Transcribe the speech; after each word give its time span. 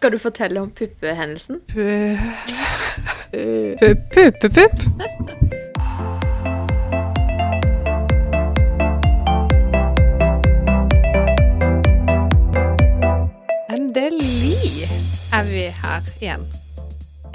Skal 0.00 0.14
du 0.14 0.16
fortelle 0.16 0.60
om 0.64 0.70
puppehendelsen? 0.72 1.58
Pupp-pupp-pupp. 3.80 4.78
Endelig 13.68 14.88
er 15.36 15.44
vi 15.52 15.68
her 15.68 16.08
igjen. 16.16 16.48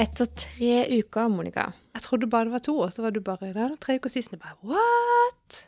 Etter 0.01 0.25
tre 0.25 0.89
uker, 0.89 1.29
Monica. 1.29 1.69
Jeg 1.93 2.01
trodde 2.01 2.25
bare 2.33 2.49
det 2.49 2.57
var 2.57 2.65
to, 2.65 2.79
og 2.81 2.89
så 2.89 3.05
var 3.05 3.13
du 3.13 3.21
bare 3.21 3.53
der 3.53 3.77
tre 3.77 4.01
uker 4.01 4.09
sist. 4.09 4.33
Jeg 4.33 4.41
bare 4.41 4.57
what? 4.65 5.67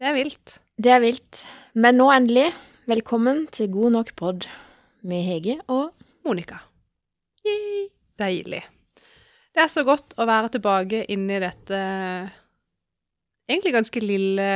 Det 0.00 0.08
er 0.08 0.22
vilt. 0.24 0.60
Det 0.80 0.96
er 0.96 1.04
vilt. 1.04 1.44
Men 1.74 2.00
nå 2.00 2.08
endelig, 2.16 2.48
velkommen 2.88 3.44
til 3.52 3.68
God 3.76 4.00
nok 4.00 4.16
pod 4.16 4.48
med 5.02 5.24
Hege 5.26 5.58
og 5.72 5.92
Monica. 6.26 6.58
Yay. 7.46 7.86
Deilig. 8.18 8.62
Det 9.56 9.62
er 9.64 9.70
så 9.72 9.84
godt 9.86 10.14
å 10.20 10.26
være 10.28 10.50
tilbake 10.56 11.04
inne 11.12 11.36
i 11.38 11.42
dette 11.44 11.78
egentlig 13.48 13.72
ganske 13.76 14.02
lille, 14.02 14.48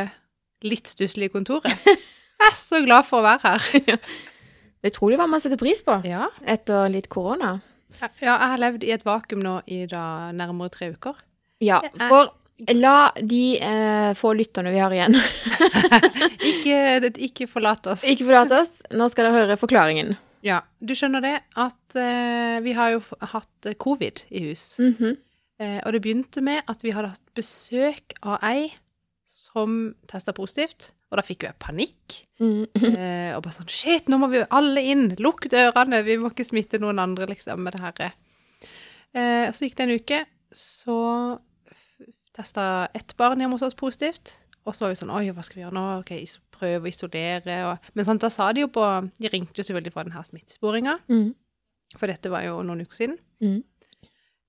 litt 0.67 0.91
stusslige 0.91 1.33
kontoret. 1.35 1.71
Jeg 2.41 2.49
er 2.51 2.57
så 2.57 2.81
glad 2.85 3.05
for 3.09 3.21
å 3.21 3.27
være 3.29 3.55
her. 3.55 4.01
Det 4.81 4.89
er 4.89 4.93
utrolig 4.95 5.19
hva 5.21 5.27
man 5.29 5.43
setter 5.45 5.61
pris 5.61 5.83
på 5.85 5.99
Ja, 6.09 6.31
etter 6.49 6.87
litt 6.89 7.11
korona. 7.13 7.59
ja 8.01 8.33
jeg 8.33 8.49
har 8.49 8.61
levd 8.63 8.85
i 8.89 8.93
et 8.95 9.03
vakuum 9.05 9.43
nå 9.45 9.59
i 9.69 9.83
da 9.91 10.31
nærmere 10.33 10.73
tre 10.73 10.89
uker. 10.95 11.19
Ja, 11.61 11.83
for 12.01 12.31
la 12.73 13.11
de 13.21 13.43
eh, 13.61 14.15
få 14.17 14.33
lytterne 14.39 14.73
vi 14.73 14.81
har 14.81 14.95
igjen, 14.97 15.19
Ikke, 16.51 17.11
ikke 17.29 17.47
forlat 17.53 17.91
oss. 17.93 18.07
ikke 18.09 18.25
forlate 18.31 18.63
oss. 18.63 18.73
Nå 18.97 19.11
skal 19.13 19.29
dere 19.29 19.37
høre 19.43 19.59
forklaringen. 19.61 20.15
Ja, 20.47 20.63
du 20.81 20.95
skjønner 20.97 21.23
det 21.25 21.35
at 21.61 21.97
eh, 22.01 22.61
vi 22.65 22.73
har 22.77 22.95
jo 22.95 23.03
hatt 23.35 23.73
covid 23.83 24.25
i 24.31 24.47
hus. 24.49 24.73
Mhm. 24.81 25.19
Eh, 25.61 25.77
og 25.85 25.93
det 25.93 26.01
begynte 26.01 26.41
med 26.41 26.65
at 26.73 26.81
vi 26.81 26.95
hadde 26.97 27.11
hatt 27.13 27.35
besøk 27.37 28.15
av 28.25 28.39
ei 28.49 28.71
som 29.29 29.95
testa 30.09 30.33
positivt. 30.33 30.95
Og 31.11 31.19
da 31.19 31.25
fikk 31.27 31.45
jo 31.45 31.51
jeg 31.51 31.61
panikk. 31.63 32.21
Mm. 32.41 32.65
Eh, 33.01 33.37
og 33.37 33.45
bare 33.45 33.55
sånn 33.59 33.71
Shit, 33.71 34.09
nå 34.09 34.17
må 34.21 34.31
vi 34.33 34.41
jo 34.41 34.49
alle 34.57 34.83
inn! 34.93 35.11
Lukk 35.21 35.51
dørene! 35.53 36.01
Vi 36.07 36.17
må 36.21 36.31
ikke 36.33 36.47
smitte 36.47 36.81
noen 36.83 37.03
andre, 37.03 37.29
liksom, 37.31 37.61
med 37.63 37.77
det 37.77 37.83
her. 37.85 38.15
Eh, 39.13 39.47
så 39.53 39.67
gikk 39.67 39.77
det 39.79 39.87
en 39.87 39.97
uke. 40.01 40.21
Så 40.57 40.97
testa 42.37 42.65
ett 42.97 43.13
barn 43.21 43.43
hjemme 43.43 43.59
hos 43.59 43.67
oss 43.69 43.77
positivt. 43.79 44.39
Og 44.71 44.77
så 44.77 44.85
var 44.87 44.93
vi 44.95 44.99
sånn 45.01 45.11
Oi, 45.11 45.25
hva 45.35 45.43
skal 45.43 45.59
vi 45.59 45.65
gjøre 45.65 45.75
nå? 45.75 45.85
Ok, 46.05 46.13
prøve 46.55 46.87
å 46.87 46.91
isolere. 46.93 47.57
Og, 47.73 47.89
men 47.99 48.07
sånn, 48.07 48.21
da 48.23 48.31
sa 48.31 48.53
de 48.55 48.63
jo 48.63 48.69
på 48.71 48.85
De 49.19 49.31
ringte 49.33 49.59
jo 49.59 49.67
selvfølgelig 49.67 49.95
fra 49.97 50.05
den 50.07 50.15
her 50.15 50.27
smittesporinga, 50.29 50.99
Mm. 51.11 51.33
for 51.99 52.07
dette 52.07 52.31
var 52.31 52.45
jo 52.47 52.61
noen 52.63 52.85
uker 52.87 53.01
siden. 53.01 53.17
Mm. 53.43 53.63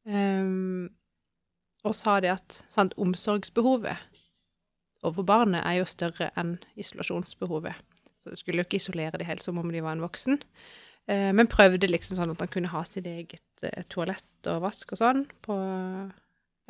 Um, 0.06 0.90
og 1.86 1.96
sa 1.98 2.20
det 2.22 2.32
at 2.36 2.60
sant, 2.74 2.94
omsorgsbehovet 3.02 3.98
overfor 5.02 5.26
barnet 5.26 5.64
er 5.66 5.80
jo 5.80 5.86
større 5.90 6.28
enn 6.38 6.56
isolasjonsbehovet. 6.78 7.74
Så 8.22 8.30
du 8.30 8.38
skulle 8.38 8.62
jo 8.62 8.68
ikke 8.68 8.78
isolere 8.78 9.18
de 9.18 9.26
helt 9.26 9.42
som 9.42 9.58
om 9.58 9.72
de 9.74 9.82
var 9.82 9.96
en 9.98 10.04
voksen. 10.06 10.38
Eh, 11.10 11.32
men 11.34 11.50
prøvde 11.50 11.90
liksom 11.90 12.20
sånn 12.20 12.30
at 12.36 12.44
han 12.44 12.52
kunne 12.54 12.70
ha 12.70 12.84
sitt 12.86 13.08
eget 13.10 13.64
eh, 13.66 13.82
toalett 13.90 14.50
og 14.52 14.62
vask 14.68 14.94
og 14.94 15.00
sånn 15.02 15.24
på 15.42 15.56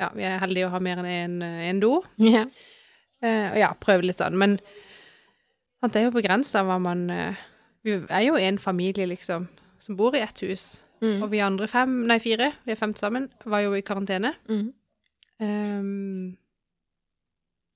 Ja, 0.00 0.08
vi 0.16 0.24
er 0.24 0.40
heldige 0.40 0.70
å 0.70 0.72
ha 0.72 0.80
mer 0.80 1.02
enn 1.02 1.10
én 1.12 1.42
en 1.44 1.80
do. 1.82 1.98
Ja. 2.24 2.46
Eh, 3.22 3.48
og 3.52 3.58
ja, 3.60 3.70
prøvde 3.78 4.08
litt 4.10 4.20
sånn. 4.20 4.36
Men 4.38 4.58
det 5.86 5.98
er 5.98 6.08
jo 6.08 6.14
begrensa 6.14 6.62
hva 6.66 6.78
man 6.82 7.08
eh, 7.10 7.40
Vi 7.82 7.96
er 7.98 8.26
jo 8.26 8.36
en 8.38 8.58
familie, 8.62 9.08
liksom, 9.10 9.48
som 9.82 9.96
bor 9.98 10.14
i 10.14 10.22
ett 10.22 10.38
hus. 10.46 10.76
Mm. 11.02 11.16
Og 11.24 11.32
vi 11.32 11.40
andre 11.42 11.66
fem, 11.66 11.96
nei 12.06 12.20
fire, 12.22 12.52
vi 12.62 12.74
er 12.74 12.78
fem 12.78 12.92
sammen, 12.94 13.26
var 13.42 13.64
jo 13.64 13.74
i 13.74 13.82
karantene. 13.82 14.36
Mm. 14.46 14.68
Um, 15.42 16.36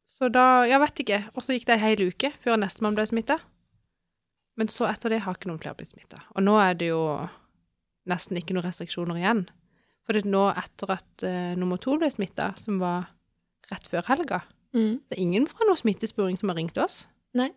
så 0.06 0.30
da, 0.30 0.62
jeg 0.70 0.78
vet 0.78 1.02
ikke. 1.02 1.18
Og 1.34 1.42
så 1.42 1.56
gikk 1.56 1.66
det 1.66 1.74
ei 1.74 1.82
hel 1.82 2.04
uke 2.06 2.30
før 2.44 2.60
nestemann 2.62 2.94
ble 2.94 3.08
smitta. 3.10 3.40
Men 4.56 4.70
så 4.70 4.86
etter 4.88 5.12
det 5.12 5.24
har 5.24 5.34
ikke 5.34 5.50
noen 5.50 5.58
flere 5.60 5.74
blitt 5.80 5.90
smitta. 5.90 6.22
Og 6.38 6.46
nå 6.46 6.54
er 6.62 6.78
det 6.78 6.92
jo 6.92 7.02
nesten 8.06 8.38
ikke 8.38 8.54
noen 8.54 8.68
restriksjoner 8.68 9.18
igjen. 9.18 9.42
For 10.06 10.14
det 10.14 10.22
er 10.22 10.30
nå 10.30 10.44
etter 10.54 10.94
at 10.94 11.26
uh, 11.26 11.52
nummer 11.58 11.82
to 11.82 11.98
ble 11.98 12.12
smitta, 12.14 12.52
som 12.62 12.78
var 12.78 13.10
rett 13.72 13.90
før 13.90 14.06
helga, 14.06 14.44
Mm. 14.76 14.98
er 15.10 15.20
ingen 15.22 15.46
fra 15.48 15.64
noe 15.68 15.78
smittesporing 15.80 16.36
som 16.40 16.50
har 16.52 16.58
ringt 16.60 16.76
oss. 16.82 17.06
Nei. 17.36 17.50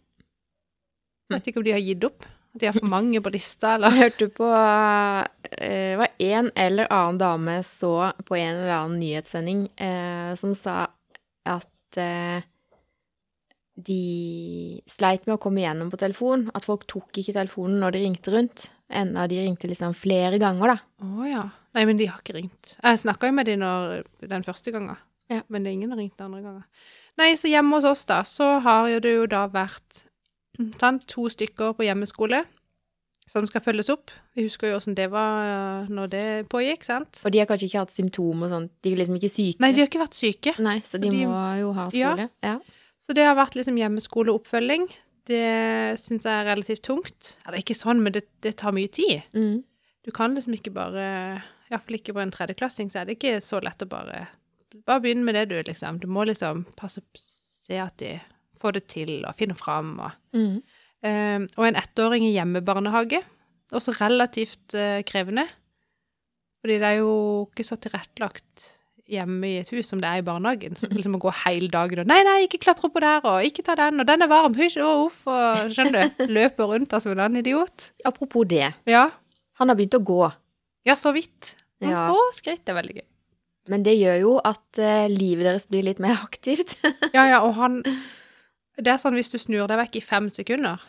Vet 1.30 1.50
ikke 1.52 1.59
om 1.62 1.66
de 1.68 1.74
har 1.75 1.84
gitt 1.84 2.06
opp. 2.07 2.24
At 2.56 2.62
de 2.63 2.69
har 2.69 2.78
for 2.80 2.90
mange 2.90 3.19
på 3.22 3.30
lista, 3.34 3.75
eller 3.75 3.91
Jeg 3.94 4.00
hørte 4.07 4.28
på 4.40 4.47
eh, 4.50 5.25
Det 5.59 5.97
var 6.00 6.16
en 6.31 6.47
eller 6.56 6.88
annen 6.96 7.19
dame 7.22 7.58
så 7.68 7.91
på 8.25 8.40
en 8.40 8.56
eller 8.56 8.72
annen 8.74 8.97
nyhetssending 9.03 9.68
eh, 9.78 10.31
som 10.40 10.56
sa 10.58 10.88
at 11.50 12.00
eh, 12.02 12.41
de 13.79 14.00
sleit 14.90 15.24
med 15.28 15.38
å 15.38 15.41
komme 15.41 15.62
igjennom 15.62 15.91
på 15.91 16.00
telefon. 16.02 16.47
At 16.58 16.66
folk 16.68 16.88
tok 16.90 17.22
ikke 17.22 17.35
telefonen 17.38 17.79
når 17.84 17.96
de 17.96 18.02
ringte 18.08 18.34
rundt. 18.34 18.69
Enda 18.90 19.28
de 19.29 19.44
ringte 19.46 19.69
liksom 19.69 19.94
flere 19.96 20.40
ganger, 20.41 20.74
da. 20.74 21.06
Å 21.06 21.29
ja. 21.29 21.44
Nei, 21.78 21.85
men 21.85 22.00
de 22.00 22.08
har 22.09 22.19
ikke 22.24 22.35
ringt. 22.40 22.74
Jeg 22.81 23.02
snakka 23.03 23.29
jo 23.29 23.35
med 23.38 23.46
de 23.47 23.56
når, 23.62 24.02
den 24.25 24.44
første 24.47 24.74
gangen, 24.74 24.97
Ja. 25.29 25.44
men 25.47 25.62
det 25.63 25.69
er 25.69 25.78
ingen 25.78 25.91
som 25.91 25.96
har 25.96 26.02
ringt 26.02 26.18
den 26.18 26.25
andre 26.31 26.41
gangen. 26.41 26.63
Nei, 27.19 27.34
så 27.35 27.50
hjemme 27.52 27.75
hos 27.75 27.88
oss, 27.90 28.06
da, 28.07 28.22
så 28.28 28.59
har 28.63 28.88
jo 28.94 29.02
det 29.03 29.12
jo 29.18 29.25
da 29.28 29.44
vært 29.52 30.06
sant, 30.80 31.06
to 31.12 31.28
stykker 31.31 31.74
på 31.78 31.85
hjemmeskole 31.88 32.46
som 33.30 33.46
skal 33.46 33.62
følges 33.62 33.91
opp. 33.94 34.09
Vi 34.34 34.47
husker 34.47 34.72
jo 34.72 34.78
åssen 34.80 34.96
det 34.97 35.06
var 35.13 35.44
eh, 35.84 35.90
når 35.94 36.08
det 36.09 36.24
pågikk, 36.50 36.88
sant? 36.88 37.19
Og 37.28 37.31
de 37.35 37.41
har 37.44 37.46
kanskje 37.50 37.68
ikke 37.69 37.84
hatt 37.84 37.94
symptomer 37.94 38.47
og 38.47 38.53
sånt. 38.56 38.72
De 38.81 38.94
er 38.96 38.97
liksom 38.97 39.19
ikke 39.19 39.29
syke. 39.29 39.62
Nei, 39.62 39.69
de 39.75 39.84
har 39.84 39.91
ikke 39.91 40.02
vært 40.02 40.18
syke. 40.18 40.56
Nei, 40.66 40.79
så 40.81 40.97
de, 40.97 41.12
de- 41.13 41.28
må 41.29 41.44
jo 41.59 41.69
ha 41.78 41.85
Ja. 41.94 42.16
skole. 42.16 42.29
Ja. 42.41 42.56
Så 43.00 43.13
det 43.13 43.28
har 43.28 43.38
vært 43.38 43.53
liksom 43.59 43.78
hjemmeskoleoppfølging. 43.78 44.88
Det 45.29 45.44
syns 46.02 46.25
jeg 46.25 46.34
er 46.34 46.47
relativt 46.50 46.81
tungt. 46.90 47.35
Eller 47.46 47.62
ikke 47.62 47.78
sånn, 47.78 48.02
men 48.02 48.16
det, 48.18 48.24
det 48.41 48.56
tar 48.58 48.74
mye 48.74 48.90
tid. 48.90 49.22
Mm. 49.38 49.62
Du 50.08 50.12
kan 50.16 50.34
liksom 50.34 50.56
ikke 50.58 50.74
bare 50.74 51.06
Iallfall 51.69 52.00
ikke 52.00 52.16
på 52.18 52.24
en 52.24 52.31
tredjeklassing, 52.34 52.90
så 52.90 53.03
er 53.03 53.06
det 53.12 53.19
ikke 53.19 53.35
så 53.46 53.59
lett 53.62 53.85
å 53.85 53.90
bare 53.91 54.24
Bare 54.85 55.02
begynn 55.02 55.24
med 55.25 55.35
det, 55.35 55.50
du, 55.50 55.56
liksom. 55.66 56.00
Du 56.00 56.07
må 56.07 56.25
liksom 56.30 56.66
passe 56.78 57.02
Se 57.69 57.78
at 57.78 57.97
de 58.02 58.19
får 58.59 58.72
det 58.74 58.88
til, 58.88 59.25
og 59.28 59.35
finner 59.38 59.53
fram, 59.56 60.00
og 60.00 60.12
Mm. 60.34 60.62
eh, 61.03 61.40
Og 61.57 61.68
en 61.68 61.75
ettåring 61.75 62.24
i 62.25 62.34
hjemmebarnehage. 62.34 63.24
Også 63.72 63.94
relativt 64.02 64.74
uh, 64.74 65.03
krevende. 65.06 65.46
Fordi 66.62 66.74
det 66.81 66.84
er 66.84 66.97
jo 67.00 67.46
ikke 67.52 67.63
så 67.68 67.78
tilrettelagt 67.79 68.72
hjemme 69.09 69.46
i 69.47 69.59
et 69.59 69.69
hus 69.69 69.88
som 69.90 70.00
det 70.02 70.09
er 70.09 70.18
i 70.22 70.25
barnehagen. 70.25 70.75
Så 70.78 70.90
liksom 70.90 71.16
å 71.16 71.22
gå 71.22 71.31
hele 71.46 71.69
dagen 71.69 72.00
og 72.00 72.06
'Nei, 72.08 72.24
nei, 72.24 72.47
ikke 72.47 72.59
klatre 72.66 72.90
oppå 72.90 73.00
der', 73.00 73.22
og 73.25 73.44
'ikke 73.46 73.63
ta 73.63 73.75
den', 73.75 74.00
og 74.00 74.06
'den 74.08 74.22
er 74.24 74.28
varm', 74.28 74.56
hysj, 74.58 74.81
og 74.81 75.06
uff', 75.09 75.28
og 75.28 75.72
skjønner 75.74 76.09
du? 76.18 76.28
Løper 76.38 76.66
rundt 76.66 76.90
der 76.90 77.00
som 77.00 77.12
en 77.12 77.19
annen 77.19 77.38
idiot. 77.46 77.91
Apropos 78.06 78.46
det. 78.47 78.74
Ja. 78.85 79.09
Han 79.59 79.69
har 79.69 79.75
begynt 79.75 79.94
å 79.97 80.03
gå. 80.03 80.31
Ja, 80.85 80.94
så 80.96 81.13
vidt. 81.13 81.56
Noen 81.81 81.91
Ja. 81.91 82.09
få 82.12 82.18
skritt 82.34 82.68
er 82.69 82.74
veldig 82.74 82.96
gøy. 82.96 83.06
Men 83.69 83.84
det 83.85 83.96
gjør 84.00 84.22
jo 84.24 84.35
at 84.46 84.80
eh, 84.81 85.07
livet 85.12 85.46
deres 85.46 85.68
blir 85.69 85.85
litt 85.85 86.02
mer 86.03 86.18
aktivt. 86.28 86.78
Ja, 87.13 87.25
ja, 87.30 87.41
og 87.46 87.56
han 87.59 87.81
Det 88.80 88.94
er 88.94 89.02
sånn 89.02 89.18
hvis 89.18 89.31
du 89.34 89.38
snur 89.41 89.68
deg 89.69 89.80
vekk 89.81 90.00
i 90.00 90.06
fem 90.06 90.30
sekunder, 90.34 90.81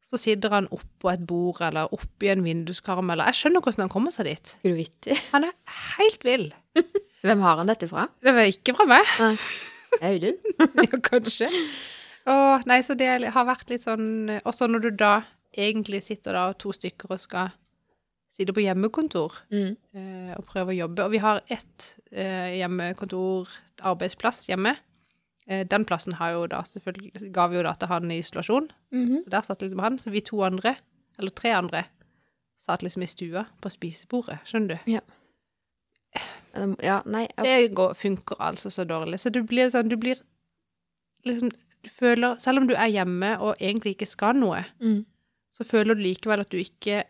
så 0.00 0.18
sitter 0.18 0.54
han 0.54 0.70
oppå 0.74 1.10
et 1.12 1.22
bord 1.28 1.60
eller 1.62 1.92
oppi 1.94 2.30
en 2.32 2.42
vinduskarm 2.42 3.12
eller 3.12 3.28
Jeg 3.30 3.42
skjønner 3.42 3.62
hvordan 3.62 3.84
han 3.84 3.92
kommer 3.92 4.14
seg 4.14 4.30
dit. 4.30 4.54
Er 4.64 4.72
du 4.72 4.78
vittig? 4.78 5.18
Han 5.34 5.46
er 5.46 5.52
helt 5.98 6.24
vill. 6.26 6.48
Hvem 7.26 7.44
har 7.44 7.60
han 7.60 7.68
dette 7.68 7.86
fra? 7.90 8.06
Det 8.24 8.32
var 8.34 8.48
ikke 8.48 8.74
fra 8.78 8.86
meg. 8.88 9.10
Audun? 10.00 10.38
ja, 10.88 11.00
kanskje. 11.04 11.50
Å, 12.30 12.34
nei, 12.68 12.80
så 12.86 12.96
det 12.96 13.10
har 13.32 13.46
vært 13.48 13.70
litt 13.72 13.84
sånn 13.86 14.28
Også 14.44 14.66
når 14.68 14.82
du 14.84 14.90
da 15.00 15.12
egentlig 15.56 16.02
sitter 16.04 16.36
da 16.36 16.42
to 16.58 16.72
stykker 16.74 17.10
og 17.10 17.20
skal 17.22 17.54
sitte 18.40 18.54
på 18.56 18.62
hjemmekontor 18.64 19.36
Mm. 19.52 19.76
eh, 19.94 20.34
og 20.38 20.44
prøve 20.48 20.72
å 20.72 20.78
jobbe. 20.80 21.04
Og 21.04 21.10
vi 21.12 21.18
har 21.20 21.42
ett 21.50 21.94
eh, 22.12 22.56
hjemmekontor, 22.58 23.48
arbeidsplass 23.84 24.46
hjemme. 24.48 24.76
Eh, 25.46 25.64
den 25.66 25.84
plassen 25.84 26.14
har 26.18 26.32
jo 26.32 26.46
da 26.46 26.62
selvfølgelig 26.64 27.32
ga 27.32 27.46
vi 27.48 27.56
jo 27.60 27.62
da 27.66 27.74
til 27.74 27.88
han 27.88 28.10
i 28.10 28.18
isolasjon. 28.22 28.70
Mhm. 28.92 29.22
Så 29.24 29.30
der 29.30 29.40
satt 29.46 29.60
liksom 29.62 29.80
han. 29.84 29.98
Så 29.98 30.10
vi 30.10 30.20
to 30.24 30.40
andre, 30.42 30.76
eller 31.18 31.30
tre 31.30 31.50
andre, 31.54 31.84
satt 32.60 32.82
liksom 32.82 33.02
i 33.02 33.06
stua 33.06 33.46
på 33.62 33.70
spisebordet. 33.72 34.38
Skjønner 34.46 34.68
du? 34.84 34.90
Ja. 34.92 35.00
Ja, 36.82 37.00
nei 37.06 37.28
ja. 37.36 37.42
Det 37.46 37.74
går, 37.78 37.94
funker 37.94 38.36
altså 38.42 38.70
så 38.70 38.84
dårlig. 38.84 39.20
Så 39.22 39.30
du 39.30 39.42
blir 39.46 39.70
sånn 39.70 39.88
Du 39.88 39.96
blir 39.96 40.18
liksom 41.24 41.52
Du 41.84 41.88
føler 41.94 42.34
Selv 42.42 42.58
om 42.58 42.66
du 42.66 42.74
er 42.74 42.90
hjemme 42.90 43.36
og 43.40 43.54
egentlig 43.62 43.94
ikke 43.96 44.08
skal 44.10 44.34
noe, 44.34 44.64
Mm. 44.80 45.04
så 45.52 45.64
føler 45.64 45.94
du 45.94 46.02
likevel 46.02 46.40
at 46.40 46.50
du 46.50 46.56
ikke 46.58 47.04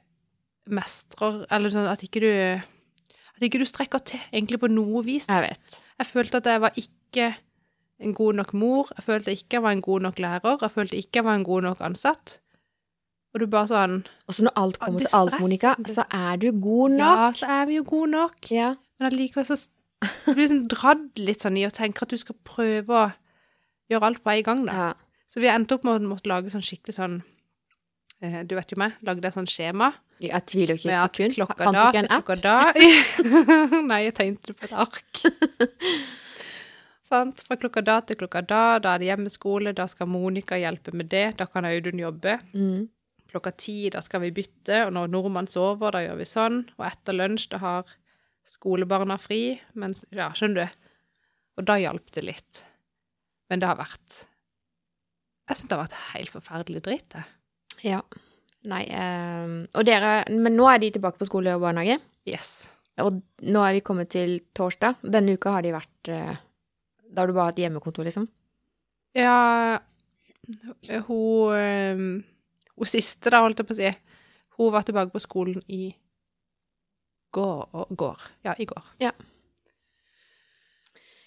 mestrer 0.69 1.45
Eller 1.51 1.73
sånn 1.73 1.89
at 1.91 2.03
ikke 2.05 2.21
du 2.23 2.31
At 2.31 3.47
ikke 3.47 3.61
du 3.63 3.67
strekker 3.69 4.03
til, 4.05 4.21
egentlig 4.33 4.61
på 4.61 4.69
noe 4.69 5.01
vis. 5.07 5.29
Jeg 5.31 5.47
vet. 5.47 5.81
Jeg 5.99 6.07
følte 6.11 6.43
at 6.43 6.51
jeg 6.51 6.61
var 6.61 6.77
ikke 6.77 7.31
en 8.01 8.15
god 8.17 8.37
nok 8.41 8.53
mor. 8.57 8.91
Jeg 8.97 9.05
følte 9.05 9.33
ikke 9.33 9.59
jeg 9.59 9.65
var 9.65 9.73
en 9.77 9.83
god 9.85 10.05
nok 10.07 10.21
lærer. 10.21 10.57
Jeg 10.61 10.71
følte 10.71 10.97
ikke 11.01 11.21
jeg 11.21 11.25
var 11.25 11.39
en 11.41 11.45
god 11.45 11.63
nok 11.69 11.81
ansatt. 11.85 12.39
Og 13.33 13.41
du 13.41 13.47
bare 13.47 13.71
sånn 13.71 14.01
Og 14.29 14.37
så 14.37 14.45
når 14.45 14.57
alt 14.61 14.79
kommer 14.83 15.05
til 15.05 15.15
alt, 15.17 15.37
Monica, 15.41 15.75
så 15.89 16.05
er 16.13 16.41
du 16.43 16.51
god 16.53 16.97
nok. 16.97 17.21
Ja, 17.21 17.29
så 17.41 17.51
er 17.61 17.69
vi 17.71 17.79
jo 17.79 17.85
gode 17.89 18.11
nok. 18.13 18.51
Ja. 18.53 18.75
Men 18.99 19.13
allikevel 19.13 19.47
så 19.49 19.57
du 20.01 20.33
blir 20.33 20.47
liksom 20.47 20.63
dratt 20.73 21.21
litt 21.21 21.45
sånn 21.45 21.59
i 21.61 21.67
å 21.69 21.73
tenke 21.75 22.07
at 22.07 22.13
du 22.13 22.17
skal 22.21 22.37
prøve 22.47 22.97
å 22.97 23.09
gjøre 23.93 24.07
alt 24.09 24.23
på 24.25 24.33
en 24.33 24.47
gang, 24.47 24.63
da. 24.69 24.77
ja. 24.77 24.91
Så 25.31 25.43
vi 25.43 25.51
endte 25.53 25.77
opp 25.77 25.85
med 25.87 26.01
å 26.01 26.11
måtte 26.11 26.31
lage 26.31 26.51
sånn 26.51 26.65
skikkelig 26.65 26.97
sånn 26.97 27.21
eh, 28.25 28.41
Du 28.49 28.57
vet 28.57 28.73
jo 28.73 28.79
meg, 28.81 28.97
lagde 29.07 29.29
et 29.29 29.37
sånt 29.37 29.53
skjema. 29.53 29.93
Jeg 30.21 30.45
tviler 30.53 30.77
ikke 30.77 30.93
et 30.93 31.15
sekund. 31.15 31.35
klokka 31.39 31.67
Fant 31.67 31.77
du 31.77 31.83
ikke 31.89 32.03
en 32.03 32.11
app? 32.13 32.33
da 32.43 32.57
Nei, 33.91 34.01
jeg 34.05 34.17
tegnte 34.19 34.51
det 34.51 34.57
på 34.59 34.67
et 34.69 34.75
ark. 34.77 35.23
Sant? 37.11 37.41
Fra 37.47 37.57
klokka 37.59 37.83
da 37.83 37.97
til 38.07 38.19
klokka 38.21 38.43
da, 38.45 38.65
da 38.83 38.95
er 38.95 39.03
det 39.03 39.09
hjemmeskole, 39.09 39.73
da 39.75 39.89
skal 39.91 40.11
Monica 40.13 40.59
hjelpe 40.61 40.93
med 40.95 41.09
det, 41.11 41.25
da 41.41 41.49
kan 41.51 41.67
Audun 41.67 41.99
jobbe. 41.99 42.37
Mm. 42.53 42.85
Klokka 43.33 43.55
ti, 43.59 43.79
da 43.91 44.03
skal 44.05 44.23
vi 44.27 44.33
bytte, 44.37 44.85
og 44.87 44.95
når 44.95 45.11
nordmann 45.11 45.49
sover, 45.51 45.97
da 45.97 46.05
gjør 46.05 46.21
vi 46.21 46.29
sånn. 46.29 46.63
Og 46.77 46.87
etter 46.87 47.17
lunsj, 47.17 47.49
da 47.55 47.63
har 47.65 47.91
skolebarna 48.47 49.17
fri, 49.21 49.59
mens 49.79 50.05
Ja, 50.15 50.31
skjønner 50.37 50.69
du? 50.69 50.81
Og 51.59 51.67
da 51.67 51.81
hjalp 51.81 52.13
det 52.15 52.27
litt. 52.27 52.65
Men 53.51 53.63
det 53.63 53.69
har 53.71 53.79
vært 53.81 54.25
Jeg 55.51 55.59
syns 55.59 55.71
det 55.71 55.77
har 55.77 55.87
vært 55.89 56.03
helt 56.13 56.35
forferdelig 56.37 56.85
dritt, 56.87 57.09
det. 57.17 57.25
Ja. 57.83 58.05
Nei 58.69 58.83
Um, 58.93 59.53
Og 59.73 59.87
dere 59.89 60.25
Men 60.29 60.53
nå 60.53 60.67
er 60.69 60.83
de 60.83 60.91
tilbake 60.93 61.17
på 61.21 61.29
skole 61.29 61.55
og 61.57 61.63
barnehage. 61.63 61.97
Yes. 62.29 62.69
Og 63.01 63.23
nå 63.41 63.63
er 63.65 63.79
vi 63.79 63.81
kommet 63.81 64.11
til 64.13 64.41
torsdag. 64.57 64.99
Denne 65.01 65.39
uka 65.39 65.55
har 65.55 65.65
de 65.65 65.73
vært 65.73 66.11
uh, 66.13 66.35
Da 67.09 67.23
har 67.23 67.31
du 67.31 67.33
bare 67.37 67.53
hatt 67.53 67.63
hjemmekontor, 67.63 68.05
liksom? 68.05 68.29
Ja, 69.17 69.81
hun 71.09 71.55
eh, 71.57 72.03
Hun 72.77 72.89
siste, 72.89 73.31
da, 73.33 73.41
holdt 73.43 73.59
jeg 73.61 73.67
på 73.69 73.75
å 73.75 73.79
si, 73.81 73.91
hun 74.57 74.71
var 74.73 74.87
tilbake 74.87 75.13
på 75.13 75.21
skolen 75.21 75.61
i 75.69 75.91
går. 77.35 77.87
går. 77.97 78.23
Ja, 78.47 78.55
i 78.59 78.65
går. 78.65 78.87
Ja. 79.03 79.11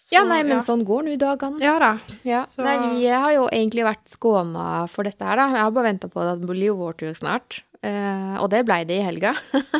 Så, 0.04 0.12
Ja, 0.18 0.26
nei, 0.28 0.42
men 0.44 0.58
ja. 0.58 0.64
sånn 0.66 0.82
går 0.84 1.06
nå 1.08 1.14
dagene. 1.22 1.62
Ja 1.64 1.78
da. 1.80 1.94
Ja. 2.28 2.42
Så- 2.52 2.64
Nei, 2.66 2.76
vi 2.98 3.06
har 3.08 3.32
jo 3.38 3.46
egentlig 3.48 3.86
vært 3.88 4.04
skåna 4.12 4.84
for 4.92 5.08
dette 5.08 5.24
her, 5.24 5.38
da. 5.40 5.46
Jeg 5.56 5.64
har 5.64 5.72
bare 5.72 5.88
venta 5.94 6.10
på 6.12 6.20
at 6.20 6.42
det 6.42 6.50
blir 6.50 6.76
vår 6.76 6.98
tur 7.00 7.14
snart. 7.16 7.62
Eh, 7.84 8.36
og 8.40 8.50
det 8.52 8.66
blei 8.68 8.84
det 8.88 9.00
i 9.00 9.04
helga. 9.06 9.34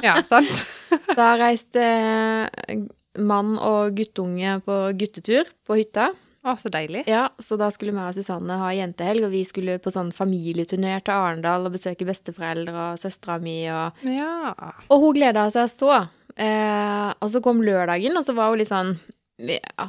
Ja, 0.04 0.16
sant? 0.24 0.64
Da 1.18 1.34
reiste 1.40 1.84
eh, 1.84 2.76
mann 3.20 3.58
og 3.60 3.96
guttunge 3.96 4.62
på 4.64 4.78
guttetur 5.00 5.46
på 5.68 5.78
hytta. 5.82 6.10
Å, 6.44 6.58
så 6.60 6.68
deilig. 6.72 7.06
Ja, 7.08 7.30
så 7.40 7.56
da 7.60 7.70
skulle 7.72 7.94
meg 7.96 8.10
og 8.12 8.16
Susanne 8.18 8.58
ha 8.60 8.72
jentehelg, 8.76 9.24
og 9.28 9.32
vi 9.32 9.44
skulle 9.48 9.78
på 9.80 9.92
sånn 9.96 10.10
familieturné 10.16 10.98
til 11.04 11.14
Arendal 11.16 11.68
og 11.70 11.76
besøke 11.78 12.04
besteforeldre 12.08 12.74
og 12.76 13.00
søstera 13.00 13.38
mi 13.44 13.62
og 13.72 13.94
Ja. 14.04 14.52
Og 14.92 15.00
hun 15.06 15.16
gleda 15.16 15.46
seg 15.56 15.70
så. 15.72 16.02
Eh, 16.36 17.14
og 17.22 17.30
så 17.32 17.40
kom 17.44 17.62
lørdagen, 17.64 18.18
og 18.20 18.26
så 18.28 18.36
var 18.36 18.50
hun 18.52 18.60
litt 18.60 18.72
sånn 18.72 18.98
ja, 19.40 19.88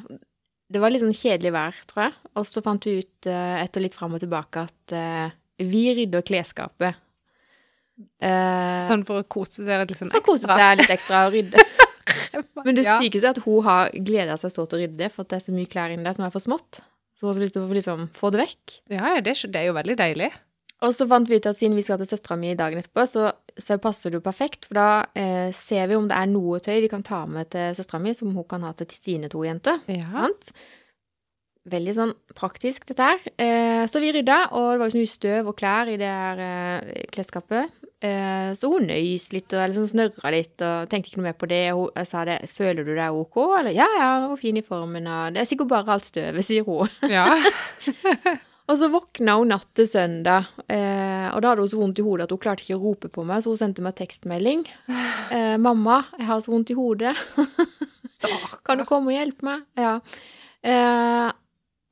Det 0.72 0.80
var 0.80 0.90
litt 0.90 1.02
sånn 1.04 1.14
kjedelig 1.16 1.52
vær, 1.54 1.76
tror 1.90 2.06
jeg. 2.06 2.14
Og 2.40 2.46
så 2.48 2.62
fant 2.64 2.86
vi 2.88 2.98
ut 3.02 3.28
eh, 3.30 3.56
etter 3.62 3.84
litt 3.84 3.94
fram 3.94 4.14
og 4.16 4.22
tilbake 4.22 4.64
at 4.64 4.94
uh, 4.96 5.34
vi 5.60 5.84
rydder 5.94 6.24
klesskapet. 6.26 6.96
Uh, 8.18 8.80
Sånn 8.88 9.04
for 9.06 9.22
å 9.22 9.26
kose 9.30 9.62
dere 9.66 9.84
litt 9.86 9.98
sånn 10.00 10.10
for 10.10 10.18
å 10.18 10.26
kose 10.26 10.48
seg 10.50 10.80
litt 10.80 10.90
ekstra 10.90 11.26
og 11.28 11.36
rydde. 11.36 11.60
Men 12.66 12.74
det 12.74 12.86
sykeste 13.04 13.28
er 13.28 13.36
at 13.36 13.44
hun 13.44 13.60
har 13.66 13.92
gleda 14.08 14.34
seg 14.40 14.50
så 14.54 14.64
til 14.66 14.80
å 14.80 14.82
rydde 14.82 14.98
det, 15.04 15.10
for 15.14 15.22
at 15.22 15.30
det 15.30 15.38
er 15.38 15.44
så 15.44 15.54
mye 15.54 15.70
klær 15.70 15.94
inni 15.94 16.06
der 16.08 16.16
som 16.16 16.24
er 16.26 16.32
for 16.34 16.42
smått. 16.42 16.80
Så 17.14 17.22
hun 17.26 17.30
har 17.30 17.36
så 17.38 17.44
lyst 17.44 17.54
til 17.54 17.62
å 17.68 17.76
liksom 17.76 18.08
få 18.16 18.32
det 18.34 18.40
vekk. 18.42 18.74
Ja, 18.96 19.12
er- 19.14 19.22
det 19.22 19.60
er 19.60 19.68
jo 19.68 19.76
veldig 19.76 19.96
deilig. 20.00 20.32
Og 20.82 20.92
så 20.92 21.06
fant 21.08 21.28
vi 21.30 21.38
ut 21.38 21.48
at 21.48 21.58
siden 21.58 21.76
vi 21.78 21.84
skal 21.86 22.00
til 22.00 22.08
søstera 22.10 22.36
mi 22.40 22.52
dagen 22.58 22.80
etterpå, 22.80 23.06
så, 23.08 23.30
så 23.56 23.78
passer 23.82 24.10
det 24.10 24.18
jo 24.18 24.24
perfekt, 24.24 24.66
for 24.68 24.78
da 24.78 24.88
eh, 25.16 25.50
ser 25.54 25.86
vi 25.90 25.98
om 25.98 26.08
det 26.10 26.18
er 26.18 26.30
noe 26.32 26.60
tøy 26.62 26.80
vi 26.84 26.90
kan 26.92 27.04
ta 27.06 27.24
med 27.30 27.52
til 27.54 27.76
søstera 27.78 28.02
mi, 28.02 28.14
som 28.16 28.34
hun 28.34 28.48
kan 28.50 28.66
ha 28.66 28.74
til 28.76 28.90
sine 28.92 29.30
to 29.32 29.44
jenter. 29.46 29.80
Ja. 29.88 30.28
Veldig 31.64 31.94
sånn 31.96 32.12
praktisk, 32.36 32.84
dette 32.90 33.06
her. 33.06 33.22
Eh, 33.40 33.86
så 33.88 34.02
vi 34.02 34.12
rydda, 34.12 34.42
og 34.52 34.74
det 34.74 34.82
var 34.82 34.90
jo 34.90 34.96
så 34.96 35.00
mye 35.00 35.14
støv 35.14 35.48
og 35.48 35.56
klær 35.56 35.94
i 35.94 35.96
det 36.00 36.10
her 36.10 36.44
eh, 36.44 37.08
klesskapet. 37.14 37.72
Eh, 38.04 38.50
så 38.58 38.68
hun 38.68 38.84
nøys 38.90 39.30
litt 39.32 39.54
og 39.56 39.70
liksom 39.70 39.86
snørra 39.88 40.32
litt 40.34 40.60
og 40.60 40.90
tenkte 40.92 41.08
ikke 41.08 41.22
noe 41.22 41.30
mer 41.30 41.38
på 41.40 41.48
det. 41.48 41.64
Hun, 41.72 41.88
jeg 41.96 42.10
sa 42.10 42.24
det 42.28 42.42
'Føler 42.50 42.84
du 42.84 42.92
deg 42.92 43.16
ok?' 43.16 43.60
Eller 43.60 43.72
'Ja, 43.72 43.88
ja, 43.96 44.10
er 44.28 44.36
fin 44.36 44.58
i 44.60 44.66
formen', 44.66 45.08
og 45.08 45.32
'Det 45.32 45.40
er 45.40 45.48
sikkert 45.48 45.72
bare 45.72 45.92
alt 45.96 46.04
støvet', 46.04 46.44
sier 46.44 46.64
hun. 46.68 46.88
ja. 47.08 47.24
Og 48.64 48.78
så 48.80 48.88
våkna 48.88 49.34
hun 49.36 49.50
natt 49.52 49.68
til 49.76 49.86
søndag, 49.88 50.46
eh, 50.72 51.26
og 51.28 51.42
da 51.42 51.50
hadde 51.50 51.66
hun 51.66 51.68
så 51.68 51.80
vondt 51.82 52.00
i 52.00 52.04
hodet 52.06 52.24
at 52.24 52.32
hun 52.32 52.40
klarte 52.40 52.64
ikke 52.64 52.78
å 52.78 52.84
rope 52.86 53.10
på 53.12 53.24
meg, 53.28 53.42
så 53.44 53.52
hun 53.52 53.60
sendte 53.60 53.84
meg 53.84 53.96
tekstmelding. 53.98 54.64
Eh, 55.34 55.56
'Mamma, 55.56 56.02
jeg 56.18 56.26
har 56.28 56.40
så 56.40 56.52
vondt 56.52 56.70
i 56.70 56.76
hodet. 56.76 57.14
Kan 58.66 58.78
du 58.78 58.84
komme 58.84 59.12
og 59.12 59.16
hjelpe 59.16 59.44
meg?' 59.44 59.64
Ja. 59.76 59.94
Eh, 60.64 61.30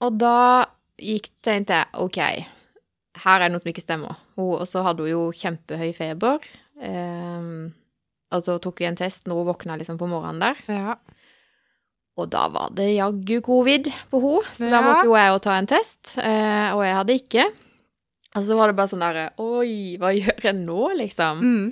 og 0.05 0.19
da 0.21 0.67
gikk 1.01 1.29
tenkte 1.45 1.81
jeg 1.81 2.01
OK, 2.01 2.19
her 3.25 3.37
er 3.41 3.49
det 3.49 3.53
noe 3.53 3.63
som 3.65 3.73
ikke 3.73 3.85
stemmer. 3.85 4.21
Hun, 4.37 4.61
og 4.61 4.67
så 4.69 4.85
hadde 4.85 5.05
hun 5.05 5.13
jo 5.13 5.23
kjempehøy 5.33 5.93
feber. 5.97 6.45
Eh, 6.81 7.49
og 8.33 8.45
så 8.45 8.57
tok 8.63 8.81
vi 8.81 8.89
en 8.89 8.97
test 8.97 9.29
når 9.29 9.43
hun 9.43 9.51
våkna 9.53 9.77
liksom 9.81 10.01
på 10.01 10.09
morgenen 10.09 10.41
der. 10.41 10.65
ja. 10.69 10.97
Og 12.21 12.29
da 12.33 12.45
var 12.53 12.73
det 12.77 12.91
jaggu 12.93 13.39
covid 13.45 13.89
på 14.13 14.21
henne, 14.21 14.57
så 14.59 14.69
da 14.69 14.83
måtte 14.85 15.07
jo 15.09 15.15
jeg 15.17 15.31
jo 15.33 15.39
ta 15.47 15.55
en 15.57 15.69
test, 15.71 16.17
eh, 16.21 16.69
og 16.75 16.83
jeg 16.85 16.97
hadde 16.99 17.17
ikke. 17.17 17.47
Og 18.33 18.45
så 18.49 18.57
var 18.57 18.69
det 18.69 18.77
bare 18.77 18.91
sånn 18.91 19.05
derre 19.05 19.25
Oi, 19.41 19.97
hva 20.01 20.13
gjør 20.17 20.45
jeg 20.49 20.59
nå, 20.59 20.83
liksom? 21.01 21.41
Mm. 21.41 21.65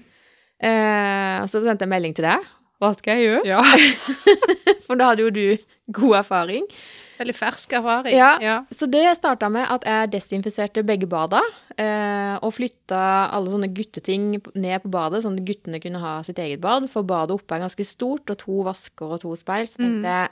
Eh, 0.60 1.36
og 1.40 1.48
så 1.48 1.62
sendte 1.64 1.86
jeg 1.86 1.92
melding 1.92 2.16
til 2.16 2.28
deg. 2.28 2.48
Hva 2.80 2.92
skal 2.96 3.20
jeg 3.20 3.28
gjøre? 3.28 3.44
ja. 3.48 3.60
For 4.86 5.00
da 5.00 5.10
hadde 5.10 5.26
jo 5.26 5.32
du 5.32 5.44
god 6.00 6.22
erfaring. 6.22 6.66
Veldig 7.20 7.36
fersk 7.36 7.74
erfaring. 7.76 8.16
Ja. 8.16 8.32
ja. 8.40 8.56
Så 8.72 8.88
det 8.90 9.04
starta 9.18 9.50
med 9.52 9.68
at 9.68 9.84
jeg 9.84 10.10
desinfiserte 10.14 10.84
begge 10.88 11.08
bada, 11.10 11.42
eh, 11.76 12.36
og 12.40 12.54
flytta 12.56 13.02
alle 13.36 13.52
sånne 13.52 13.68
gutteting 13.76 14.38
ned 14.56 14.82
på 14.84 14.92
badet, 14.92 15.22
sånn 15.26 15.36
at 15.36 15.44
guttene 15.44 15.82
kunne 15.84 16.00
ha 16.00 16.18
sitt 16.26 16.40
eget 16.40 16.62
bad. 16.64 16.88
For 16.90 17.04
badet 17.06 17.36
oppe 17.36 17.58
er 17.58 17.66
ganske 17.66 17.84
stort, 17.84 18.32
og 18.32 18.40
to 18.40 18.62
vasker 18.66 19.16
og 19.18 19.20
to 19.26 19.34
speil. 19.36 19.68
Så 19.68 19.82
tenkte 19.82 20.00
Mm. 20.00 20.08
jeg 20.08 20.30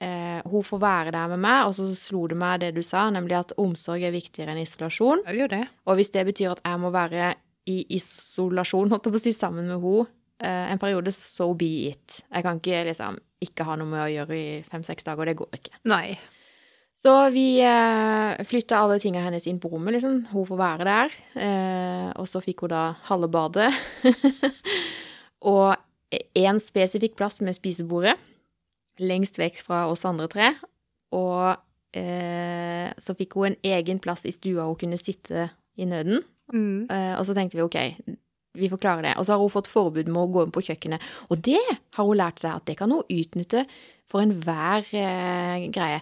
eh, 0.00 0.42
hun 0.46 0.62
får 0.62 0.78
være 0.78 1.10
der 1.10 1.28
med 1.34 1.40
meg, 1.42 1.66
og 1.66 1.74
så 1.74 1.88
slo 1.98 2.28
det 2.30 2.38
meg 2.38 2.60
det 2.62 2.74
du 2.76 2.82
sa, 2.86 3.08
nemlig 3.10 3.34
at 3.34 3.56
omsorg 3.58 4.02
er 4.06 4.14
viktigere 4.14 4.54
enn 4.54 4.62
isolasjon. 4.62 5.24
Det 5.26 5.34
gjør 5.34 5.50
det. 5.56 5.64
Og 5.86 5.98
hvis 5.98 6.12
det 6.14 6.26
betyr 6.28 6.52
at 6.54 6.62
jeg 6.64 6.78
må 6.78 6.92
være 6.94 7.34
i 7.66 7.80
isolasjon, 7.98 8.88
holdt 8.92 9.08
jeg 9.08 9.12
på 9.12 9.18
å 9.18 9.24
si, 9.26 9.32
sammen 9.34 9.66
med 9.66 9.82
henne 9.82 10.06
eh, 10.40 10.72
en 10.72 10.78
periode, 10.78 11.10
so 11.12 11.50
be 11.58 11.88
it. 11.90 12.22
Jeg 12.30 12.46
kan 12.46 12.60
ikke 12.62 12.84
liksom 12.86 13.18
ikke 13.44 13.66
ha 13.68 13.76
noe 13.78 13.90
med 13.90 14.02
å 14.02 14.10
gjøre 14.10 14.36
i 14.36 14.48
fem-seks 14.66 15.06
dager, 15.06 15.30
det 15.30 15.38
går 15.38 15.58
ikke. 15.60 15.78
Nei. 15.90 16.18
Så 16.98 17.12
vi 17.30 17.60
eh, 17.62 18.40
flytta 18.46 18.80
alle 18.82 18.96
tingene 18.98 19.22
hennes 19.28 19.46
inn 19.46 19.60
på 19.62 19.70
rommet, 19.70 19.94
liksom. 19.94 20.24
Hun 20.32 20.46
får 20.48 20.58
være 20.58 20.86
der. 20.88 21.18
Eh, 21.38 22.08
og 22.18 22.26
så 22.26 22.42
fikk 22.42 22.64
hun 22.66 22.72
da 22.72 22.82
halve 23.06 23.28
badet. 23.30 23.68
og 25.52 25.76
én 26.10 26.58
spesifikk 26.62 27.14
plass 27.20 27.38
med 27.44 27.54
spisebordet, 27.54 28.16
lengst 28.98 29.38
vekk 29.38 29.60
fra 29.62 29.84
oss 29.92 30.02
andre 30.08 30.26
tre. 30.32 30.50
Og 31.14 31.54
eh, 31.94 32.90
så 32.98 33.14
fikk 33.18 33.38
hun 33.38 33.52
en 33.52 33.60
egen 33.76 34.02
plass 34.02 34.26
i 34.26 34.34
stua 34.34 34.66
hun 34.66 34.80
kunne 34.80 34.98
sitte 34.98 35.52
i 35.78 35.86
nøden. 35.86 36.24
Mm. 36.52 36.88
Eh, 36.90 37.14
og 37.14 37.26
så 37.28 37.36
tenkte 37.36 37.60
vi 37.60 37.66
OK, 37.66 37.78
vi 38.56 38.70
får 38.70 38.80
klare 38.82 39.04
det. 39.04 39.14
Og 39.18 39.26
så 39.26 39.34
har 39.34 39.42
hun 39.42 39.52
fått 39.52 39.70
forbud 39.70 40.08
med 40.08 40.22
å 40.22 40.30
gå 40.32 40.46
inn 40.46 40.54
på 40.54 40.64
kjøkkenet. 40.68 41.04
Og 41.28 41.40
det 41.44 41.60
har 41.60 42.04
hun 42.04 42.18
lært 42.18 42.42
seg 42.42 42.56
at 42.56 42.66
det 42.70 42.78
kan 42.80 42.92
hun 42.94 43.04
utnytte 43.04 43.64
for 44.08 44.24
enhver 44.24 44.86
eh, 44.96 45.68
greie. 45.74 46.00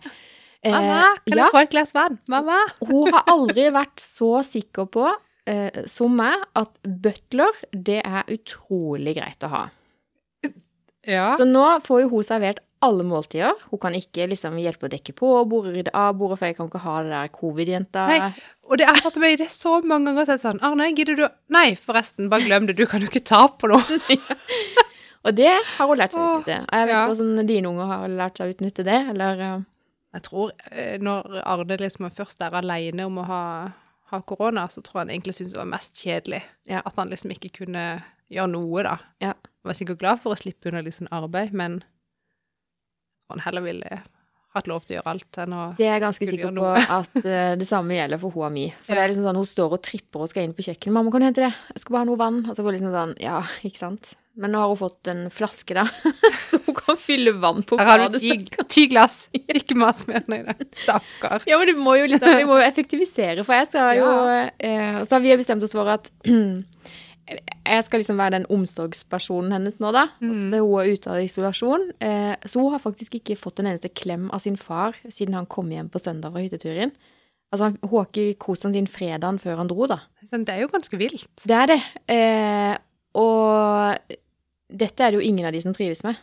Eh, 0.62 0.73
Mamma, 0.73 1.17
kan 1.26 1.35
ja, 1.35 1.45
jeg 1.45 1.55
få 1.55 1.62
et 1.65 1.73
glass 1.75 1.95
vann? 1.97 2.21
Mamma! 2.31 2.59
hun 2.91 3.11
har 3.15 3.26
aldri 3.33 3.69
vært 3.75 4.03
så 4.03 4.31
sikker 4.47 4.88
på, 4.95 5.09
eh, 5.50 5.83
som 5.91 6.15
meg, 6.19 6.47
at 6.59 6.73
butler, 6.87 7.65
det 7.73 8.00
er 8.03 8.37
utrolig 8.37 9.19
greit 9.19 9.47
å 9.47 9.53
ha. 9.53 9.65
Ja. 11.07 11.37
Så 11.38 11.47
nå 11.47 11.62
får 11.87 12.03
jo 12.03 12.15
hun 12.17 12.26
servert 12.26 12.65
alle 12.85 13.04
måltider. 13.06 13.54
Hun 13.71 13.80
kan 13.80 13.95
ikke 13.97 14.26
liksom 14.30 14.59
hjelpe 14.61 14.88
å 14.88 14.92
dekke 14.92 15.14
på 15.16 15.30
bordet, 15.49 15.75
rydde 15.76 15.95
av 15.97 16.16
bordet, 16.18 16.38
for 16.40 16.50
jeg 16.50 16.56
kan 16.59 16.68
ikke 16.71 16.83
ha 16.85 16.97
det 17.04 17.12
der 17.14 17.33
covid-jenta. 17.35 18.06
Nei. 18.11 18.33
Og 18.66 18.80
det 18.80 18.88
er 18.90 19.00
tatt 19.02 19.16
meg 19.23 19.38
det 19.40 19.49
så 19.54 19.78
mange 19.87 20.11
ganger 20.11 20.26
så 20.28 20.37
sånn 20.42 20.61
Arne, 20.66 20.88
gidder 20.90 21.18
du 21.18 21.25
Nei, 21.54 21.68
forresten, 21.78 22.28
bare 22.33 22.47
glem 22.49 22.66
det. 22.68 22.76
Du 22.78 22.85
kan 22.90 23.04
jo 23.04 23.09
ikke 23.11 23.25
ta 23.26 23.47
på 23.49 23.71
noe. 23.71 24.00
Og 25.26 25.35
det 25.35 25.50
har 25.50 25.88
hun 25.90 25.99
lært 25.99 26.14
seg 26.14 26.23
å 26.23 26.35
utnytte. 26.37 26.59
Og 26.62 26.76
jeg 26.78 26.87
vet 26.87 26.95
ja. 26.95 26.99
ikke 27.00 27.14
hvordan 27.14 27.49
dine 27.49 27.71
unger 27.73 27.90
har 27.90 28.12
lært 28.12 28.38
seg 28.38 28.47
å 28.47 28.54
utnytte 28.54 28.87
det, 28.87 28.99
eller 29.14 29.42
eh, 29.42 29.56
Jeg 30.16 30.26
tror 30.28 30.52
eh, 30.71 30.95
når 31.02 31.40
Arne 31.42 31.80
liksom 31.80 32.11
først 32.14 32.45
er 32.47 32.54
alene 32.61 33.09
om 33.09 33.18
å 33.23 33.26
ha, 33.26 33.42
ha 34.12 34.21
korona, 34.28 34.68
så 34.71 34.85
tror 34.85 35.00
jeg 35.00 35.06
han 35.06 35.14
egentlig 35.16 35.35
syntes 35.38 35.56
det 35.56 35.62
var 35.62 35.73
mest 35.73 35.99
kjedelig. 36.02 36.45
Ja. 36.71 36.85
At 36.85 37.00
han 37.00 37.11
liksom 37.11 37.35
ikke 37.35 37.54
kunne 37.62 37.87
gjøre 38.30 38.52
noe, 38.54 38.87
da. 38.87 38.97
Ja. 39.25 39.35
Han 39.35 39.73
var 39.73 39.78
sikkert 39.78 40.02
glad 40.02 40.23
for 40.23 40.35
å 40.35 40.38
slippe 40.38 40.71
unna 40.71 40.85
litt 40.87 40.99
sånn 40.99 41.11
arbeid, 41.14 41.54
men 41.56 41.80
han 43.33 43.42
heller 43.47 43.64
ville 43.66 44.02
hatt 44.56 44.68
lov 44.71 44.87
til 44.87 44.97
å 44.97 45.00
gjøre 45.00 45.12
alt 45.12 45.38
enn 45.42 45.52
å 45.52 45.62
Det 45.76 45.85
er 45.85 45.97
jeg 45.99 46.04
ganske 46.06 46.28
sikker 46.30 46.52
på 46.56 46.68
at 46.73 47.16
uh, 47.21 47.54
det 47.61 47.66
samme 47.68 47.97
gjelder 47.99 48.21
for 48.23 48.33
hun 48.33 48.47
og 48.49 48.52
mi. 48.54 48.66
For 48.87 48.95
Ja. 48.95 49.00
det 49.00 49.02
er 49.04 49.11
liksom 49.12 49.26
sånn, 49.28 49.40
hun 49.42 49.49
står 49.50 49.75
og 49.76 49.83
tripper 49.85 50.23
og 50.25 50.30
skal 50.33 50.47
inn 50.47 50.54
på 50.56 50.64
kjøkkenet. 50.64 50.95
'Mamma, 50.95 51.12
kan 51.12 51.21
du 51.21 51.28
hente 51.28 51.45
det? 51.45 51.52
Jeg 51.75 51.83
skal 51.83 51.92
bare 51.92 52.04
ha 52.06 52.09
noe 52.09 52.21
vann.' 52.23 52.47
Og 52.49 52.56
så 52.56 52.64
det 52.64 52.76
liksom 52.78 52.95
sånn, 52.95 53.12
ja, 53.21 53.42
ikke 53.68 53.83
sant. 53.83 54.14
Men 54.37 54.52
nå 54.52 54.61
har 54.61 54.68
hun 54.68 54.76
fått 54.76 55.09
en 55.09 55.23
flaske, 55.33 55.73
da, 55.76 55.85
så 56.50 56.59
hun 56.66 56.76
kan 56.76 56.99
fylle 57.00 57.33
vann 57.40 57.62
på 57.64 57.78
Her 57.80 58.02
har 58.02 58.11
du 58.12 58.18
ti, 58.21 58.35
ti 58.68 58.87
glass. 58.92 59.30
Ikke 59.33 59.76
mas 59.76 60.02
mer 60.09 60.25
Nei. 60.28 60.42
Stakkar. 60.76 61.40
Ja, 61.49 61.56
men 61.61 61.71
du 61.73 61.80
må 61.80 61.95
jo 61.97 62.04
liksom, 62.11 62.37
vi 62.37 62.45
må 62.49 62.59
jo 62.61 62.66
effektivisere, 62.66 63.45
for 63.49 63.56
jeg 63.56 63.71
skal 63.71 63.97
jo 63.97 64.11
eh, 64.61 65.02
Så 65.04 65.16
har 65.16 65.25
vi 65.25 65.37
bestemt 65.40 65.64
oss 65.64 65.73
for 65.73 65.88
at 65.88 66.11
jeg 67.69 67.85
skal 67.87 68.01
liksom 68.03 68.17
være 68.21 68.31
den 68.37 68.47
omsorgspersonen 68.53 69.53
hennes 69.53 69.77
nå, 69.83 69.91
da. 69.95 70.07
Altså, 70.23 70.51
det 70.53 70.61
hun 70.63 70.75
er 70.81 70.93
ute 70.95 71.11
av 71.13 71.21
isolasjon. 71.25 71.85
Eh, 72.01 72.35
så 72.47 72.61
hun 72.63 72.73
har 72.73 72.83
faktisk 72.83 73.15
ikke 73.21 73.37
fått 73.39 73.61
en 73.61 73.67
eneste 73.71 73.91
klem 73.95 74.29
av 74.31 74.41
sin 74.45 74.57
far 74.57 74.93
siden 75.09 75.35
han 75.35 75.47
kom 75.47 75.71
hjem 75.71 75.89
på 75.91 75.99
søndag 76.03 76.33
fra 76.33 76.41
hytteturen. 76.45 76.93
Altså, 77.53 77.63
han- 77.71 77.79
hun 77.83 77.99
har 77.99 78.07
ikke 78.11 78.39
kost 78.39 78.63
han 78.65 78.73
sin 78.75 78.87
fredagen 78.87 79.39
før 79.39 79.57
han 79.59 79.69
dro, 79.69 79.87
da. 79.87 80.01
Sånn, 80.27 80.45
Det 80.45 80.55
er 80.57 80.61
jo 80.65 80.69
ganske 80.69 80.99
vilt. 80.99 81.29
Det 81.47 81.55
er 81.55 81.67
det. 81.67 81.83
Eh, 82.09 82.77
og 83.15 83.99
dette 84.69 85.01
er 85.01 85.11
det 85.13 85.21
jo 85.23 85.29
ingen 85.29 85.47
av 85.47 85.53
de 85.53 85.61
som 85.61 85.73
trives 85.73 86.03
med. 86.05 86.17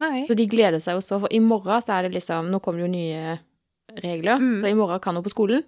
Nei. 0.00 0.26
Så 0.28 0.34
de 0.36 0.46
gleder 0.46 0.80
seg 0.80 0.94
jo 0.96 1.00
så. 1.00 1.20
For 1.20 1.28
i 1.30 1.38
morgen 1.40 1.80
så 1.82 1.92
er 1.98 2.02
det 2.08 2.12
liksom 2.22 2.50
Nå 2.50 2.60
kommer 2.60 2.80
det 2.80 2.86
jo 2.88 2.92
nye 2.96 3.38
regler, 4.02 4.38
Mm. 4.38 4.60
så 4.60 4.68
i 4.70 4.74
morgen 4.74 5.00
kan 5.00 5.14
hun 5.14 5.24
på 5.24 5.30
skolen. 5.32 5.62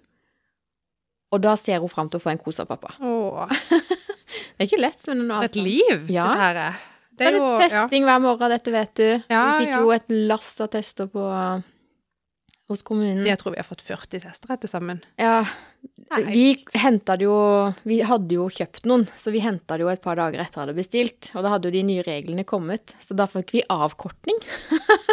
Og 1.33 1.41
da 1.43 1.55
ser 1.57 1.79
hun 1.81 1.88
fram 1.88 2.09
til 2.09 2.19
å 2.19 2.23
få 2.23 2.31
en 2.31 2.38
kos 2.38 2.59
av 2.61 2.67
pappa. 2.69 2.95
Åh, 3.00 3.49
Det 4.59 4.67
er 4.67 4.71
ikke 4.73 4.81
lett, 4.83 5.07
men 5.07 5.27
nå 5.29 5.43
et 5.45 5.55
liv 5.57 6.09
Ja. 6.11 6.25
dette 6.27 6.38
her 6.43 6.57
er. 6.67 6.79
Det 7.19 7.27
er 7.29 7.37
jo- 7.38 7.59
det 7.59 7.71
testing 7.71 8.05
hver 8.05 8.21
morgen, 8.21 8.50
dette 8.50 8.71
vet 8.73 8.95
du. 8.95 9.23
Ja, 9.31 9.59
vi 9.59 9.65
fikk 9.67 9.71
ja. 9.71 9.79
jo 9.81 9.91
et 9.91 10.09
lass 10.09 10.61
av 10.61 10.69
tester 10.71 11.07
på 11.07 11.62
hos 12.68 12.82
kommunen. 12.84 13.25
Jeg 13.26 13.38
tror 13.40 13.54
vi 13.54 13.60
har 13.62 13.66
fått 13.66 13.80
40 13.84 14.20
tester 14.26 14.50
etter 14.52 14.68
sammen. 14.68 14.98
Ja, 15.16 15.40
Nei. 16.10 16.18
vi 16.28 16.42
henta 16.76 17.14
det 17.16 17.25
jo 17.25 17.37
Vi 17.88 18.00
hadde 18.04 18.34
jo 18.34 18.48
kjøpt 18.52 18.84
noen, 18.88 19.06
så 19.08 19.32
vi 19.32 19.40
henta 19.44 19.76
det 19.78 19.87
jo 19.87 19.90
et 19.92 20.02
par 20.04 20.18
dager 20.18 20.42
etter 20.42 20.58
at 20.60 20.66
hadde 20.66 20.75
bestilt. 20.76 21.30
Og 21.34 21.44
da 21.46 21.54
hadde 21.54 21.70
jo 21.70 21.76
de 21.78 21.82
nye 21.88 22.04
reglene 22.04 22.44
kommet, 22.48 22.92
så 23.00 23.16
da 23.16 23.25
fikk 23.30 23.54
vi 23.56 23.62
avkortning 23.72 24.37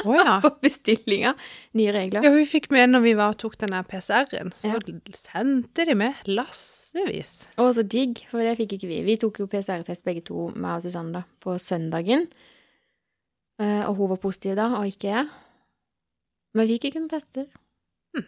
oh, 0.03 0.11
ja. 0.17 0.39
på 0.43 0.51
bestillinga. 0.65 1.35
Nye 1.79 1.95
regler. 1.95 2.27
Ja, 2.27 2.33
vi 2.35 2.43
fikk 2.49 2.67
med 2.75 2.91
når 2.91 3.05
vi 3.07 3.15
var 3.21 3.35
og 3.35 3.39
tok 3.45 3.55
den 3.63 3.75
der 3.77 3.87
PCR-en, 3.87 4.51
så 4.55 4.73
Ja. 4.73 4.81
sendte 5.15 5.87
de 5.87 5.95
med 5.95 6.27
lassevis. 6.27 7.45
Å, 7.55 7.69
så 7.75 7.87
digg, 7.87 8.25
for 8.31 8.43
det 8.43 8.57
fikk 8.59 8.75
ikke 8.79 8.91
vi. 8.91 8.99
Vi 9.07 9.17
tok 9.21 9.39
jo 9.43 9.47
PCR-test 9.51 10.03
begge 10.03 10.25
to, 10.27 10.49
meg 10.55 10.81
og 10.81 10.89
Susanne, 10.89 11.21
da, 11.21 11.23
på 11.43 11.55
søndagen. 11.61 12.27
Eh, 13.63 13.83
og 13.87 13.95
hun 13.95 14.11
var 14.11 14.19
positiv 14.19 14.57
da, 14.59 14.73
og 14.81 14.89
ikke 14.91 15.13
jeg. 15.13 15.27
Men 16.55 16.67
vi 16.69 16.77
fikk 16.77 16.89
ikke 16.89 17.03
noen 17.03 17.11
tester. 17.11 17.45
Hm. 18.15 18.25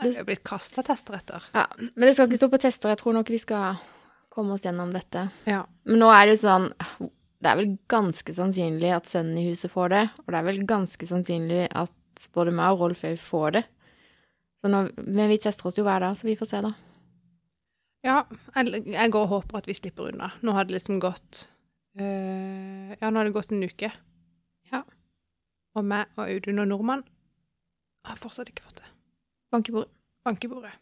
Det 0.00 0.10
er 0.10 0.20
jo 0.22 0.26
blitt 0.30 0.44
kasta 0.48 0.84
tester 0.86 1.18
etter. 1.18 1.46
Ja, 1.54 1.66
Men 1.78 2.06
det 2.08 2.14
skal 2.16 2.30
ikke 2.30 2.40
stå 2.40 2.50
på 2.52 2.62
tester. 2.62 2.92
Jeg 2.94 3.02
tror 3.02 3.16
nok 3.18 3.32
vi 3.32 3.40
skal 3.42 3.80
komme 4.32 4.56
oss 4.56 4.64
gjennom 4.64 4.94
dette. 4.94 5.26
Ja. 5.50 5.64
Men 5.88 6.00
nå 6.04 6.10
er 6.14 6.30
det 6.30 6.38
sånn 6.40 6.70
Det 7.40 7.48
er 7.50 7.56
vel 7.58 7.72
ganske 7.90 8.32
sannsynlig 8.36 8.92
at 8.94 9.08
sønnen 9.08 9.38
i 9.40 9.48
huset 9.48 9.72
får 9.72 9.92
det. 9.92 10.04
Og 10.24 10.32
det 10.32 10.40
er 10.40 10.48
vel 10.48 10.62
ganske 10.68 11.08
sannsynlig 11.08 11.66
at 11.72 12.26
både 12.36 12.52
meg 12.52 12.74
og 12.74 12.84
Rolf 12.84 13.04
får 13.24 13.54
det. 13.56 13.64
Så 14.60 14.68
nå, 14.68 14.82
men 15.00 15.30
vi 15.30 15.38
tester 15.40 15.70
oss 15.70 15.78
jo 15.80 15.86
hver 15.86 16.04
dag, 16.04 16.18
så 16.20 16.28
vi 16.28 16.36
får 16.36 16.50
se, 16.50 16.60
da. 16.66 16.74
Ja, 18.04 18.18
jeg, 18.56 18.82
jeg 18.92 19.12
går 19.12 19.24
og 19.24 19.32
håper 19.34 19.60
at 19.60 19.68
vi 19.68 19.76
slipper 19.76 20.10
unna. 20.10 20.30
Nå 20.44 20.52
har 20.56 20.68
det 20.68 20.76
liksom 20.76 21.00
gått 21.00 21.46
øh, 21.96 22.92
Ja, 22.96 23.08
nå 23.08 23.20
har 23.20 23.28
det 23.28 23.36
gått 23.36 23.52
en 23.56 23.64
uke. 23.64 23.90
Og 25.80 25.88
meg 25.88 26.10
og 26.18 26.28
Audun 26.28 26.62
og 26.62 26.68
nordmann 26.68 27.02
har 28.08 28.18
fortsatt 28.20 28.50
ikke 28.52 28.66
fått 28.66 28.82
det. 28.82 28.88
Bankebordet. 29.50 30.48
bordet. 30.50 30.72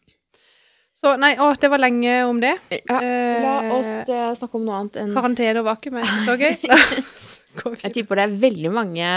Så 0.99 1.13
nei, 1.21 1.37
å, 1.39 1.53
det 1.55 1.71
var 1.71 1.79
lenge 1.79 2.15
om 2.27 2.41
det. 2.43 2.57
Ja, 2.75 2.99
la 2.99 3.53
Eh, 3.63 3.75
oss 3.77 3.91
eh, 4.11 4.33
snakke 4.39 4.59
om 4.59 4.65
noe 4.67 4.81
annet 4.81 4.99
enn 4.99 5.15
Karantene 5.15 5.63
og 5.63 5.69
vakuum 5.69 6.01
er 6.01 6.09
så 6.27 6.35
gøy. 6.39 6.57
Jeg 7.85 7.93
tipper 7.95 8.19
det 8.19 8.25
er 8.27 8.41
veldig 8.43 8.73
mange, 8.75 9.13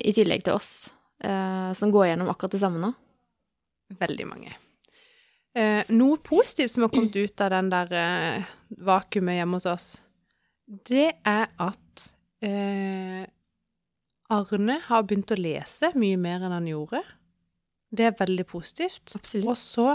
i 0.00 0.14
tillegg 0.16 0.42
til 0.46 0.56
oss, 0.56 0.90
eh, 1.22 1.70
som 1.78 1.94
går 1.94 2.10
gjennom 2.10 2.30
akkurat 2.32 2.56
det 2.56 2.62
samme 2.62 2.82
nå. 2.82 2.90
Veldig 4.00 4.26
mange. 4.26 4.54
Eh, 5.54 5.82
noe 5.94 6.18
positivt 6.22 6.74
som 6.74 6.86
har 6.86 6.92
kommet 6.94 7.16
ut 7.16 7.42
av 7.42 7.50
den 7.54 7.70
der 7.72 7.94
eh, 7.98 8.50
vakuumet 8.86 9.40
hjemme 9.40 9.58
hos 9.58 9.70
oss, 9.70 9.86
det 10.86 11.08
er 11.26 11.48
at 11.58 12.04
eh, 12.46 13.24
Arne 14.30 14.78
har 14.86 15.06
begynt 15.06 15.32
å 15.34 15.38
lese 15.38 15.90
mye 15.98 16.18
mer 16.20 16.44
enn 16.46 16.54
han 16.54 16.68
gjorde. 16.70 17.02
Det 17.90 18.06
er 18.06 18.16
veldig 18.18 18.46
positivt. 18.50 19.16
Absolutt. 19.18 19.48
Og 19.50 19.58
så 19.58 19.88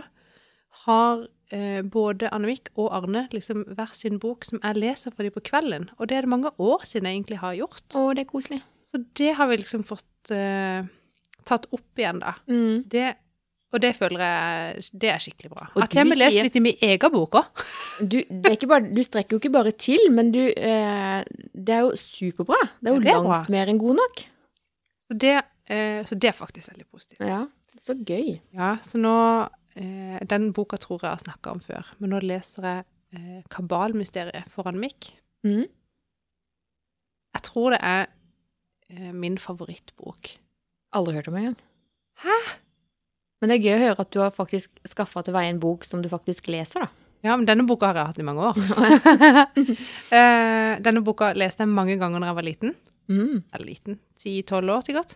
har 0.85 1.25
eh, 1.55 1.81
både 1.81 2.29
Annemik 2.35 2.73
og 2.75 2.91
Arne 2.97 3.25
liksom 3.31 3.63
hver 3.77 3.93
sin 3.95 4.19
bok 4.21 4.45
som 4.47 4.59
jeg 4.61 4.81
leser 4.81 5.15
for 5.15 5.25
dem 5.25 5.35
på 5.35 5.45
kvelden. 5.47 5.89
Og 5.97 6.09
det 6.09 6.17
er 6.17 6.27
det 6.27 6.33
mange 6.35 6.51
år 6.59 6.83
siden 6.87 7.07
jeg 7.09 7.21
egentlig 7.21 7.41
har 7.41 7.55
gjort. 7.61 7.85
Å, 7.95 8.09
det 8.17 8.25
er 8.25 8.31
koselig. 8.31 8.61
Så 8.85 9.01
det 9.17 9.31
har 9.39 9.49
vi 9.49 9.59
liksom 9.61 9.85
fått 9.87 10.33
eh, 10.35 10.87
tatt 11.47 11.69
opp 11.75 12.01
igjen, 12.01 12.21
da. 12.23 12.35
Mm. 12.51 12.83
Det, 12.91 13.07
og 13.75 13.81
det 13.83 13.91
føler 13.97 14.21
jeg 14.23 14.85
Det 15.01 15.09
er 15.11 15.23
skikkelig 15.23 15.51
bra. 15.51 15.65
Og 15.75 15.83
At 15.83 15.95
jeg 15.95 16.07
har 16.07 16.19
lest 16.19 16.39
litt 16.47 16.55
i 16.55 16.63
min 16.63 16.85
egen 16.87 17.11
bok 17.13 17.35
òg. 17.41 17.65
Du, 18.11 18.17
du 18.27 19.01
strekker 19.03 19.35
jo 19.35 19.39
ikke 19.39 19.51
bare 19.53 19.71
til, 19.71 20.01
men 20.11 20.31
du 20.35 20.41
eh, 20.43 21.19
Det 21.53 21.75
er 21.75 21.83
jo 21.85 21.91
superbra. 21.99 22.59
Det 22.79 22.91
er 22.91 22.97
jo 22.97 23.03
det 23.03 23.11
er 23.11 23.19
langt 23.19 23.31
bra. 23.31 23.43
mer 23.55 23.71
enn 23.71 23.81
god 23.81 23.99
nok. 23.99 24.25
Så, 25.05 25.17
det, 25.21 25.35
eh, 25.71 26.01
så 26.07 26.17
det 26.17 26.31
er 26.31 26.35
faktisk 26.35 26.71
veldig 26.71 26.87
positivt. 26.91 27.21
Ja, 27.23 27.45
så 27.79 27.95
gøy. 27.95 28.39
Ja, 28.55 28.75
så 28.83 28.99
nå 28.99 29.15
eh, 29.75 30.19
Den 30.27 30.51
boka 30.55 30.79
tror 30.81 30.99
jeg 30.99 31.09
jeg 31.09 31.17
har 31.19 31.23
snakka 31.27 31.55
om 31.55 31.63
før, 31.63 31.93
men 31.99 32.15
nå 32.15 32.19
leser 32.23 32.67
jeg 32.69 32.83
eh, 33.15 33.41
'Kabalmysteriet' 33.51 34.49
foran 34.51 34.79
Mikk. 34.79 35.13
Mm. 35.45 35.67
Jeg 37.35 37.43
tror 37.43 37.75
det 37.75 37.79
er 37.83 38.05
eh, 38.89 39.11
min 39.13 39.37
favorittbok. 39.37 40.35
Aldri 40.95 41.13
hørt 41.17 41.27
om 41.27 41.35
engang. 41.35 41.57
Hæ? 42.23 42.37
Men 43.45 43.51
det 43.51 43.59
er 43.59 43.65
gøy 43.67 43.75
å 43.75 43.81
høre 43.83 44.01
at 44.01 44.09
du 44.09 44.17
har 44.23 44.31
faktisk 44.33 44.79
skaffa 44.89 45.21
til 45.21 45.35
veie 45.35 45.51
en 45.51 45.59
bok 45.61 45.83
som 45.85 46.01
du 46.01 46.07
faktisk 46.09 46.47
leser, 46.49 46.81
da. 46.81 46.87
Ja, 47.27 47.35
men 47.37 47.45
denne 47.45 47.61
boka 47.69 47.91
har 47.91 47.99
jeg 47.99 48.09
hatt 48.09 48.21
i 48.21 48.25
mange 48.25 48.41
år. 48.41 48.57
eh, 50.17 50.71
denne 50.81 51.03
boka 51.05 51.27
leste 51.37 51.61
jeg 51.61 51.69
mange 51.69 51.99
ganger 52.01 52.23
da 52.23 52.31
jeg 52.31 52.37
var 52.39 52.47
liten. 52.47 52.73
Mm. 53.05 53.43
Eller 53.53 53.67
liten. 53.67 53.99
Ti-tolv 54.17 54.73
år, 54.73 54.81
sikkert. 54.87 55.13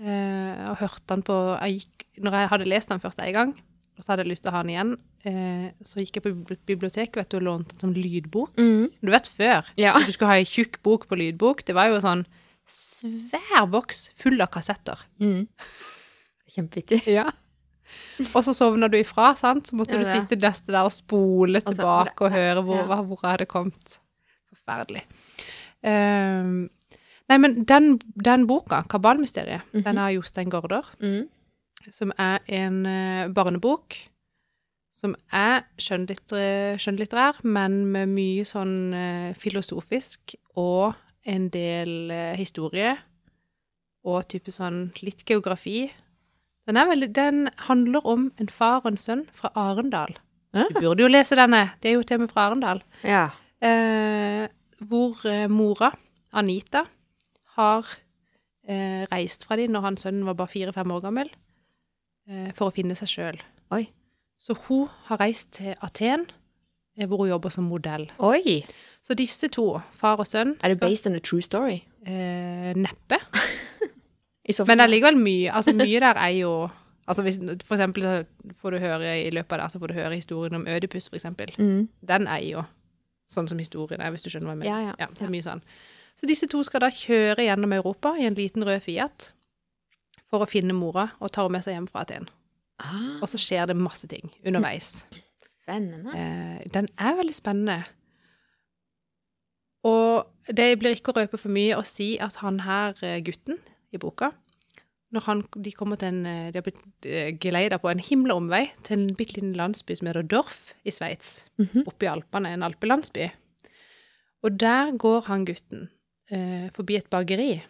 Uh, 0.00 0.72
og 0.72 0.80
hørte 0.80 1.04
den 1.12 1.20
på 1.22 1.34
jeg 1.52 1.84
gikk, 1.84 2.06
Når 2.24 2.34
jeg 2.34 2.50
hadde 2.50 2.66
lest 2.72 2.94
den 2.94 3.02
først 3.04 3.20
en 3.22 3.36
gang, 3.36 3.52
og 3.94 4.02
så 4.02 4.14
hadde 4.14 4.24
jeg 4.24 4.32
lyst 4.32 4.46
til 4.46 4.50
å 4.50 4.54
ha 4.56 4.62
den 4.64 4.72
igjen, 4.72 4.94
uh, 5.28 5.66
så 5.84 6.00
gikk 6.00 6.16
jeg 6.16 6.24
på 6.24 6.56
biblioteket 6.72 7.20
vet 7.20 7.28
du, 7.28 7.36
og 7.42 7.44
lånte 7.50 7.76
den 7.76 7.84
som 7.84 7.92
lydbok. 7.92 8.56
Mm. 8.56 8.88
Du 9.04 9.12
vet 9.12 9.28
før, 9.28 9.68
Ja. 9.76 9.98
du 10.00 10.08
skulle 10.16 10.32
ha 10.32 10.40
ei 10.40 10.48
tjukk 10.48 10.80
bok 10.80 11.04
på 11.12 11.20
lydbok. 11.20 11.60
Det 11.68 11.76
var 11.76 11.92
jo 11.92 12.00
sånn 12.00 12.24
svær 12.64 13.68
boks 13.68 14.14
full 14.16 14.40
av 14.40 14.48
kassetter. 14.56 15.04
Mm. 15.20 15.44
Kjempevittig. 16.54 17.02
Ja. 17.10 17.30
Og 18.34 18.44
så 18.46 18.54
sovna 18.56 18.88
du 18.88 18.96
ifra, 18.96 19.34
sant? 19.36 19.66
Så 19.68 19.76
måtte 19.76 19.92
Ja, 19.98 19.98
du 19.98 20.04
sitte 20.08 20.38
neste 20.40 20.72
der 20.72 20.86
og 20.86 20.92
spole 20.94 21.60
Altså, 21.60 21.74
tilbake 21.76 22.24
og 22.24 22.32
høre 22.32 22.62
hvor, 22.64 22.76
ja. 22.80 23.02
hvor 23.02 23.18
jeg 23.22 23.30
hadde 23.34 23.46
kommet. 23.50 23.98
Forferdelig. 24.54 25.02
Um, 25.84 26.70
nei, 27.28 27.36
men 27.38 27.64
den, 27.68 27.98
den 28.24 28.46
boka, 28.48 28.82
'Kabalmysteriet', 28.88 29.62
Mhm. 29.74 29.82
den 29.84 29.98
er 29.98 30.06
av 30.08 30.12
Jostein 30.14 30.50
Gaarder, 30.50 30.82
Mm. 31.00 31.28
som 31.90 32.12
er 32.18 32.38
en 32.48 32.86
eh, 32.86 33.28
barnebok 33.28 33.94
som 34.92 35.14
er 35.32 35.64
skjønnlitter- 35.78 36.78
skjønnlitterær, 36.80 37.44
men 37.44 37.84
med 37.92 38.08
mye 38.08 38.44
sånn 38.44 38.94
eh, 38.94 39.34
filosofisk 39.34 40.34
og 40.56 40.94
en 41.26 41.48
del 41.50 42.10
eh, 42.10 42.36
historie 42.36 42.96
og 44.04 44.26
type 44.28 44.50
sånn 44.52 44.92
litt 45.02 45.24
geografi. 45.26 45.90
Den, 46.66 46.76
er 46.80 46.86
veldig, 46.88 47.08
den 47.16 47.48
handler 47.68 48.06
om 48.08 48.28
en 48.40 48.48
far 48.48 48.80
og 48.84 48.92
en 48.92 48.96
sønn 49.00 49.24
fra 49.36 49.50
Arendal. 49.54 50.14
Du 50.54 50.78
burde 50.80 51.02
jo 51.02 51.08
lese 51.10 51.36
denne, 51.36 51.64
det 51.82 51.90
er 51.90 51.96
jo 51.98 52.04
til 52.06 52.20
og 52.20 52.24
med 52.24 52.30
fra 52.32 52.46
Arendal. 52.48 52.80
Ja. 53.04 53.24
Eh, 53.64 54.46
hvor 54.86 55.18
eh, 55.28 55.48
mora, 55.50 55.90
Anita, 56.32 56.84
har 57.58 57.88
eh, 58.68 59.02
reist 59.10 59.44
fra 59.48 59.58
dem 59.60 59.74
når 59.74 59.84
hans 59.88 60.06
sønn 60.06 60.22
var 60.26 60.36
bare 60.38 60.52
fire-fem 60.54 60.90
år 60.94 61.02
gammel, 61.04 61.30
eh, 62.30 62.48
for 62.56 62.70
å 62.70 62.74
finne 62.74 62.96
seg 62.98 63.10
sjøl. 63.12 63.42
Så 64.44 64.52
hun 64.66 64.88
har 65.08 65.20
reist 65.22 65.52
til 65.56 65.72
Aten, 65.82 66.26
eh, 66.98 67.06
hvor 67.08 67.22
hun 67.22 67.30
jobber 67.30 67.52
som 67.54 67.64
modell. 67.70 68.08
Oi! 68.20 68.60
Så 69.04 69.14
disse 69.16 69.48
to, 69.52 69.78
far 69.94 70.20
og 70.20 70.26
sønn, 70.28 70.56
Er 70.62 70.74
det 70.74 70.80
based 70.80 71.06
on 71.10 71.16
a 71.16 71.20
true 71.20 71.40
story? 71.42 71.82
eh, 72.06 72.72
neppe. 72.76 73.18
Men 74.66 74.78
det 74.78 74.84
er 74.84 74.92
likevel 74.92 75.16
mye. 75.16 75.52
Altså, 75.52 75.72
mye 75.72 76.00
der 76.00 76.20
er 76.20 76.32
jo 76.38 76.54
Altså, 77.06 77.22
hvis, 77.22 77.36
for 77.64 77.74
eksempel 77.76 78.02
så 78.02 78.12
får 78.56 78.70
du 78.70 78.78
høre 78.78 79.10
i 79.26 79.30
løpet 79.30 79.52
av 79.52 79.58
det, 79.60 79.72
så 79.72 79.78
får 79.78 79.90
du 79.90 79.94
høre 79.94 80.14
historien 80.14 80.54
om 80.56 80.66
Ødipus, 80.66 81.08
for 81.08 81.18
eksempel. 81.18 81.50
mm. 81.58 81.88
Den 82.08 82.26
er 82.26 82.40
jo 82.48 82.62
sånn 83.28 83.48
som 83.50 83.58
historien 83.60 84.00
er, 84.00 84.08
hvis 84.14 84.24
du 84.24 84.30
skjønner 84.30 84.48
hva 84.48 84.54
jeg 84.54 84.62
mener. 84.62 84.70
Ja, 84.70 84.94
ja. 84.98 85.08
så 85.10 85.18
det 85.24 85.26
er 85.28 85.34
mye 85.34 85.44
sånn. 85.44 85.60
Så 86.16 86.28
disse 86.30 86.48
to 86.48 86.62
skal 86.64 86.80
da 86.84 86.88
kjøre 86.94 87.44
gjennom 87.44 87.74
Europa 87.76 88.14
i 88.16 88.24
en 88.28 88.38
liten 88.38 88.64
rød 88.64 88.80
Fiat 88.86 89.32
for 90.30 90.44
å 90.44 90.48
finne 90.48 90.76
mora 90.76 91.10
og 91.20 91.32
ta 91.34 91.44
henne 91.44 91.58
med 91.58 91.66
seg 91.66 91.76
hjem 91.76 91.90
fra 91.90 92.06
Aten. 92.06 92.30
Ah, 92.82 93.20
Og 93.20 93.28
så 93.30 93.38
skjer 93.38 93.68
det 93.70 93.76
masse 93.78 94.08
ting 94.10 94.30
underveis. 94.46 95.04
spennende. 95.60 96.14
Eh, 96.16 96.64
den 96.72 96.88
er 96.98 97.18
veldig 97.20 97.34
spennende. 97.36 97.84
Og 99.84 100.24
det 100.48 100.78
blir 100.80 100.96
ikke 100.96 101.12
å 101.12 101.20
røpe 101.20 101.38
for 101.40 101.52
mye 101.52 101.76
å 101.76 101.84
si 101.84 102.14
at 102.18 102.40
han 102.40 102.60
her, 102.64 102.94
eh, 103.02 103.20
gutten 103.20 103.58
i 103.94 104.02
boka, 104.02 104.32
når 105.14 105.26
han, 105.28 105.42
de 105.62 105.72
kommer 105.74 105.98
til 106.00 106.10
en 106.10 106.26
eh, 106.26 106.50
De 106.50 106.58
har 106.58 106.66
blitt 106.66 107.06
eh, 107.06 107.32
geleida 107.40 107.78
på 107.78 107.90
en 107.90 108.02
himla 108.02 108.34
omvei 108.38 108.64
til 108.86 108.98
en 108.98 109.14
bitte 109.14 109.36
liten 109.36 109.54
landsby 109.58 109.94
som 109.98 110.08
heter 110.10 110.26
Dorf 110.26 110.72
i 110.82 110.94
Sveits. 110.94 111.44
Mhm. 111.60 111.84
Oppe 111.86 112.08
i 112.08 112.10
Alpene, 112.10 112.54
en 112.54 112.66
alpelandsby. 112.66 113.28
Og 114.44 114.58
der 114.60 114.92
går 115.00 115.28
han 115.28 115.46
gutten 115.48 115.88
eh, 116.30 116.66
forbi 116.74 116.98
et 116.98 117.10
bakeri, 117.12 117.62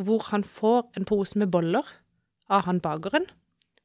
hvor 0.00 0.30
han 0.30 0.44
får 0.44 0.92
en 0.96 1.08
pose 1.08 1.38
med 1.38 1.50
boller 1.52 1.86
av 2.48 2.64
han 2.68 2.80
bakeren. 2.80 3.26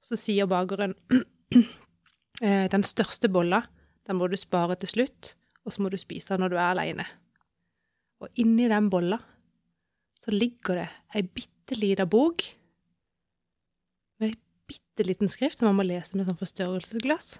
Så 0.01 0.19
sier 0.19 0.47
bakeren 0.47 0.95
eh, 2.45 2.67
den 2.71 2.85
største 2.85 3.29
bolla, 3.31 3.63
den 4.07 4.19
må 4.21 4.29
du 4.31 4.37
spare 4.39 4.77
til 4.79 4.93
slutt, 4.93 5.33
og 5.65 5.73
så 5.73 5.83
må 5.83 5.91
du 5.91 5.97
spise 5.99 6.35
den 6.35 6.45
når 6.45 6.53
du 6.53 6.59
er 6.59 6.69
aleine. 6.69 7.07
Og 8.23 8.29
inni 8.39 8.69
den 8.71 8.87
bolla 8.89 9.19
så 10.23 10.33
ligger 10.33 10.75
det 10.81 10.87
ei 11.15 11.21
bitte 11.23 11.75
lita 11.77 12.05
bok 12.09 12.43
med 14.19 14.31
ei 14.31 14.35
bitte 14.67 15.05
liten 15.07 15.29
skrift 15.31 15.59
som 15.59 15.69
man 15.69 15.77
må 15.79 15.85
lese 15.87 16.17
med 16.17 16.27
sånn 16.27 16.39
forstørrelsesglass. 16.39 17.37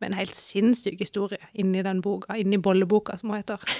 Med 0.00 0.10
en 0.12 0.18
helt 0.18 0.36
sinnssyk 0.36 1.00
historie 1.00 1.40
inni 1.56 1.80
den 1.82 2.02
boka, 2.04 2.36
inni 2.36 2.58
bolleboka, 2.60 3.16
som 3.16 3.30
hun 3.32 3.40
heter. 3.40 3.62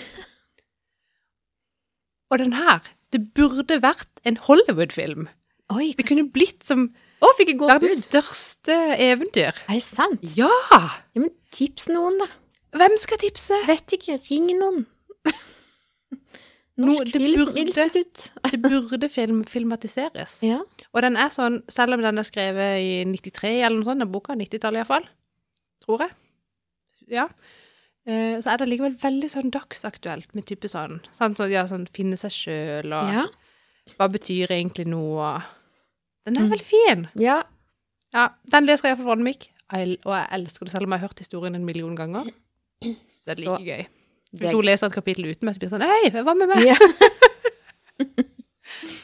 Og 2.32 2.40
den 2.40 2.56
her, 2.58 2.80
det 3.14 3.20
burde 3.36 3.76
vært 3.84 4.22
en 4.26 4.38
Hollywood-film. 4.48 5.28
Oi, 5.74 5.92
Det 5.98 6.06
kunne 6.08 6.24
blitt 6.30 6.64
som 6.66 6.88
Å, 7.22 7.30
fikk 7.38 7.52
jeg 7.52 7.60
verdens 7.60 7.92
gåsehud! 7.92 8.08
største 8.08 8.74
eventyr. 9.02 9.54
Er 9.68 9.76
det 9.78 9.84
sant? 9.84 10.24
Ja! 10.38 10.50
Ja, 10.72 10.80
men 11.18 11.30
tips 11.54 11.86
noen, 11.92 12.18
da. 12.22 12.26
Hvem 12.76 12.96
skal 13.00 13.20
tipse? 13.22 13.56
Vet 13.68 13.94
ikke. 13.96 14.18
Ring 14.30 14.50
noen. 14.58 14.84
No, 16.76 16.90
Norsk 16.90 17.12
det 17.12 17.20
Film. 17.22 17.46
Det 18.50 18.58
burde 18.62 19.08
film, 19.08 19.44
filmatiseres. 19.48 20.42
Ja. 20.44 20.58
Og 20.92 21.02
den 21.02 21.16
er 21.16 21.30
sånn, 21.32 21.62
selv 21.72 21.96
om 21.96 22.02
den 22.04 22.18
er 22.20 22.26
skrevet 22.28 22.82
i 22.84 22.90
93 23.08 23.62
eller 23.64 23.78
noe 23.78 23.88
sånt, 23.88 24.02
den 24.04 24.12
boka, 24.12 24.36
90-tallet 24.36 24.82
iallfall, 24.82 25.06
tror 25.84 26.04
jeg. 26.04 26.12
Ja. 27.16 27.24
Eh, 28.06 28.36
så 28.44 28.52
er 28.52 28.60
det 28.60 28.68
likevel 28.68 28.98
veldig 29.02 29.30
sånn 29.32 29.50
dagsaktuelt 29.54 30.34
med 30.36 30.44
type 30.46 30.68
sånn. 30.68 31.00
Sånn, 31.16 31.34
så, 31.38 31.48
ja, 31.50 31.64
sånn 31.70 31.88
finne 31.96 32.18
seg 32.20 32.30
sjøl, 32.34 32.92
og 32.92 33.08
Ja. 33.14 33.24
hva 33.96 34.08
betyr 34.12 34.52
egentlig 34.52 34.86
noe? 34.86 35.42
Den 36.26 36.36
er 36.36 36.42
Mm. 36.42 36.50
veldig 36.50 36.66
fin. 36.66 37.08
ja. 37.16 37.42
Ja, 38.14 38.28
den 38.48 38.66
leser 38.66 38.88
jeg 38.88 38.98
iallfall 38.98 39.18
Mick, 39.22 39.48
og 39.72 39.78
jeg 40.12 40.28
elsker 40.30 40.64
det, 40.64 40.70
selv 40.72 40.84
om 40.84 40.92
jeg 40.92 41.00
har 41.00 41.08
hørt 41.08 41.18
historien 41.18 41.54
en 41.56 41.64
million 41.66 41.96
ganger. 41.96 42.30
Så 43.08 43.24
det 43.26 43.38
er 43.38 43.42
Så- 43.42 43.58
like 43.58 43.66
gøy. 43.66 43.86
Hvis 44.40 44.54
hun 44.56 44.66
leser 44.66 44.90
et 44.90 44.96
kapittel 44.96 45.28
uten 45.30 45.46
meg, 45.48 45.54
så 45.56 45.62
blir 45.62 45.70
det 45.70 45.76
sånn 45.76 45.86
Hei, 45.86 46.10
hva 46.14 46.34
med 46.36 46.50
meg? 46.52 46.64
Ja. 46.66 46.76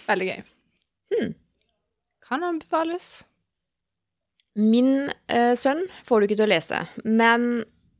Veldig 0.09 0.27
gøy. 0.29 0.41
Hmm. 1.13 1.31
Kan 2.27 2.45
anbefales. 2.47 3.07
Min 4.59 5.09
uh, 5.33 5.55
sønn 5.57 5.87
får 6.05 6.21
du 6.21 6.27
ikke 6.27 6.41
til 6.43 6.49
å 6.49 6.53
lese, 6.53 6.81
men 7.09 7.47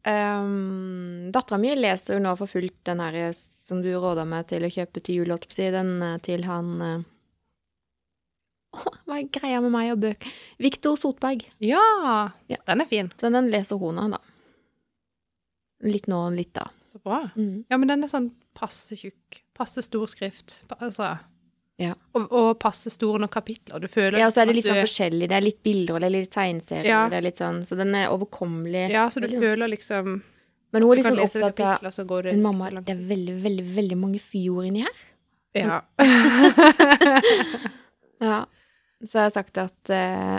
um, 0.05 1.31
dattera 1.33 1.59
mi 1.61 1.73
leser 1.79 2.19
jo 2.19 2.25
nå 2.25 2.35
for 2.37 2.51
fullt 2.51 2.83
den 2.85 3.01
her 3.01 3.15
eh, 3.17 3.33
som 3.33 3.81
du 3.81 3.89
råda 3.95 4.27
meg 4.29 4.51
til 4.51 4.67
å 4.67 4.71
kjøpe 4.73 5.01
til 5.01 5.23
jul, 5.23 5.33
den 5.33 5.95
eh, 6.05 6.19
til 6.27 6.45
han 6.45 6.69
uh, 6.85 7.01
Hva 9.07 9.17
er 9.17 9.31
greia 9.33 9.63
med 9.65 9.73
meg 9.73 9.95
og 9.95 10.03
bøker? 10.05 10.29
Viktor 10.61 10.99
Sotberg. 11.01 11.47
Ja, 11.65 11.81
Ja. 12.53 12.59
den 12.69 12.85
er 12.85 12.89
fin. 12.89 13.09
Så 13.21 13.33
den 13.33 13.49
leser 13.53 13.81
hun 13.81 13.97
da. 14.13 14.21
Litt 15.85 16.07
nå 16.09 16.19
og 16.29 16.37
litt 16.37 16.53
da. 16.57 16.69
Så 16.93 16.99
bra. 17.01 17.23
Mm. 17.37 17.65
Ja, 17.73 17.79
men 17.81 17.89
den 17.89 18.03
er 18.05 18.11
sånn 18.13 18.31
passe 18.59 18.97
tjukk. 19.01 19.39
Passe 19.57 19.81
stor 19.85 20.07
skrift. 20.13 20.59
Altså. 20.79 21.15
Ja. 21.81 21.95
Og, 22.15 22.27
og 22.37 22.51
passe 22.61 22.91
store 22.93 23.19
nok 23.23 23.33
kapitler. 23.33 23.81
Du 23.81 23.89
føler 23.89 24.19
Ja, 24.21 24.27
og 24.29 24.35
så 24.35 24.43
er 24.43 24.51
det 24.51 24.57
litt 24.59 24.67
sånn 24.69 24.77
du- 24.77 24.85
forskjellig. 24.85 25.29
Det 25.31 25.37
er 25.39 25.47
litt 25.47 25.63
bilder, 25.65 25.97
eller 25.97 26.07
er 26.11 26.27
litt 26.27 26.35
tegneserier, 26.35 26.85
Ja. 26.91 27.09
det 27.09 27.17
er 27.17 27.25
litt 27.31 27.41
sånn, 27.41 27.63
så 27.65 27.77
den 27.81 27.95
er 27.97 28.11
overkommelig. 28.13 28.91
Ja, 28.93 29.07
så 29.09 29.21
du 29.23 29.27
liksom. 29.29 29.41
føler 29.43 29.73
liksom 29.73 30.23
Men 30.73 30.83
hun 30.83 30.93
er 30.93 31.03
liksom 31.03 31.19
opptatt 31.21 31.61
av 31.61 32.23
Men 32.25 32.43
mamma, 32.43 32.71
det 32.71 32.89
er 32.95 33.01
veldig, 33.09 33.35
veldig, 33.43 33.65
veldig 33.77 33.99
mange 33.99 34.21
fyord 34.21 34.67
inni 34.69 34.85
her. 34.85 35.01
Ja. 35.55 35.81
Ja. 38.23 38.45
Så 39.05 39.19
jeg 39.19 39.25
har 39.27 39.33
sagt 39.35 39.59
at 39.59 39.91
eh, 39.91 40.39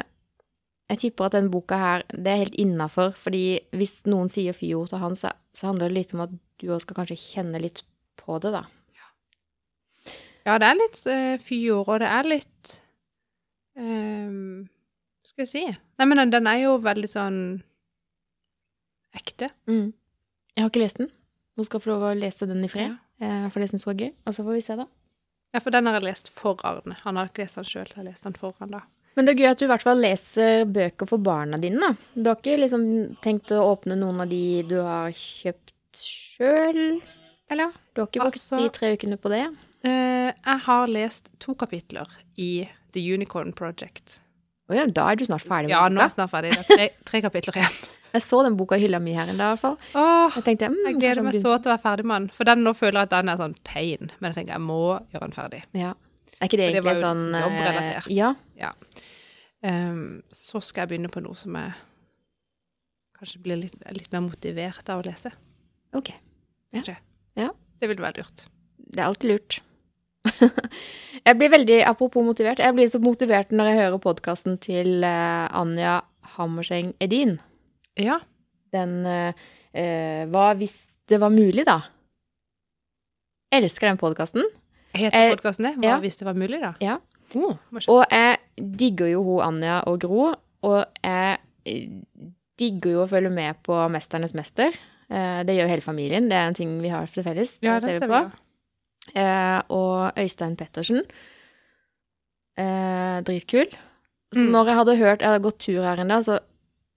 jeg 0.91 0.99
tipper 0.99 1.29
at 1.29 1.37
den 1.37 1.49
boka 1.53 1.77
her, 1.79 2.05
det 2.11 2.29
er 2.29 2.41
helt 2.43 2.59
innafor, 2.59 3.13
fordi 3.17 3.61
hvis 3.75 4.01
noen 4.09 4.29
sier 4.31 4.55
fyord 4.57 4.91
til 4.91 5.01
han, 5.01 5.15
så, 5.17 5.31
så 5.55 5.71
handler 5.71 5.89
det 5.89 5.97
litt 5.97 6.13
om 6.15 6.25
at 6.25 6.33
du 6.61 6.67
òg 6.69 6.83
skal 6.83 6.99
kanskje 6.99 7.19
kjenne 7.21 7.61
litt 7.63 7.83
på 8.19 8.37
det, 8.43 8.51
da. 8.55 8.65
ja, 10.45 10.59
det 10.59 10.69
er 10.69 10.79
litt 10.79 11.01
uh, 11.07 11.35
fyord, 11.43 11.87
og 11.87 12.03
det 12.03 12.11
er 12.11 12.29
litt 12.29 12.75
um, 13.79 14.65
skal 15.23 15.45
jeg 15.45 15.51
si? 15.51 15.63
Nei, 15.97 16.07
men 16.09 16.19
den, 16.19 16.33
den 16.35 16.49
er 16.51 16.59
jo 16.65 16.75
veldig 16.83 17.09
sånn 17.09 17.39
ekte. 19.15 19.49
Mm. 19.69 19.93
Jeg 20.53 20.65
har 20.65 20.69
ikke 20.69 20.83
lest 20.83 20.99
den. 20.99 21.09
Hun 21.57 21.67
skal 21.67 21.81
få 21.81 21.93
lov 21.93 22.03
å 22.09 22.17
lese 22.17 22.47
den 22.49 22.65
i 22.65 22.69
fred, 22.69 22.97
eh, 23.21 23.45
for 23.53 23.61
det 23.61 23.69
syns 23.71 23.85
hun 23.87 23.93
er 23.93 24.03
gøy. 24.03 24.11
Og 24.27 24.35
så 24.35 24.45
får 24.45 24.57
vi 24.57 24.65
se, 24.65 24.77
da. 24.77 24.87
Ja, 25.53 25.61
for 25.61 25.73
den 25.73 25.87
har 25.87 25.97
jeg 25.99 26.07
lest 26.07 26.29
for 26.33 26.61
Arne. 26.65 26.97
Han 27.05 27.17
har 27.19 27.29
ikke 27.29 27.45
lest 27.45 27.59
den 27.59 27.69
sjøl, 27.69 27.87
så 27.87 27.99
jeg 27.99 28.01
har 28.01 28.09
lest 28.09 28.27
den 28.27 28.37
for 28.37 28.57
han 28.59 28.73
da. 28.73 28.83
Men 29.15 29.25
det 29.27 29.33
er 29.35 29.41
gøy 29.43 29.49
at 29.51 29.59
du 29.61 29.65
i 29.67 29.69
hvert 29.69 29.85
fall 29.85 29.99
leser 30.01 30.63
bøker 30.73 31.09
for 31.09 31.21
barna 31.21 31.59
dine, 31.61 31.77
da. 31.79 31.91
Du 32.15 32.29
har 32.31 32.39
ikke 32.39 32.55
liksom 32.63 32.85
tenkt 33.21 33.51
å 33.53 33.61
åpne 33.75 33.97
noen 33.99 34.23
av 34.25 34.31
de 34.31 34.41
du 34.69 34.79
har 34.81 35.13
kjøpt 35.13 35.73
sjøl, 36.01 37.01
eller? 37.53 37.75
Du 37.93 38.01
har 38.01 38.09
ikke 38.09 38.23
brukt 38.25 38.39
Altså- 38.41 38.61
de 38.63 38.69
tre 38.73 38.93
ukene 38.97 39.17
på 39.21 39.29
det? 39.29 39.45
Uh, 39.85 40.31
jeg 40.31 40.59
har 40.65 40.87
lest 40.87 41.29
to 41.39 41.53
kapitler 41.59 42.07
i 42.39 42.67
The 42.93 43.01
Unicorn 43.13 43.51
Project. 43.53 44.19
Å 44.71 44.77
ja, 44.77 44.85
da 44.87 45.09
er 45.11 45.19
du 45.19 45.25
snart 45.27 45.43
ferdig 45.43 45.67
med 45.67 45.75
Ja, 45.75 45.89
nå 45.91 45.99
er 45.99 46.07
jeg 46.07 46.15
snart 46.15 46.31
ferdig. 46.31 46.53
Det 46.55 46.63
er 46.63 46.75
tre, 46.77 46.89
tre 47.05 47.21
kapitler 47.21 47.59
igjen. 47.61 47.81
Jeg 48.13 48.21
så 48.21 48.43
den 48.45 48.53
boka 48.53 48.77
i 48.77 48.83
hylla 48.83 48.99
mi 49.01 49.15
her 49.17 49.25
i 49.25 49.33
dag, 49.33 49.55
i 49.55 49.55
hvert 49.55 49.59
fall. 49.63 49.77
Åh, 49.97 50.35
Jeg 50.37 50.43
tenkte, 50.45 50.67
mm, 50.69 50.83
jeg 50.85 50.97
gleder 50.99 51.23
meg 51.25 51.33
så 51.41 51.55
til 51.57 51.71
å 51.71 51.73
være 51.73 51.81
ferdig 51.81 52.03
med 52.05 52.19
den. 52.21 52.27
For 52.37 52.45
den 52.45 52.61
nå 52.61 52.73
føler 52.77 52.99
jeg 52.99 53.07
at 53.09 53.13
den 53.15 53.31
er 53.33 53.39
sånn 53.39 53.55
pain. 53.65 54.11
Men 54.19 54.27
jeg 54.29 54.35
tenker 54.37 54.53
jeg 54.53 54.61
må 54.61 54.77
gjøre 55.09 55.23
den 55.23 55.33
ferdig. 55.33 55.61
Ja. 55.73 55.95
Er 56.43 56.49
ikke 56.49 56.59
det 56.59 56.65
egentlig 56.67 56.81
det 56.81 56.87
var 56.89 56.97
jo 56.97 57.05
sånn 57.05 57.25
eh, 57.31 57.43
jobbrelatert. 57.45 58.07
Ja. 58.59 58.71
Ehm, 59.63 60.05
så 60.35 60.59
skal 60.59 60.83
jeg 60.83 60.93
begynne 60.93 61.11
på 61.11 61.23
noe 61.23 61.37
som 61.39 61.55
jeg 61.55 61.71
kanskje 63.15 63.43
blir 63.45 63.61
litt, 63.61 63.77
litt 63.95 64.09
mer 64.11 64.25
motivert 64.25 64.89
av 64.91 64.99
å 64.99 65.05
lese. 65.07 65.31
Ok. 65.95 66.11
Ja. 66.75 66.97
Ja. 67.39 67.51
Det 67.79 67.87
ville 67.87 68.03
være 68.03 68.23
lurt. 68.23 68.43
Det 68.75 68.99
er 68.99 69.07
alltid 69.07 69.31
lurt. 69.31 69.61
jeg 71.27 71.37
blir 71.39 71.51
veldig, 71.53 71.79
apropos 71.87 72.25
motivert, 72.25 72.59
jeg 72.63 72.75
blir 72.75 72.89
så 72.91 72.99
motivert 73.03 73.55
når 73.55 73.69
jeg 73.69 73.79
hører 73.79 74.03
podkasten 74.03 74.59
til 74.63 75.03
uh, 75.03 75.47
Anja 75.55 76.01
Hammerseng 76.35 76.91
Edin. 77.03 77.37
Ja. 77.99 78.19
Den 78.73 79.03
uh, 79.07 79.31
Hva 79.73 80.51
hvis 80.59 80.77
det 81.09 81.19
var 81.23 81.31
mulig, 81.33 81.63
da? 81.67 81.79
Jeg 83.53 83.63
Elsker 83.63 83.87
den 83.87 84.01
podkasten. 84.01 84.47
Heter 84.93 85.17
Eh, 85.17 85.31
podkasten 85.35 85.65
det? 85.67 85.75
Hva 85.81 85.83
ja. 85.95 85.99
hvis 85.99 86.17
det 86.19 86.25
var 86.27 86.33
mulig, 86.37 86.59
da? 86.61 86.73
Ja. 86.81 86.97
Oh. 87.35 87.55
Og 87.89 88.03
jeg 88.11 88.37
digger 88.77 89.07
jo 89.09 89.23
hun 89.23 89.41
Anja 89.41 89.79
og 89.89 89.99
Gro, 90.03 90.33
og 90.61 90.85
jeg 91.03 91.37
digger 92.59 92.91
jo 92.91 93.03
å 93.03 93.09
følge 93.09 93.31
med 93.33 93.55
på 93.65 93.73
'Mesternes 93.89 94.33
mester'. 94.37 94.75
Eh, 95.09 95.43
det 95.43 95.55
gjør 95.57 95.67
hele 95.69 95.81
familien. 95.81 96.29
Det 96.29 96.33
er 96.37 96.47
en 96.47 96.53
ting 96.53 96.81
vi 96.81 96.89
har 96.89 97.05
til 97.07 97.23
felles. 97.23 97.59
ja, 97.61 97.79
Det 97.79 97.83
ser 97.83 97.99
vi 97.99 98.07
på. 98.07 98.31
Eh, 99.15 99.61
og 99.69 100.13
Øystein 100.17 100.55
Pettersen. 100.55 101.01
Eh, 102.57 103.21
dritkul. 103.25 103.67
Så 104.33 104.39
Mm. 104.39 104.51
når 104.51 104.65
jeg 104.67 104.75
hadde 104.75 104.97
hørt 104.97 105.19
Jeg 105.21 105.27
hadde 105.29 105.43
gått 105.43 105.59
tur 105.59 105.81
her 105.83 105.99
en 105.99 106.07
dag, 106.07 106.23
så 106.23 106.39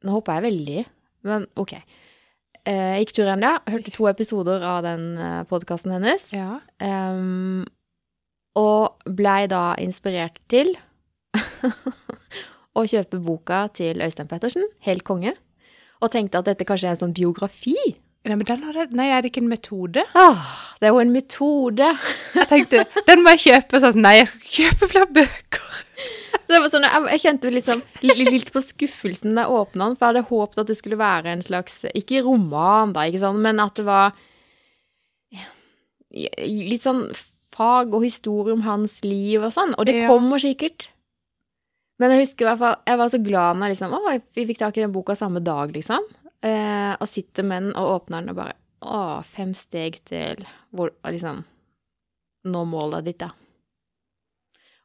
Nå 0.04 0.10
hoppa 0.12 0.34
jeg 0.40 0.52
veldig, 0.52 0.86
men 1.24 1.46
OK. 1.56 1.72
Eh, 1.72 2.98
jeg 2.98 3.06
gikk 3.06 3.12
tur 3.14 3.24
her 3.24 3.32
en 3.32 3.40
dag, 3.40 3.60
hørte 3.66 3.90
to 3.90 4.04
episoder 4.06 4.62
av 4.62 4.82
den 4.82 5.16
podkasten 5.48 5.90
hennes. 5.90 6.32
Ja. 6.32 6.60
Ehm, 6.80 7.64
og 8.56 9.12
blei 9.18 9.44
da 9.50 9.74
inspirert 9.82 10.40
til 10.50 10.72
å 12.76 12.84
kjøpe 12.88 13.20
boka 13.22 13.66
til 13.76 14.00
Øystein 14.04 14.28
Pettersen, 14.30 14.66
Helt 14.86 15.04
konge. 15.04 15.34
Og 16.04 16.12
tenkte 16.12 16.40
at 16.40 16.48
dette 16.50 16.66
kanskje 16.68 16.90
er 16.90 16.96
en 16.96 17.02
sånn 17.06 17.16
biografi. 17.16 17.76
Nei, 18.26 18.34
men 18.34 18.46
den 18.48 18.64
har 18.66 18.74
det, 18.74 18.90
nei, 18.98 19.06
er 19.14 19.22
det 19.22 19.30
ikke 19.30 19.44
en 19.44 19.52
metode? 19.52 20.02
Åh, 20.18 20.46
det 20.80 20.88
er 20.88 20.92
jo 20.92 21.00
en 21.00 21.12
metode. 21.14 21.90
Jeg 22.36 22.48
tenkte, 22.50 22.82
den 23.06 23.22
må 23.24 23.32
jeg 23.36 23.44
kjøpe. 23.46 23.80
Sånn, 23.80 24.00
nei, 24.02 24.16
jeg 24.18 24.28
skal 24.28 24.40
ikke 24.40 24.56
kjøpe 24.56 24.88
flere 24.92 25.10
bøker. 25.20 25.68
Det 26.46 26.60
var 26.62 26.70
sånn, 26.70 26.84
jeg, 26.86 27.06
jeg 27.10 27.20
kjente 27.24 27.50
liksom 27.50 27.80
litt 28.06 28.52
på 28.54 28.60
skuffelsen 28.62 29.32
da 29.34 29.42
jeg 29.42 29.54
åpna 29.56 29.88
den, 29.88 29.96
for 29.98 30.04
jeg 30.06 30.12
hadde 30.12 30.28
håpet 30.28 30.60
at 30.62 30.68
det 30.70 30.76
skulle 30.78 30.98
være 31.00 31.32
en 31.32 31.40
slags 31.42 31.80
Ikke 31.98 32.20
roman, 32.22 32.92
da, 32.94 33.02
ikke 33.10 33.18
sant, 33.24 33.40
men 33.42 33.58
at 33.64 33.74
det 33.80 33.82
var 33.88 34.12
litt 36.46 36.84
sånn 36.84 37.02
fag 37.56 37.94
og 37.96 38.04
historie 38.04 38.52
om 38.54 38.62
hans 38.66 38.98
liv 39.04 39.42
og 39.42 39.52
sånn. 39.54 39.74
Og 39.78 39.86
det 39.88 39.94
Ja. 40.02 40.08
kommer 40.10 40.38
sikkert. 40.42 40.90
Men 41.98 42.12
jeg 42.12 42.26
husker 42.26 42.44
i 42.44 42.48
hvert 42.50 42.58
fall 42.60 42.76
Jeg 42.86 42.98
var 43.00 43.08
så 43.08 43.18
glad 43.24 43.56
når 43.56 43.70
liksom, 43.72 43.92
å, 43.96 44.20
vi 44.36 44.44
fikk 44.46 44.58
tak 44.60 44.76
i 44.76 44.82
den 44.84 44.92
boka 44.92 45.14
samme 45.16 45.40
dag, 45.40 45.72
liksom. 45.72 46.04
Eh, 46.44 46.92
og 47.00 47.08
sitter 47.08 47.42
med 47.48 47.62
den 47.62 47.76
og 47.80 47.94
åpner 48.02 48.20
den 48.20 48.30
og 48.34 48.36
bare 48.36 48.52
Å, 48.84 49.22
fem 49.24 49.54
steg 49.56 49.96
til 50.04 50.44
hvor 50.76 50.90
liksom 51.08 51.42
Nå 52.46 52.64
målet 52.68 53.04
ditt, 53.08 53.18
da. 53.18 53.30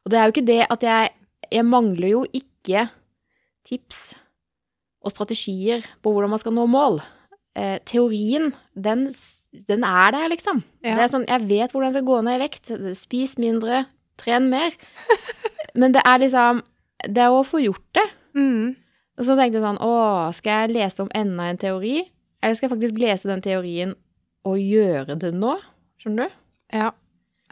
Og 0.02 0.10
det 0.10 0.18
er 0.18 0.24
jo 0.26 0.32
ikke 0.32 0.46
det 0.48 0.60
at 0.72 0.82
jeg 0.88 1.10
Jeg 1.52 1.64
mangler 1.68 2.08
jo 2.08 2.22
ikke 2.32 2.88
tips 3.68 4.14
og 5.04 5.10
strategier 5.12 5.82
på 6.02 6.12
hvordan 6.14 6.30
man 6.30 6.38
skal 6.38 6.54
nå 6.54 6.64
mål. 6.70 7.00
Eh, 7.58 7.78
teorien, 7.84 8.52
den, 8.78 9.08
den 9.68 9.84
er 9.84 10.12
der, 10.14 10.28
liksom. 10.32 10.62
Ja. 10.82 10.94
Det 10.96 11.02
er 11.04 11.10
sånn, 11.12 11.26
Jeg 11.28 11.44
vet 11.48 11.72
hvordan 11.72 11.90
jeg 11.90 11.96
skal 11.98 12.06
gå 12.08 12.20
ned 12.24 12.38
i 12.38 12.42
vekt. 12.46 12.70
Spis 12.96 13.34
mindre, 13.38 13.82
tren 14.20 14.48
mer. 14.52 14.72
Men 15.80 15.92
det 15.92 16.02
er 16.04 16.18
liksom 16.22 16.62
Det 17.04 17.18
er 17.24 17.32
å 17.34 17.42
få 17.44 17.60
gjort 17.60 17.84
det. 17.98 18.06
Mm. 18.36 18.76
Og 19.18 19.24
så 19.28 19.36
tenkte 19.36 19.58
jeg 19.60 19.64
sånn 19.66 19.80
Å, 19.84 19.92
skal 20.36 20.62
jeg 20.64 20.74
lese 20.78 21.02
om 21.04 21.10
enda 21.14 21.50
en 21.52 21.58
teori? 21.60 21.98
Eller 22.42 22.56
skal 22.56 22.68
jeg 22.70 22.72
faktisk 22.78 22.98
lese 22.98 23.28
den 23.28 23.42
teorien 23.44 23.92
og 24.48 24.56
gjøre 24.58 25.14
det 25.20 25.34
nå? 25.36 25.52
Skjønner 26.02 26.26
du? 26.32 26.38
Ja, 26.74 26.88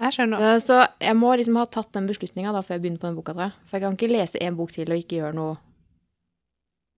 jeg 0.01 0.17
skjønner. 0.17 0.41
Eh, 0.43 0.59
Så 0.65 0.81
jeg 1.05 1.15
må 1.21 1.35
liksom 1.39 1.59
ha 1.61 1.67
tatt 1.71 1.93
den 1.95 2.09
beslutninga 2.09 2.55
før 2.65 2.75
jeg 2.79 2.83
begynner 2.83 2.99
på 3.03 3.07
den 3.11 3.19
boka, 3.21 3.35
tror 3.37 3.45
jeg. 3.51 3.53
For 3.69 3.77
jeg 3.77 3.85
kan 3.85 3.99
ikke 3.99 4.11
lese 4.11 4.41
en 4.43 4.57
bok 4.59 4.73
til 4.75 4.89
og 4.91 4.99
ikke 4.99 5.21
gjøre 5.21 5.37
noe 5.37 5.59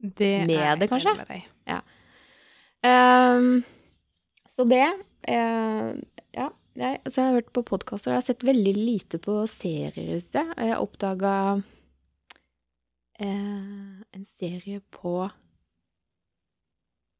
Det 0.00 0.30
Med 0.46 0.56
er 0.56 0.78
det, 0.78 0.86
jeg 0.86 0.92
kanskje? 0.94 1.12
enig 1.12 1.26
med 1.26 1.28
deg. 1.34 1.82
Ehm, 2.82 3.50
Så 4.52 4.66
det 4.68 4.84
eh, 5.28 5.92
Ja. 6.36 6.50
Jeg, 6.72 7.02
altså 7.04 7.20
jeg 7.20 7.26
har 7.26 7.34
hørt 7.36 7.50
på 7.52 7.62
podkaster, 7.68 8.08
og 8.08 8.14
jeg 8.14 8.20
har 8.22 8.24
sett 8.30 8.44
veldig 8.48 8.72
lite 8.78 9.18
på 9.20 9.34
serier 9.50 10.14
i 10.14 10.20
sted. 10.24 10.54
Jeg 10.56 10.78
oppdaga 10.80 11.32
eh, 13.20 13.98
en 14.00 14.24
serie 14.24 14.80
på 14.94 15.18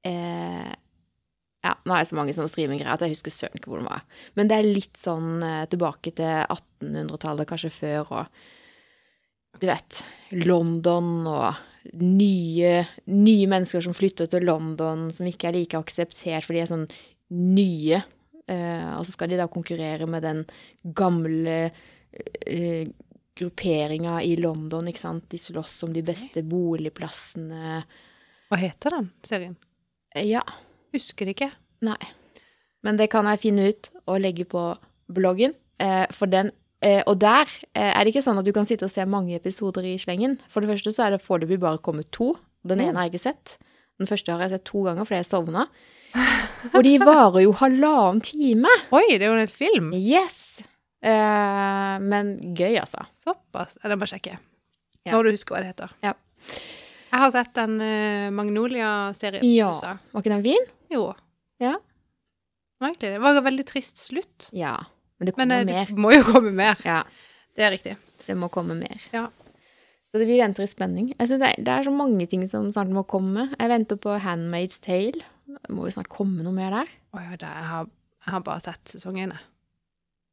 eh, 0.09 0.71
Ja, 1.63 1.75
nå 1.85 1.93
har 1.93 2.01
jeg 2.01 2.09
så 2.15 2.17
mange 2.17 2.33
sånne 2.33 2.51
streaminggreier 2.51 2.97
at 2.97 3.05
jeg 3.05 3.13
husker 3.13 3.35
søren 3.35 3.61
ikke 3.61 3.75
hvor 3.75 3.83
den 3.83 3.91
var. 3.91 4.07
Men 4.41 4.49
det 4.49 4.57
er 4.57 4.71
litt 4.73 4.97
sånn 4.97 5.45
eh, 5.45 5.67
tilbake 5.69 6.15
til 6.17 6.33
1800-tallet, 6.49 7.51
kanskje 7.53 7.75
før, 7.77 8.17
og 8.23 9.61
du 9.61 9.69
vet 9.69 10.01
London 10.49 11.29
og 11.29 11.61
nye, 11.93 12.73
nye 13.11 13.47
mennesker 13.51 13.85
som 13.85 13.95
flytter 13.95 14.31
til 14.33 14.47
London, 14.49 15.11
som 15.13 15.29
ikke 15.29 15.51
er 15.51 15.59
like 15.61 15.79
akseptert, 15.79 16.47
for 16.47 16.57
de 16.57 16.63
er 16.65 16.71
sånn 16.71 16.89
nye. 17.33 18.03
Eh, 18.51 18.91
og 18.97 19.07
så 19.07 19.15
skal 19.15 19.33
de 19.33 19.39
da 19.41 19.49
konkurrere 19.51 20.07
med 20.11 20.25
den 20.27 20.45
gamle 20.97 21.57
eh, 22.47 22.89
grupperinga 23.39 24.19
i 24.23 24.35
London, 24.37 24.89
ikke 24.91 25.01
sant. 25.01 25.29
De 25.33 25.41
slåss 25.41 25.79
om 25.87 25.93
de 25.95 26.03
beste 26.05 26.43
boligplassene. 26.45 27.83
Hva 28.53 28.59
heter 28.61 28.99
den 28.99 29.11
serien? 29.27 29.55
Eh, 30.15 30.27
ja, 30.35 30.43
Husker 30.93 31.31
ikke. 31.33 31.49
nei. 31.81 32.01
Men 32.83 32.99
det 32.99 33.07
kan 33.13 33.25
jeg 33.31 33.39
finne 33.41 33.69
ut 33.71 33.89
og 34.11 34.19
legge 34.21 34.45
på 34.45 34.61
bloggen. 35.09 35.55
Eh, 35.79 36.05
for 36.11 36.27
den 36.27 36.51
eh, 36.83 37.01
Og 37.07 37.15
der 37.23 37.47
eh, 37.75 37.93
er 37.95 38.03
det 38.03 38.11
ikke 38.13 38.25
sånn 38.27 38.41
at 38.41 38.45
du 38.45 38.51
kan 38.53 38.67
sitte 38.67 38.89
og 38.89 38.91
se 38.93 39.05
mange 39.07 39.37
episoder 39.39 39.87
i 39.87 39.95
slengen. 40.03 40.35
For 40.51 40.61
det 40.61 40.73
første 40.73 40.93
så 40.93 41.07
er 41.07 41.15
det 41.15 41.23
foreløpig 41.23 41.61
bare 41.63 41.79
kommet 41.79 42.11
to. 42.13 42.33
Den 42.67 42.83
ene 42.83 42.99
har 42.99 43.07
jeg 43.07 43.15
ikke 43.15 43.23
sett. 43.31 43.55
Den 44.03 44.11
første 44.11 44.35
har 44.35 44.45
jeg 44.45 44.57
sett 44.57 44.67
to 44.69 44.83
ganger 44.87 45.07
fordi 45.09 45.21
jeg 45.23 45.31
sovna. 45.31 45.67
Og 46.75 46.83
de 46.85 46.97
varer 47.01 47.45
jo 47.47 47.55
halvannen 47.63 48.23
time. 48.27 48.71
Oi, 48.93 49.07
det 49.15 49.25
er 49.25 49.31
jo 49.31 49.41
en 49.41 49.51
film! 49.51 49.93
Yes! 49.97 50.61
Eh, 51.03 51.95
men 52.03 52.37
gøy, 52.55 52.77
altså. 52.83 53.07
Såpass. 53.25 53.79
Den 53.83 53.99
må 53.99 54.07
jeg 54.07 54.17
sjekke. 54.19 54.39
Ja. 55.03 55.17
Når 55.17 55.27
du 55.27 55.35
husker 55.35 55.57
hva 55.57 55.63
det 55.65 55.73
heter. 55.73 55.95
Ja. 56.05 56.13
Jeg 57.13 57.21
har 57.21 57.33
sett 57.35 57.51
den 57.59 57.75
uh, 57.83 58.29
Magnolia-serien. 58.33 59.43
Ja. 59.45 59.73
Var 59.75 60.23
ikke 60.23 60.33
den 60.33 60.45
fin? 60.47 60.71
Jo. 60.93 61.11
Ja. 61.61 61.75
Det 62.99 63.13
var 63.23 63.37
en 63.37 63.45
veldig 63.45 63.67
trist 63.69 64.01
slutt. 64.01 64.49
Ja. 64.57 64.79
Men 65.21 65.29
det 65.29 65.37
Men 65.37 65.53
kommer 65.53 65.61
eh, 65.61 65.67
mer. 65.69 65.91
det 65.91 65.99
må 66.03 66.15
jo 66.15 66.23
komme 66.27 66.51
mer. 66.57 66.79
Ja, 66.87 67.03
Det 67.55 67.67
er 67.67 67.71
riktig. 67.75 67.97
det 68.27 68.35
må 68.39 68.49
komme 68.51 68.75
mer. 68.75 69.03
Ja. 69.13 69.29
Så 70.13 70.21
vi 70.21 70.37
venter 70.37 70.67
i 70.67 70.69
spenning. 70.69 71.13
Jeg 71.17 71.29
synes 71.29 71.41
det, 71.41 71.51
er, 71.55 71.65
det 71.65 71.73
er 71.73 71.87
så 71.87 71.93
mange 71.95 72.27
ting 72.29 72.43
som 72.51 72.67
snart 72.75 72.91
må 72.93 73.05
komme. 73.09 73.47
Jeg 73.57 73.71
venter 73.73 73.97
på 73.97 74.13
Handmaid's 74.21 74.83
Tale. 74.85 75.25
Det 75.49 75.73
må 75.73 75.87
jo 75.89 75.95
snart 75.95 76.11
komme 76.13 76.45
noe 76.45 76.53
mer 76.53 76.75
der. 76.75 76.91
Å 77.17 77.23
ja, 77.23 77.39
det, 77.41 77.49
jeg, 77.49 77.69
har, 77.71 77.89
jeg 78.27 78.35
har 78.35 78.45
bare 78.45 78.65
sett 78.65 78.93
sesongene. 78.93 79.39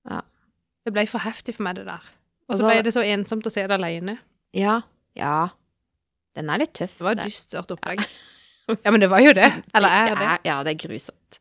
Ja. 0.10 0.20
Det 0.84 0.94
ble 0.96 1.06
for 1.08 1.24
heftig 1.24 1.56
for 1.56 1.68
meg, 1.68 1.80
det 1.80 1.88
der. 1.88 2.10
Og 2.50 2.60
så 2.60 2.68
ble 2.68 2.82
det 2.84 2.92
så 2.96 3.06
ensomt 3.06 3.48
å 3.48 3.54
se 3.54 3.64
det 3.70 3.78
alene. 3.78 4.18
Ja. 4.58 4.82
Ja. 5.16 5.52
Den 6.36 6.52
er 6.52 6.60
litt 6.64 6.76
tøff. 6.76 6.98
Det 7.00 7.08
var 7.08 7.16
et 7.16 7.32
dystert 7.32 7.72
opplegg. 7.78 8.04
Ja, 8.70 8.92
men 8.94 9.02
det 9.02 9.08
var 9.10 9.18
jo 9.26 9.32
det. 9.34 9.48
Eller 9.74 9.90
er 9.90 10.12
det? 10.14 10.26
Ja, 10.46 10.60
det 10.62 10.76
er 10.76 10.82
grusomt. 10.84 11.40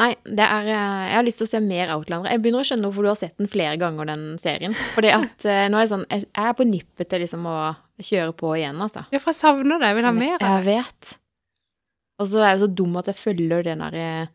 Nei, 0.00 0.12
det 0.24 0.44
er 0.44 0.68
eh, 0.72 1.00
Jeg 1.10 1.16
har 1.18 1.24
lyst 1.26 1.42
til 1.42 1.46
å 1.46 1.50
se 1.50 1.60
mer 1.60 1.90
Outlander. 1.92 2.32
Jeg 2.32 2.40
begynner 2.40 2.64
å 2.64 2.68
skjønne 2.68 2.88
hvorfor 2.88 3.04
du 3.04 3.10
har 3.10 3.18
sett 3.20 3.34
den 3.40 3.50
flere 3.52 3.76
ganger, 3.80 4.08
den 4.08 4.22
serien. 4.40 4.76
Fordi 4.94 5.10
at 5.12 5.44
eh, 5.44 5.66
nå 5.68 5.76
er 5.76 5.84
jeg 5.84 5.92
sånn 5.92 6.06
Jeg 6.08 6.28
er 6.44 6.54
på 6.56 6.66
nippet 6.68 7.10
til 7.12 7.24
liksom 7.24 7.44
å 7.50 7.56
kjøre 8.02 8.32
på 8.40 8.54
igjen, 8.56 8.80
altså. 8.82 9.04
Ja, 9.12 9.20
for 9.20 9.34
jeg 9.34 9.40
savner 9.42 9.82
det. 9.82 9.90
Jeg 9.92 9.98
vil 10.00 10.08
ha 10.08 10.14
mer 10.16 10.46
Jeg 10.46 10.64
vet. 10.70 11.12
Og 12.22 12.30
så 12.32 12.40
er 12.40 12.54
jeg 12.54 12.64
så 12.64 12.70
dum 12.80 12.96
at 13.00 13.12
jeg 13.12 13.20
følger 13.20 13.68
den 13.68 13.84
der 13.84 13.98
eh, 14.00 14.32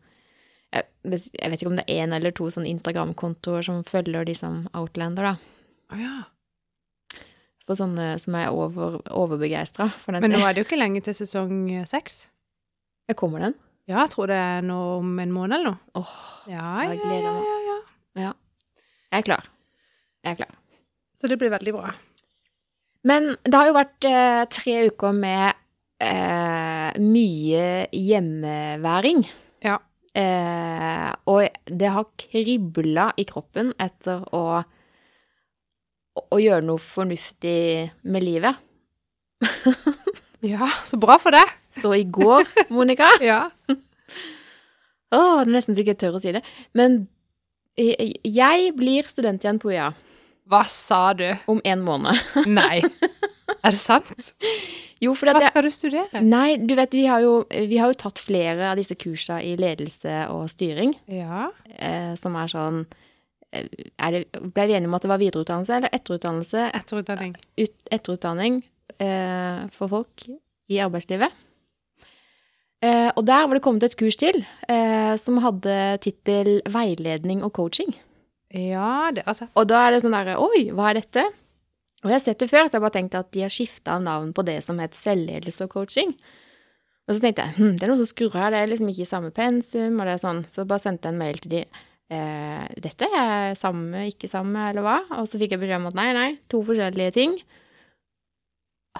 jeg, 0.78 1.20
jeg 1.32 1.50
vet 1.50 1.62
ikke 1.62 1.70
om 1.72 1.78
det 1.78 1.86
er 1.88 2.02
én 2.04 2.14
eller 2.14 2.34
to 2.36 2.46
sånne 2.52 2.70
Instagram-kontoer 2.70 3.64
som 3.64 3.84
følger 3.88 4.28
de 4.28 4.34
som 4.36 4.66
Outlander, 4.76 5.32
da. 5.32 5.62
Oh, 5.88 5.98
ja. 5.98 7.22
For 7.64 7.78
sånne 7.80 8.12
som 8.20 8.36
er 8.36 8.52
over, 8.52 9.00
overbegeistra. 9.08 9.88
Men 10.12 10.30
nå 10.32 10.42
er 10.44 10.52
det 10.52 10.62
jo 10.62 10.68
ikke 10.68 10.78
lenge 10.80 11.00
til 11.04 11.16
sesong 11.16 11.64
seks. 11.88 12.26
Kommer 13.16 13.48
den. 13.48 13.56
Ja, 13.88 14.02
jeg 14.04 14.10
tror 14.12 14.28
det 14.28 14.36
er 14.36 14.64
nå 14.68 14.78
om 14.98 15.14
en 15.22 15.30
måned 15.32 15.56
eller 15.56 15.72
noe. 15.72 15.78
Åh, 15.96 16.16
Ja, 16.50 16.64
jeg 16.84 16.98
ja, 16.98 17.04
gleder 17.04 17.24
ja, 17.24 17.32
meg. 17.32 17.46
ja, 17.48 17.78
ja. 18.26 18.32
jeg 19.12 19.22
er 19.22 19.26
klar. 19.30 19.48
Jeg 20.24 20.34
er 20.34 20.38
klar. 20.42 20.54
Så 21.18 21.30
det 21.30 21.38
blir 21.40 21.50
veldig 21.54 21.72
bra. 21.74 21.94
Men 23.08 23.30
det 23.46 23.54
har 23.56 23.68
jo 23.70 23.76
vært 23.78 24.06
eh, 24.10 24.42
tre 24.52 24.74
uker 24.90 25.14
med 25.16 25.56
eh, 26.04 26.98
mye 27.00 27.64
hjemmeværing. 27.94 29.24
Ja. 29.64 29.78
Eh, 30.18 31.08
og 31.30 31.46
det 31.70 31.92
har 31.94 32.08
kribla 32.20 33.08
i 33.16 33.24
kroppen 33.28 33.72
etter 33.80 34.24
å, 34.36 34.44
å 36.22 36.40
gjøre 36.42 36.66
noe 36.68 36.82
fornuftig 36.82 37.88
med 38.04 38.26
livet. 38.26 38.64
Ja, 40.46 40.68
så 40.86 40.98
bra 41.00 41.16
for 41.18 41.34
deg. 41.34 41.50
Så 41.74 41.90
i 41.96 42.04
går, 42.04 42.46
Monica 42.70 43.08
Ja. 43.24 43.48
Å, 43.68 45.20
det 45.42 45.48
er 45.48 45.54
nesten 45.54 45.74
så 45.76 45.82
ikke 45.82 45.94
jeg 45.96 46.00
tør 46.04 46.18
å 46.18 46.20
si 46.22 46.32
det. 46.36 46.42
Men 46.76 47.06
jeg 47.78 48.72
blir 48.76 49.06
student 49.06 49.44
igjen 49.44 49.60
på 49.62 49.70
UiA 49.72 49.92
Hva 50.50 50.62
sa 50.68 51.12
du? 51.16 51.28
om 51.48 51.60
en 51.64 51.82
måned. 51.86 52.18
Nei. 52.58 52.80
Er 53.62 53.74
det 53.74 53.80
sant? 53.80 54.32
Jo, 55.02 55.12
for 55.14 55.30
Hva 55.30 55.36
at 55.38 55.44
jeg, 55.46 55.52
skal 55.52 55.66
du 55.68 55.70
studere? 55.74 56.22
Nei, 56.26 56.56
du 56.58 56.74
vet, 56.78 56.94
vi 56.96 57.04
har, 57.06 57.22
jo, 57.22 57.42
vi 57.50 57.78
har 57.78 57.92
jo 57.92 57.98
tatt 58.00 58.18
flere 58.22 58.72
av 58.72 58.78
disse 58.80 58.96
kursene 58.98 59.40
i 59.46 59.52
ledelse 59.60 60.24
og 60.34 60.48
styring, 60.50 60.94
Ja. 61.12 61.48
eh, 61.78 62.14
som 62.18 62.34
er 62.40 62.50
sånn 62.50 62.80
eh, 63.54 63.68
er 64.02 64.16
det, 64.16 64.24
Ble 64.42 64.66
vi 64.70 64.74
enige 64.76 64.90
om 64.90 64.96
at 64.98 65.06
det 65.06 65.12
var 65.12 65.22
videreutdannelse 65.22 65.76
eller 65.78 65.94
etterutdannelse? 65.94 66.66
Etterutdanning. 66.80 67.36
Ut, 67.62 67.76
etterutdanning 67.94 68.58
eh, 68.96 69.66
for 69.74 69.90
folk 69.92 70.26
i 70.68 70.80
arbeidslivet. 70.84 71.44
Eh, 72.84 73.10
og 73.10 73.24
der 73.26 73.46
var 73.46 73.58
det 73.58 73.64
kommet 73.64 73.84
et 73.88 73.96
kurs 73.98 74.16
til 74.18 74.38
eh, 74.70 75.14
som 75.18 75.40
hadde 75.42 75.98
tittel 76.04 76.60
'Veiledning 76.62 77.42
og 77.42 77.52
coaching'. 77.58 77.96
Ja, 78.54 79.10
det 79.12 79.24
har 79.26 79.34
jeg 79.34 79.40
sett. 79.42 79.52
Og 79.58 79.66
da 79.68 79.82
er 79.84 79.92
det 79.92 80.02
sånn 80.04 80.14
derre 80.14 80.38
Oi, 80.40 80.70
hva 80.72 80.90
er 80.90 81.02
dette? 81.02 81.26
Og 82.04 82.08
jeg 82.08 82.14
har 82.14 82.22
sett 82.22 82.38
det 82.38 82.48
før, 82.48 82.68
så 82.68 82.78
jeg 82.78 82.84
bare 82.84 82.94
tenkte 82.94 83.18
at 83.18 83.32
de 83.34 83.42
har 83.42 83.52
skifta 83.52 83.98
navn 83.98 84.30
på 84.32 84.44
det 84.46 84.60
som 84.62 84.78
het 84.78 84.94
selvledelse 84.94 85.66
og 85.66 85.72
coaching. 85.74 86.14
Og 87.08 87.16
så 87.16 87.22
tenkte 87.24 87.44
jeg 87.44 87.56
hm, 87.56 87.74
det 87.76 87.84
er 87.84 87.90
noe 87.90 87.98
som 87.98 88.08
skurrer 88.08 88.38
her, 88.38 88.54
det 88.54 88.62
er 88.62 88.70
liksom 88.70 88.90
ikke 88.92 89.04
i 89.04 89.10
samme 89.10 89.30
pensum, 89.34 89.98
og 89.98 90.06
det 90.06 90.14
er 90.14 90.22
sånn. 90.22 90.42
Så 90.46 90.66
bare 90.68 90.84
sendte 90.84 91.10
jeg 91.10 91.16
en 91.16 91.22
mail 91.24 91.40
til 91.42 91.54
de. 91.56 91.62
Eh, 92.14 92.64
dette 92.84 93.08
er 93.18 93.56
samme, 93.58 94.06
ikke 94.12 94.30
samme, 94.30 94.70
eller 94.70 94.86
hva? 94.86 94.98
Og 95.18 95.26
så 95.28 95.40
fikk 95.40 95.56
jeg 95.56 95.62
beskjed 95.64 95.82
om 95.82 95.90
at 95.90 95.98
nei, 95.98 96.08
nei, 96.16 96.28
to 96.52 96.62
forskjellige 96.68 97.16
ting. 97.18 97.34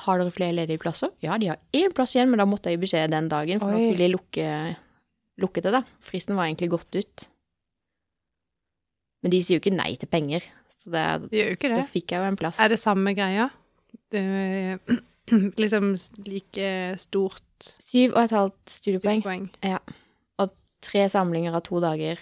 Har 0.05 0.21
dere 0.21 0.35
flere 0.35 0.55
ledige 0.57 0.81
plasser? 0.83 1.11
Ja, 1.25 1.39
de 1.41 1.51
har 1.53 1.59
én 1.77 1.95
plass 1.95 2.15
igjen, 2.17 2.31
men 2.31 2.41
da 2.41 2.47
måtte 2.49 2.71
jeg 2.71 2.79
gi 2.79 2.85
beskjed 2.87 3.13
den 3.15 3.31
dagen, 3.33 3.61
for 3.63 3.75
da 3.75 3.81
skulle 3.81 4.05
de 4.05 4.13
lukke, 4.13 4.47
lukke 5.43 5.65
det, 5.65 5.73
da. 5.75 5.83
Fristen 6.05 6.39
var 6.39 6.49
egentlig 6.49 6.71
gått 6.75 6.99
ut. 6.99 7.29
Men 9.25 9.35
de 9.35 9.43
sier 9.43 9.59
jo 9.59 9.65
ikke 9.65 9.75
nei 9.75 9.93
til 9.99 10.11
penger, 10.11 10.47
så 10.79 10.93
det, 10.95 11.05
de 11.27 11.41
gjør 11.41 11.51
jo 11.51 11.59
ikke 11.59 11.71
da 11.73 11.81
fikk 11.91 12.15
jeg 12.15 12.23
jo 12.23 12.31
en 12.31 12.39
plass. 12.39 12.61
Er 12.63 12.71
det 12.71 12.79
samme 12.81 13.15
greia? 13.19 13.49
Det, 14.15 14.23
liksom 15.63 15.95
like 16.27 16.69
stort 17.03 17.45
Syv 17.83 18.13
og 18.13 18.21
et 18.23 18.35
halvt 18.37 18.71
studiepoeng. 18.71 19.49
Ja, 19.67 19.81
og 20.39 20.53
Tre 20.85 21.09
samlinger 21.11 21.57
av 21.59 21.65
to 21.67 21.81
dager. 21.83 22.21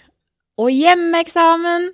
Og 0.57 0.71
hjemmeeksamen! 0.73 1.91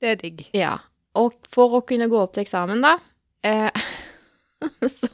Det 0.00 0.14
er 0.14 0.22
digg. 0.22 0.46
Ja. 0.56 0.78
Og 1.20 1.36
for 1.52 1.76
å 1.76 1.82
kunne 1.84 2.08
gå 2.08 2.16
opp 2.16 2.32
til 2.32 2.46
eksamen, 2.46 2.80
da 2.84 2.94
eh, 3.46 3.70
så 4.98 5.10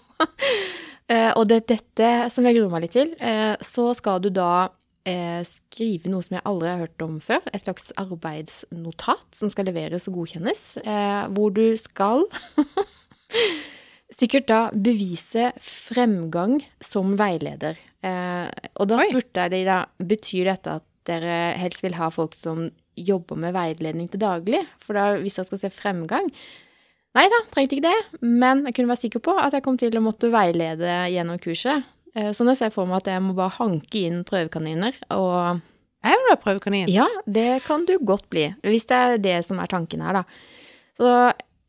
eh, 1.09 1.33
Og 1.37 1.49
det 1.51 1.63
er 1.63 1.67
dette 1.77 2.13
som 2.33 2.47
jeg 2.47 2.59
gruer 2.59 2.73
meg 2.73 2.87
litt 2.87 2.97
til. 2.97 3.13
Eh, 3.21 3.55
så 3.65 3.91
skal 3.99 4.23
du 4.25 4.31
da 4.35 4.71
eh, 5.09 5.43
skrive 5.49 6.11
noe 6.13 6.25
som 6.25 6.37
jeg 6.39 6.47
aldri 6.49 6.71
har 6.71 6.83
hørt 6.85 7.05
om 7.05 7.19
før. 7.23 7.43
Et 7.53 7.63
slags 7.63 7.91
arbeidsnotat 8.01 9.39
som 9.39 9.53
skal 9.53 9.69
leveres 9.71 10.09
og 10.11 10.21
godkjennes. 10.21 10.65
Eh, 10.83 11.23
hvor 11.35 11.55
du 11.55 11.65
skal 11.81 12.27
sikkert 14.19 14.49
da 14.51 14.63
bevise 14.75 15.51
fremgang 15.63 16.61
som 16.85 17.17
veileder. 17.21 17.81
Eh, 18.03 18.49
og 18.79 18.91
da 18.91 19.03
spurte 19.07 19.47
jeg 19.47 19.55
de 19.55 19.65
da, 19.69 19.83
betyr 19.99 20.53
dette 20.53 20.79
at 20.81 20.89
dere 21.09 21.57
helst 21.59 21.83
vil 21.83 21.97
ha 21.99 22.13
folk 22.15 22.35
som 22.39 22.69
jobber 22.99 23.39
med 23.41 23.55
veiledning 23.57 24.11
til 24.13 24.23
daglig? 24.23 24.61
For 24.85 24.99
da, 24.99 25.17
hvis 25.23 25.39
dere 25.39 25.49
skal 25.49 25.63
se 25.65 25.73
fremgang 25.75 26.29
Nei 27.13 27.27
da, 27.29 27.39
trengte 27.53 27.77
ikke 27.77 27.91
det, 27.91 28.21
men 28.25 28.63
jeg 28.69 28.75
kunne 28.79 28.89
være 28.95 29.03
sikker 29.03 29.21
på 29.27 29.35
at 29.37 29.53
jeg 29.53 29.65
kom 29.67 29.77
til 29.81 29.93
å 29.99 30.01
måtte 30.05 30.31
veilede 30.33 30.95
gjennom 31.13 31.37
kurset. 31.43 31.85
Eh, 32.17 32.31
Så 32.33 32.45
nå 32.47 32.55
ser 32.57 32.71
jeg 32.71 32.75
for 32.77 32.89
meg 32.89 33.03
at 33.03 33.11
jeg 33.13 33.21
må 33.25 33.35
bare 33.37 33.53
hanke 33.59 34.01
inn 34.07 34.23
prøvekaniner, 34.29 34.97
og 35.13 35.61
Jeg 36.03 36.17
vil 36.19 36.31
ha 36.33 36.37
prøvekanin. 36.41 36.89
ja, 36.91 37.07
det 37.27 37.63
kan 37.67 37.85
du 37.87 37.99
godt 38.01 38.29
bli, 38.33 38.47
hvis 38.65 38.87
det 38.89 38.97
er 38.97 39.19
det 39.19 39.45
som 39.45 39.61
er 39.61 39.67
tanken 39.71 40.01
her, 40.01 40.13
da. 40.13 40.25
Så 40.99 41.13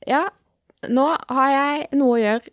ja, 0.08 0.24
nå 0.90 1.10
har 1.30 1.50
jeg 1.52 1.88
noe 2.00 2.16
å 2.18 2.22
gjøre 2.24 2.50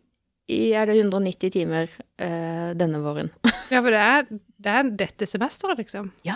i 0.50 0.72
er 0.74 0.86
det 0.90 0.96
190 0.98 1.50
timer 1.54 1.86
eh, 2.18 2.74
denne 2.74 3.00
våren. 3.04 3.30
Ja, 3.70 3.78
for 3.86 3.94
det 3.94 4.00
er, 4.02 4.24
det 4.58 4.70
er 4.74 4.88
dette 4.98 5.26
semesteret, 5.30 5.78
liksom. 5.78 6.08
Ja. 6.26 6.34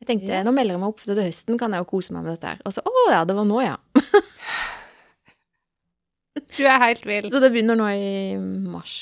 Jeg 0.00 0.06
tenkte, 0.08 0.32
Ja. 0.32 0.42
nå 0.42 0.54
melder 0.56 0.72
jeg 0.72 0.80
meg 0.80 0.88
opp, 0.94 1.00
for 1.04 1.12
til 1.12 1.26
høsten 1.28 1.58
kan 1.60 1.70
jeg 1.76 1.84
jo 1.84 1.88
kose 1.90 2.14
meg 2.16 2.24
med 2.24 2.32
dette 2.38 2.48
her. 2.54 2.62
Og 2.64 2.72
så, 2.72 2.80
å 2.80 3.02
ja, 3.12 3.18
det 3.28 3.36
var 3.36 3.44
nå, 3.44 3.58
ja. 3.60 3.76
Du 6.34 6.64
er 6.66 6.80
helt 6.82 7.06
vill. 7.06 7.30
Så 7.30 7.40
det 7.42 7.52
begynner 7.54 7.78
nå 7.78 7.86
i 7.94 8.34
mars. 8.38 8.96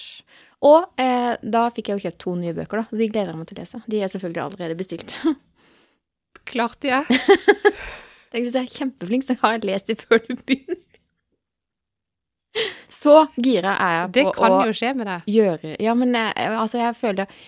Og 0.62 0.84
eh, 1.00 1.32
da 1.42 1.64
fikk 1.74 1.90
jeg 1.90 1.98
jo 1.98 2.04
kjøpt 2.06 2.20
to 2.22 2.34
nye 2.38 2.54
bøker, 2.54 2.82
da. 2.82 2.98
De 3.00 3.08
gleder 3.10 3.32
jeg 3.32 3.40
meg 3.40 3.48
til 3.48 3.58
å 3.58 3.62
lese. 3.62 3.80
De 3.90 3.98
er 4.02 4.12
selvfølgelig 4.12 4.44
allerede 4.44 4.78
bestilt. 4.78 5.16
Klart 6.52 6.78
de 6.84 6.92
er. 7.00 7.08
Tenk 8.32 8.46
hvis 8.46 8.56
jeg 8.56 8.68
er 8.68 8.76
kjempeflink, 8.76 9.26
så 9.26 9.36
har 9.42 9.56
jeg 9.56 9.66
lest 9.68 9.90
de 9.90 9.96
før 9.98 10.22
du 10.24 10.34
begynner. 10.38 10.80
Så 12.92 13.14
gira 13.40 13.74
er 13.80 13.94
jeg 13.96 14.10
Det 14.14 14.24
på 14.28 14.34
kan 14.36 14.54
å 14.54 14.58
gjøre 14.66 14.76
Ja, 15.80 15.94
men 15.96 16.12
jeg, 16.14 16.32
altså, 16.52 16.78
jeg 16.82 16.98
føler 16.98 17.40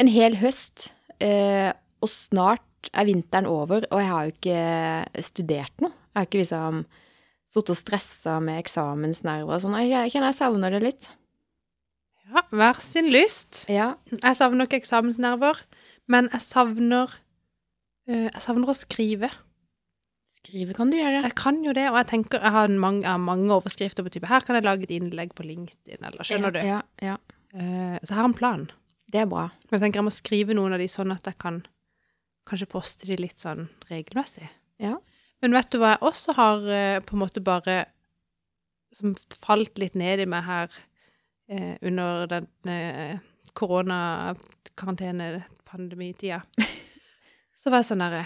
en 0.00 0.10
hel 0.10 0.38
høst, 0.40 0.88
eh, 1.20 1.68
og 2.00 2.10
snart 2.10 2.90
er 2.94 3.08
vinteren 3.08 3.48
over, 3.50 3.84
og 3.90 4.00
jeg 4.00 4.08
har 4.08 4.24
jo 4.24 4.34
ikke 4.34 5.24
studert 5.26 5.84
noe. 5.84 5.92
Jeg 5.92 6.18
har 6.18 6.28
ikke 6.28 6.42
liksom 6.42 6.80
sittet 7.48 7.72
og 7.72 7.80
stressa 7.80 8.36
med 8.44 8.60
eksamensnerver 8.60 9.56
og 9.56 9.64
sånn. 9.64 9.78
Jeg, 9.86 10.12
kjenner 10.12 10.32
jeg 10.32 10.38
savner 10.38 10.74
det 10.74 10.82
litt. 10.84 11.10
Ja, 12.28 12.44
hver 12.52 12.80
sin 12.84 13.08
lyst. 13.12 13.64
Ja. 13.72 13.94
Jeg 14.12 14.36
savner 14.36 14.68
ikke 14.68 14.82
eksamensnerver, 14.82 15.62
men 16.12 16.28
jeg 16.34 16.44
savner 16.44 17.14
uh, 18.08 18.26
Jeg 18.28 18.42
savner 18.44 18.68
å 18.68 18.76
skrive. 18.76 19.30
Skrive 20.38 20.76
kan 20.76 20.92
du 20.92 20.98
gjøre. 20.98 21.22
Jeg 21.24 21.36
kan 21.40 21.62
jo 21.64 21.72
det, 21.76 21.88
og 21.90 21.96
jeg 22.02 22.10
tenker 22.12 22.44
Jeg 22.44 22.54
har 22.54 22.74
mange, 22.80 23.16
mange 23.20 23.50
overskrifter 23.56 24.04
på 24.06 24.12
type 24.14 24.28
Her 24.30 24.44
kan 24.46 24.56
jeg 24.56 24.64
lage 24.68 24.86
et 24.86 24.92
innlegg 24.94 25.32
på 25.36 25.46
LinkedIn, 25.48 26.04
eller 26.04 26.28
skjønner 26.28 26.54
du? 26.54 26.60
Ja, 26.64 26.82
ja. 27.04 27.16
Uh, 27.56 27.96
så 28.04 28.12
jeg 28.12 28.20
har 28.20 28.28
en 28.28 28.36
plan. 28.36 28.68
Det 29.08 29.24
er 29.24 29.28
bra. 29.28 29.48
Men 29.66 29.78
jeg 29.78 29.86
tenker 29.86 30.02
jeg 30.02 30.08
må 30.10 30.12
skrive 30.12 30.56
noen 30.56 30.76
av 30.76 30.82
de 30.82 30.88
sånn 30.92 31.16
at 31.16 31.24
jeg 31.24 31.40
kan 31.40 31.62
kanskje 32.48 32.68
poste 32.70 33.08
de 33.08 33.16
litt 33.20 33.40
sånn 33.40 33.70
regelmessig. 33.88 34.48
Ja. 34.80 34.98
Men 35.42 35.54
vet 35.54 35.70
du 35.70 35.78
hva 35.78 35.88
jeg 35.94 36.02
også 36.08 36.30
har 36.38 36.56
eh, 36.72 37.00
på 37.04 37.14
en 37.14 37.22
måte 37.22 37.40
bare 37.44 37.84
Som 38.94 39.14
falt 39.44 39.78
litt 39.78 39.94
ned 39.98 40.20
i 40.24 40.30
meg 40.30 40.42
her 40.46 40.68
eh, 41.48 41.74
under 41.84 42.26
den 42.30 42.46
eh, 42.72 43.18
koronakarantenepandemi-tida. 43.58 46.40
Så 47.58 47.70
var 47.70 47.78
jeg 47.82 47.88
sånn 47.90 48.04
derre 48.04 48.24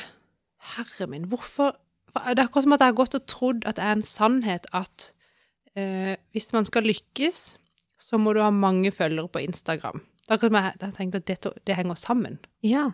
Herre 0.76 1.06
min, 1.10 1.28
hvorfor 1.30 1.68
Det 2.12 2.20
er 2.22 2.44
akkurat 2.44 2.64
som 2.66 2.74
at 2.76 2.82
jeg 2.84 2.92
har 2.92 3.00
gått 3.00 3.18
og 3.18 3.28
trodd 3.30 3.60
at 3.66 3.76
det 3.78 3.84
er 3.86 3.94
en 3.96 4.06
sannhet 4.06 4.64
at 4.76 4.96
eh, 5.74 6.14
hvis 6.36 6.48
man 6.52 6.64
skal 6.68 6.84
lykkes, 6.86 7.38
så 7.98 8.14
må 8.20 8.28
du 8.36 8.40
ha 8.44 8.50
mange 8.52 8.90
følgere 8.92 9.28
på 9.32 9.40
Instagram. 9.40 9.98
Det 10.22 10.28
er 10.28 10.34
akkurat 10.36 10.52
som 10.52 10.60
jeg 10.60 10.66
jeg 10.76 10.84
har 10.84 10.92
tenkt 10.98 11.16
at 11.16 11.26
det, 11.30 11.36
det 11.66 11.78
henger 11.78 11.96
sammen. 11.96 12.34
Ja. 12.62 12.84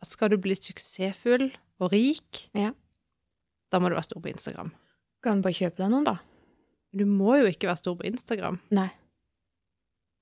At 0.00 0.08
skal 0.14 0.30
du 0.30 0.38
bli 0.40 0.54
suksessfull 0.56 1.50
og 1.80 1.92
rik, 1.92 2.48
Ja. 2.54 2.70
Da 3.70 3.80
må 3.80 3.90
du 3.90 3.96
være 3.96 4.08
stor 4.08 4.22
på 4.22 4.30
Instagram. 4.32 4.72
Kan 5.24 5.40
du 5.40 5.46
bare 5.46 5.56
kjøpe 5.56 5.82
deg 5.82 5.90
noen, 5.92 6.06
da? 6.08 6.16
Du 6.96 7.04
må 7.06 7.36
jo 7.38 7.50
ikke 7.50 7.68
være 7.70 7.80
stor 7.82 7.96
på 7.98 8.06
Instagram. 8.08 8.58
Nei. 8.74 8.88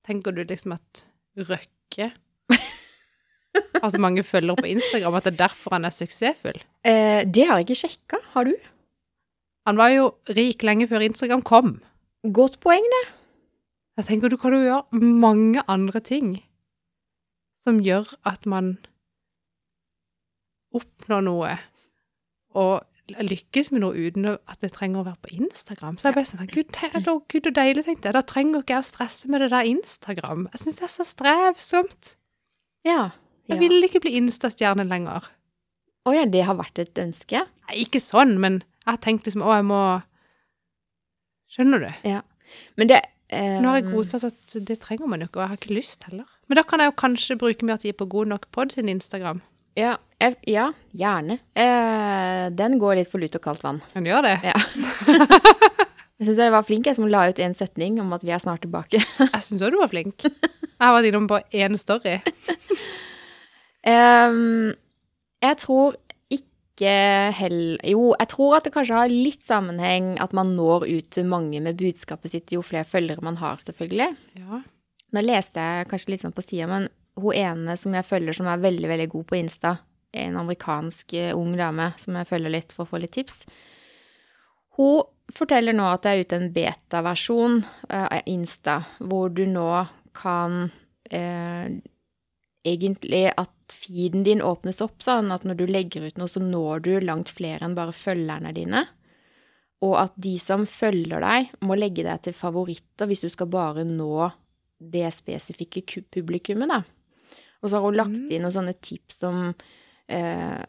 Tenker 0.08 0.34
du 0.36 0.42
liksom 0.44 0.74
at 0.76 1.04
Røkke 1.38 2.08
har 3.82 3.92
så 3.92 4.00
mange 4.02 4.24
følgere 4.26 4.58
på 4.60 4.70
Instagram 4.72 5.18
at 5.18 5.28
det 5.28 5.34
er 5.36 5.42
derfor 5.44 5.76
han 5.76 5.86
er 5.88 5.94
suksessfull? 5.94 6.58
Eh, 6.84 7.22
det 7.24 7.46
har 7.46 7.60
jeg 7.60 7.68
ikke 7.68 7.82
sjekka. 7.84 8.20
Har 8.34 8.48
du? 8.48 8.56
Han 9.68 9.78
var 9.80 9.92
jo 9.92 10.10
rik 10.32 10.64
lenge 10.64 10.88
før 10.90 11.04
Instagram 11.06 11.44
kom. 11.46 11.78
Godt 12.34 12.58
poeng, 12.64 12.84
det. 12.96 13.04
Jeg 13.98 14.08
tenker 14.08 14.30
du 14.30 14.38
kan 14.40 14.54
jo 14.54 14.62
gjøre 14.62 14.98
mange 14.98 15.62
andre 15.68 16.00
ting 16.04 16.36
som 17.58 17.80
gjør 17.82 18.12
at 18.28 18.46
man 18.46 18.76
oppnår 20.74 21.24
noe 21.26 21.56
og 22.58 23.14
lykkes 23.24 23.70
med 23.72 23.82
noe 23.84 23.96
uten 23.96 24.26
at 24.34 24.58
det 24.60 24.72
trenger 24.74 25.00
å 25.00 25.06
være 25.06 25.22
på 25.24 25.32
Instagram. 25.38 25.96
Så 25.96 26.10
jeg 26.10 26.18
bare 26.18 26.28
sånn, 26.28 26.50
gud, 26.50 26.68
det 26.74 26.90
er 26.90 27.04
gud 27.06 27.48
og 27.48 27.56
deilig, 27.56 27.84
tenkte 27.86 28.10
jeg. 28.10 28.16
Da 28.18 28.24
trenger 28.26 28.64
ikke 28.64 28.76
jeg 28.76 28.84
å 28.84 28.88
stresse 28.90 29.30
med 29.32 29.44
det 29.44 29.50
der 29.54 29.70
Instagram. 29.70 30.46
Jeg 30.52 30.62
syns 30.64 30.80
det 30.80 30.86
er 30.88 30.92
så 30.92 31.06
strevsomt. 31.08 32.14
Ja. 32.86 33.00
Jeg 33.48 33.62
vil 33.62 33.86
ikke 33.86 34.02
bli 34.04 34.18
Insta-stjerne 34.20 34.84
lenger. 34.88 35.30
Å 36.08 36.14
ja, 36.14 36.24
det 36.28 36.44
har 36.48 36.58
vært 36.58 36.80
et 36.82 37.00
ønske? 37.00 37.44
Nei, 37.68 37.78
ikke 37.84 38.00
sånn, 38.02 38.36
men 38.40 38.60
jeg 38.84 38.90
har 38.90 39.00
tenkt 39.04 39.28
liksom, 39.28 39.44
å, 39.44 39.54
jeg 39.56 39.68
må 39.68 39.82
Skjønner 41.48 41.80
du? 41.80 41.88
Ja. 42.04 42.20
Men 42.76 42.90
det 42.90 42.98
um... 43.32 43.62
Nå 43.64 43.70
har 43.70 43.78
jeg 43.78 43.88
godtatt 43.88 44.26
at 44.28 44.56
det 44.68 44.76
trenger 44.82 45.08
man 45.08 45.22
jo 45.24 45.30
ikke, 45.30 45.40
og 45.40 45.46
jeg 45.46 45.52
har 45.52 45.60
ikke 45.62 45.76
lyst 45.78 46.04
heller. 46.08 46.28
Men 46.48 46.60
da 46.60 46.64
kan 46.68 46.82
jeg 46.82 46.90
jo 46.90 46.96
kanskje 47.00 47.38
bruke 47.40 47.68
mer 47.68 47.80
tid 47.80 47.96
på 47.96 48.08
God 48.12 48.28
nok 48.34 48.44
pod 48.52 48.74
sin 48.76 48.90
Instagram. 48.92 49.40
Ja, 49.80 49.94
jeg, 49.96 50.07
ja 50.18 50.72
gjerne. 50.90 51.38
Eh, 51.54 52.48
den 52.50 52.78
går 52.78 52.98
litt 52.98 53.10
for 53.10 53.22
lut 53.22 53.36
og 53.38 53.44
kaldt 53.44 53.62
vann. 53.62 53.78
Den 53.94 54.08
gjør 54.08 54.26
det? 54.26 54.34
Ja. 54.50 54.56
jeg 56.18 56.26
syns 56.26 56.40
jeg 56.42 56.54
var 56.54 56.66
flink 56.66 56.88
jeg 56.90 56.98
som 56.98 57.06
la 57.10 57.28
ut 57.30 57.38
en 57.42 57.54
setning 57.54 58.00
om 58.02 58.10
at 58.16 58.24
vi 58.26 58.34
er 58.34 58.42
snart 58.42 58.64
tilbake. 58.66 58.98
Jeg 59.22 59.44
syns 59.46 59.62
òg 59.62 59.74
du 59.74 59.78
var 59.78 59.92
flink. 59.92 60.26
Jeg 60.26 60.82
har 60.82 60.94
vært 60.96 61.10
innom 61.10 61.30
på 61.30 61.38
én 61.54 61.78
story. 61.78 62.18
um, 63.94 64.74
jeg 65.42 65.58
tror 65.62 65.96
ikke 66.34 66.92
hell... 67.34 67.60
Jo, 67.86 68.12
jeg 68.18 68.30
tror 68.30 68.58
at 68.58 68.66
det 68.66 68.74
kanskje 68.74 68.98
har 68.98 69.10
litt 69.10 69.42
sammenheng 69.46 70.16
at 70.22 70.34
man 70.34 70.54
når 70.58 70.86
ut 70.86 71.08
til 71.14 71.26
mange 71.30 71.62
med 71.62 71.78
budskapet 71.78 72.34
sitt 72.34 72.54
jo 72.54 72.62
flere 72.66 72.86
følgere 72.86 73.22
man 73.26 73.38
har, 73.38 73.58
selvfølgelig. 73.62 74.12
Ja. 74.38 74.62
Nå 75.14 75.24
leste 75.24 75.62
jeg 75.62 75.88
kanskje 75.90 76.14
litt 76.14 76.26
sånn 76.26 76.34
på 76.36 76.44
sida, 76.46 76.66
men 76.70 76.90
hun 77.18 77.34
ene 77.34 77.74
som 77.78 77.94
jeg 77.94 78.06
følger 78.06 78.36
som 78.38 78.50
er 78.50 78.62
veldig, 78.62 78.90
veldig 78.90 79.08
god 79.14 79.26
på 79.30 79.38
Insta, 79.38 79.74
en 80.12 80.36
amerikansk 80.40 81.12
eh, 81.18 81.34
ung 81.36 81.56
dame 81.58 81.90
som 82.00 82.16
jeg 82.16 82.28
følger 82.30 82.54
litt 82.54 82.72
for 82.72 82.86
å 82.86 82.92
få 82.92 83.00
litt 83.02 83.12
tips, 83.16 83.44
hun 84.78 85.02
forteller 85.34 85.74
nå 85.76 85.84
at 85.90 86.04
det 86.06 86.10
er 86.10 86.24
ute 86.24 86.36
en 86.38 86.52
beta-versjon 86.54 87.60
eh, 87.90 88.06
av 88.06 88.28
Insta, 88.30 88.80
hvor 88.98 89.28
du 89.34 89.44
nå 89.50 89.68
kan 90.16 90.70
eh, 91.10 91.68
egentlig 92.68 93.24
at 93.36 93.74
feeden 93.74 94.24
din 94.24 94.40
åpnes 94.42 94.80
opp 94.84 95.02
sånn 95.04 95.32
at 95.34 95.44
når 95.44 95.58
du 95.58 95.66
legger 95.68 96.06
ut 96.08 96.20
noe, 96.20 96.30
så 96.30 96.40
når 96.40 96.84
du 96.86 96.92
langt 97.04 97.32
flere 97.34 97.66
enn 97.66 97.76
bare 97.76 97.92
følgerne 97.92 98.54
dine. 98.56 98.86
Og 99.84 99.94
at 100.00 100.14
de 100.18 100.34
som 100.42 100.64
følger 100.66 101.22
deg, 101.22 101.52
må 101.62 101.76
legge 101.78 102.02
deg 102.06 102.22
til 102.24 102.34
favoritter 102.34 103.06
hvis 103.10 103.22
du 103.26 103.28
skal 103.30 103.50
bare 103.52 103.84
nå 103.86 104.30
det 104.78 105.10
spesifikke 105.14 105.84
publikummet, 106.14 106.70
da. 106.70 106.80
Og 107.62 107.70
så 107.70 107.76
har 107.78 107.84
hun 107.84 107.98
lagt 107.98 108.14
Mm. 108.14 108.30
inn 108.30 108.42
noen 108.46 108.54
sånne 108.54 108.74
tips 108.80 109.22
om 109.26 109.54
eh, 110.08 110.62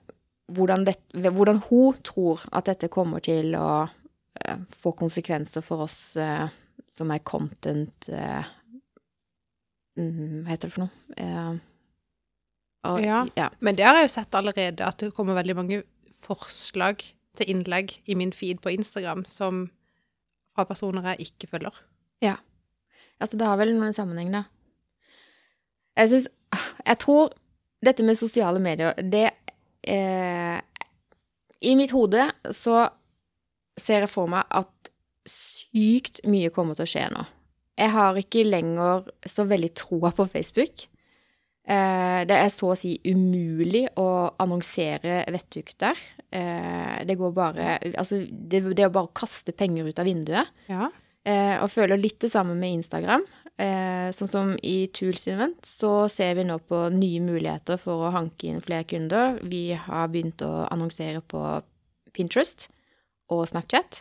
hvordan, 0.51 0.85
det, 0.87 0.95
hvordan 1.33 1.61
hun 1.69 1.97
tror 2.03 2.41
at 2.51 2.65
dette 2.71 2.89
kommer 2.91 3.19
til 3.23 3.55
å 3.59 3.87
eh, 4.45 4.57
få 4.81 4.91
konsekvenser 4.99 5.61
for 5.65 5.85
oss 5.85 6.15
eh, 6.17 6.47
som 6.89 7.11
er 7.13 7.19
content 7.23 8.09
eh, 8.09 8.43
mm, 9.97 10.43
Hva 10.43 10.49
heter 10.53 10.67
det 10.69 10.73
for 10.73 10.85
noe? 10.85 10.91
Eh, 11.17 11.59
og- 12.89 13.01
Ja. 13.03 13.25
ja. 13.37 13.49
Men 13.59 13.75
det 13.75 13.85
har 13.85 13.95
jeg 13.95 14.09
jo 14.09 14.13
sett 14.21 14.31
allerede, 14.35 14.81
at 14.85 14.97
det 14.97 15.13
kommer 15.13 15.35
veldig 15.35 15.55
mange 15.55 15.83
forslag 16.19 17.03
til 17.35 17.47
innlegg 17.49 17.97
i 18.07 18.15
min 18.15 18.31
feed 18.31 18.59
på 18.61 18.71
Instagram 18.73 19.25
som 19.25 19.69
fra 20.55 20.65
personer 20.65 21.01
jeg 21.15 21.31
ikke 21.31 21.47
følger. 21.47 21.73
Ja. 22.21 22.35
Altså, 23.21 23.37
det 23.37 23.45
har 23.47 23.57
vel 23.57 23.73
noen 23.77 23.93
sammenheng, 23.93 24.31
da. 24.31 24.43
Jeg 25.97 26.09
syns 26.09 26.27
Jeg 26.85 26.97
tror 26.99 27.29
dette 27.85 28.03
med 28.03 28.17
sosiale 28.19 28.59
medier, 28.59 28.97
det 28.99 29.29
eh, 29.87 30.59
I 31.61 31.75
mitt 31.79 31.93
hode 31.95 32.29
så 32.55 32.85
ser 33.79 34.05
jeg 34.05 34.11
for 34.11 34.31
meg 34.31 34.43
at 34.51 34.91
sykt 35.29 36.23
mye 36.27 36.51
kommer 36.51 36.75
til 36.75 36.87
å 36.87 36.91
skje 36.91 37.09
nå. 37.13 37.25
jeg 37.79 37.91
har 37.95 38.17
ikke 38.19 38.47
lenger 38.47 39.05
så 39.23 39.45
veldig 39.47 39.69
troa 39.77 40.11
på 40.11 40.25
Facebook. 40.27 40.87
Eh, 41.69 42.21
det 42.27 42.35
er 42.35 42.49
så 42.51 42.71
å 42.73 42.77
si 42.77 42.95
umulig 43.05 43.85
å 44.01 44.07
annonsere 44.41 45.21
vettug 45.31 45.69
der. 45.79 45.99
Eh, 46.29 47.05
det 47.05 47.15
går 47.17 47.31
bare 47.33 47.77
Altså, 47.95 48.23
det, 48.29 48.63
det 48.75 48.83
er 48.85 48.91
bare 48.93 49.09
å 49.09 49.15
kaste 49.15 49.53
penger 49.53 49.87
ut 49.87 50.01
av 50.01 50.09
vinduet. 50.09 50.49
Ja. 50.67 50.89
Eh, 51.27 51.55
og 51.61 51.69
føler 51.71 51.99
litt 52.01 52.19
det 52.23 52.31
samme 52.33 52.55
med 52.57 52.79
Instagram. 52.79 53.25
Eh, 53.59 54.07
sånn 54.15 54.29
som 54.31 54.51
i 54.63 54.87
Tools 54.95 55.25
Invent, 55.27 55.65
så 55.67 56.05
ser 56.11 56.37
vi 56.37 56.45
nå 56.47 56.55
på 56.63 56.85
nye 56.95 57.19
muligheter 57.19 57.79
for 57.81 58.05
å 58.07 58.11
hanke 58.15 58.47
inn 58.47 58.61
flere 58.63 58.85
kunder. 58.87 59.35
Vi 59.43 59.73
har 59.75 60.07
begynt 60.13 60.39
å 60.45 60.63
annonsere 60.71 61.19
på 61.27 61.41
Pinterest 62.15 62.69
og 63.29 63.43
Snapchat. 63.51 63.99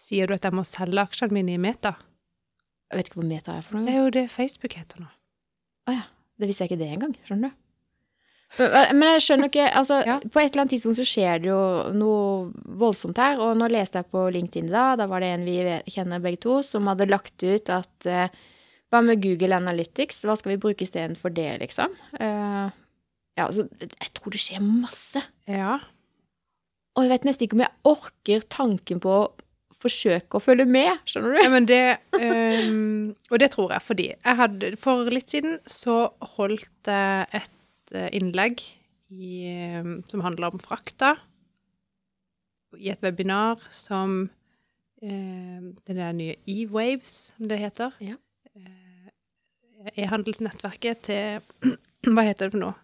Sier 0.00 0.26
du 0.28 0.34
at 0.36 0.48
jeg 0.48 0.56
må 0.56 0.64
selge 0.64 1.04
aksjene 1.04 1.36
mine 1.36 1.54
i 1.56 1.60
Meta? 1.60 1.92
Jeg 2.88 3.00
vet 3.02 3.10
ikke 3.10 3.20
hva 3.20 3.28
Meta 3.28 3.58
er 3.58 3.66
for 3.66 3.76
noe. 3.76 3.84
Det 3.86 3.92
er 3.94 4.00
jo 4.00 4.14
det 4.16 4.24
Facebook 4.32 4.78
heter 4.78 5.04
nå. 5.04 5.12
Å 5.90 5.96
ja. 5.98 6.02
Det 6.36 6.48
visste 6.48 6.64
jeg 6.64 6.72
ikke 6.72 6.80
det 6.82 6.90
engang. 6.96 7.14
Skjønner 7.28 7.52
du? 7.52 7.62
Men 8.56 8.98
men 9.00 9.08
jeg 9.16 9.22
skjønner 9.24 9.48
ikke 9.50 9.70
Altså, 9.74 9.96
Ja. 10.06 10.18
på 10.20 10.40
et 10.40 10.52
eller 10.52 10.62
annet 10.62 10.72
tidspunkt 10.76 11.00
så 11.00 11.04
skjer 11.08 11.40
det 11.42 11.48
jo 11.50 11.60
noe 11.92 12.52
voldsomt 12.78 13.16
her. 13.18 13.40
Og 13.40 13.56
nå 13.58 13.68
leste 13.72 13.98
jeg 14.00 14.10
på 14.12 14.24
LinkedIn 14.32 14.70
da, 14.70 14.94
da 14.96 15.06
var 15.10 15.20
det 15.20 15.32
en 15.34 15.44
vi 15.44 15.56
kjenner 15.92 16.22
begge 16.22 16.40
to, 16.40 16.62
som 16.62 16.86
hadde 16.86 17.08
lagt 17.10 17.42
ut 17.42 17.68
at 17.70 18.06
eh, 18.06 18.28
Hva 18.92 19.02
med 19.02 19.22
Google 19.22 19.56
Analytics? 19.58 20.22
Hva 20.26 20.36
skal 20.38 20.54
vi 20.54 20.60
bruke 20.62 20.86
istedenfor 20.86 21.32
det, 21.34 21.48
liksom? 21.64 21.94
Uh, 22.20 22.70
ja, 23.36 23.48
altså, 23.48 23.66
jeg 23.82 24.12
tror 24.16 24.34
det 24.34 24.42
skjer 24.42 24.62
masse. 24.64 25.22
Ja. 25.50 25.80
Og 26.96 27.04
jeg 27.04 27.12
vet 27.12 27.26
nesten 27.28 27.46
ikke 27.46 27.58
om 27.58 27.64
jeg 27.66 27.90
orker 27.90 28.46
tanken 28.52 29.02
på 29.04 29.12
å 29.12 29.26
forsøke 29.82 30.38
å 30.38 30.42
følge 30.42 30.64
med, 30.68 31.02
skjønner 31.08 31.34
du? 31.34 31.40
Ja, 31.42 31.50
men 31.52 31.66
det 31.68 31.80
um, 32.16 33.12
Og 33.28 33.40
det 33.42 33.50
tror 33.52 33.74
jeg, 33.74 33.84
fordi 33.84 34.06
jeg 34.14 34.38
hadde 34.38 34.72
For 34.80 35.10
litt 35.12 35.32
siden 35.32 35.58
så 35.68 35.98
holdt 36.36 36.88
jeg 36.88 37.26
et 37.36 37.92
eh, 37.92 38.08
innlegg 38.16 38.62
i, 39.12 39.46
som 40.10 40.24
handler 40.24 40.56
om 40.56 40.62
frakta, 40.62 41.12
i 42.74 42.88
et 42.90 43.04
webinar 43.04 43.62
som 43.70 44.16
ehm, 44.98 45.76
det 45.86 45.94
der 45.94 46.16
nye 46.16 46.34
E-Waves, 46.50 47.36
som 47.36 47.46
det 47.52 47.60
heter. 47.60 47.94
Ja. 48.02 48.16
Eh, 48.56 49.92
E-handelsnettverket 50.02 51.06
til 51.06 51.40
Hva 52.14 52.24
heter 52.26 52.46
det 52.46 52.54
for 52.54 52.62
noe? 52.62 52.74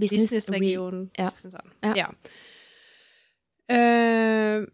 Businessregion 0.00 1.04
ja. 1.18 1.30
Kristiansand. 1.30 1.74
Ja. 1.84 1.92
Ja. 2.02 2.08
Uh, 3.72 4.64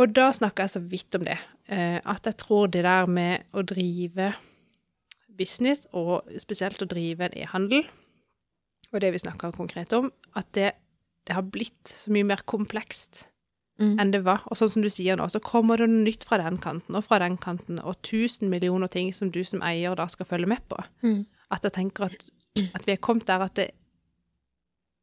og 0.00 0.12
da 0.16 0.28
snakka 0.32 0.64
jeg 0.64 0.76
så 0.76 0.84
vidt 0.92 1.18
om 1.18 1.26
det, 1.28 1.40
Uh, 1.70 2.00
at 2.02 2.24
jeg 2.26 2.34
tror 2.34 2.66
det 2.66 2.80
der 2.82 3.06
med 3.06 3.44
å 3.54 3.62
drive 3.62 4.32
business, 5.38 5.84
og 5.94 6.26
spesielt 6.42 6.82
å 6.82 6.88
drive 6.90 7.28
en 7.28 7.36
e-handel, 7.38 7.84
og 8.90 9.04
det 9.04 9.12
vi 9.14 9.20
snakka 9.22 9.52
konkret 9.54 9.94
om, 9.94 10.08
at 10.34 10.48
det, 10.58 10.72
det 11.28 11.36
har 11.36 11.46
blitt 11.46 11.92
så 11.94 12.10
mye 12.10 12.26
mer 12.26 12.42
komplekst 12.42 13.28
Mm. 13.80 13.94
enn 13.98 14.10
det 14.12 14.22
var. 14.26 14.42
Og 14.52 14.58
sånn 14.60 14.68
som 14.74 14.84
du 14.84 14.90
sier 14.92 15.16
nå, 15.16 15.26
så 15.32 15.40
kommer 15.40 15.80
det 15.80 15.88
noe 15.88 16.04
nytt 16.04 16.26
fra 16.28 16.36
den 16.42 16.58
kanten 16.60 16.98
og 16.98 17.06
fra 17.06 17.18
den 17.22 17.38
kanten, 17.40 17.80
og 17.80 17.96
tusen 18.06 18.50
millioner 18.52 18.92
ting 18.92 19.12
som 19.16 19.30
du 19.32 19.40
som 19.44 19.62
eier 19.64 19.96
da 19.96 20.06
skal 20.12 20.28
følge 20.28 20.50
med 20.52 20.62
på. 20.68 20.80
Mm. 21.02 21.24
At 21.50 21.64
jeg 21.64 21.72
tenker 21.78 22.10
at, 22.10 22.28
at 22.74 22.86
vi 22.86 22.92
er 22.92 23.00
kommet 23.00 23.26
der 23.30 23.46
at 23.46 23.56
det 23.56 23.70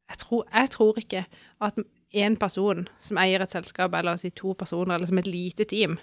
jeg 0.08 0.18
tror, 0.22 0.46
jeg 0.54 0.70
tror 0.72 1.00
ikke 1.02 1.26
at 1.60 1.80
én 2.16 2.38
person 2.40 2.86
som 3.04 3.18
eier 3.20 3.44
et 3.44 3.52
selskap, 3.52 3.94
eller 3.94 4.16
si 4.16 4.30
to 4.30 4.54
personer, 4.54 4.96
eller 4.96 5.10
som 5.10 5.18
et 5.18 5.28
lite 5.28 5.66
team, 5.68 5.98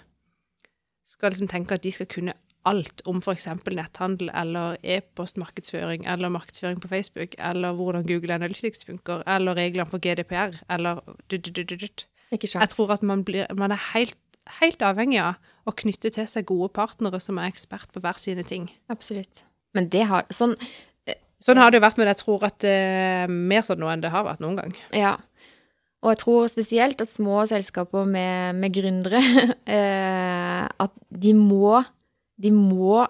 skal 1.05 1.33
liksom 1.33 1.49
tenke 1.49 1.73
at 1.73 1.83
de 1.83 1.91
skal 1.91 2.09
kunne 2.09 2.35
alt 2.65 3.01
om 3.05 3.17
f.eks. 3.21 3.47
netthandel, 3.65 4.29
eller 4.33 4.77
e-postmarkedsføring, 4.83 6.05
eller 6.09 6.29
markedsføring 6.29 6.81
på 6.81 6.87
Facebook, 6.87 7.35
eller 7.37 7.73
hvordan 7.73 8.05
Google 8.05 8.33
Analytics 8.33 8.85
funker, 8.85 9.23
eller 9.27 9.55
reglene 9.55 9.89
for 9.89 10.01
GDPR, 10.01 10.57
eller 10.69 11.01
dutt-dutt-dutt. 11.31 12.07
Ikke 12.35 12.51
Jeg 12.51 12.71
tror 12.73 12.91
at 12.95 13.03
man, 13.05 13.23
blir, 13.27 13.47
man 13.55 13.71
er 13.71 13.81
helt, 13.93 14.17
helt 14.59 14.83
avhengig 14.85 15.21
av 15.23 15.39
å 15.65 15.73
knytte 15.73 16.11
til 16.13 16.27
seg 16.29 16.47
gode 16.49 16.69
partnere 16.75 17.21
som 17.23 17.39
er 17.41 17.49
ekspert 17.49 17.93
på 17.93 18.03
hver 18.03 18.19
sine 18.21 18.43
ting. 18.45 18.67
Absolutt. 18.91 19.45
Men 19.75 19.89
det 19.91 20.05
har 20.09 20.27
Sånn, 20.33 20.53
Sånn 21.43 21.59
har 21.59 21.69
det 21.69 21.77
jo 21.79 21.83
vært, 21.83 21.99
men 21.99 22.09
jeg 22.09 22.19
tror 22.21 22.43
at 22.47 22.55
det 22.63 22.71
er 22.73 23.31
mer 23.31 23.65
sånn 23.65 23.81
nå 23.83 23.89
enn 23.91 24.01
det 24.01 24.09
har 24.13 24.23
vært 24.25 24.41
noen 24.41 24.55
gang. 24.57 24.75
Ja. 24.95 25.17
Og 26.05 26.13
jeg 26.13 26.21
tror 26.21 26.47
spesielt 26.49 27.01
at 27.01 27.11
små 27.11 27.43
selskaper 27.49 28.05
med, 28.07 28.57
med 28.61 28.73
gründere 28.75 29.21
eh, 29.77 30.63
At 30.69 30.93
de 31.09 31.33
må 31.33 31.79
De 32.37 32.51
må 32.53 33.03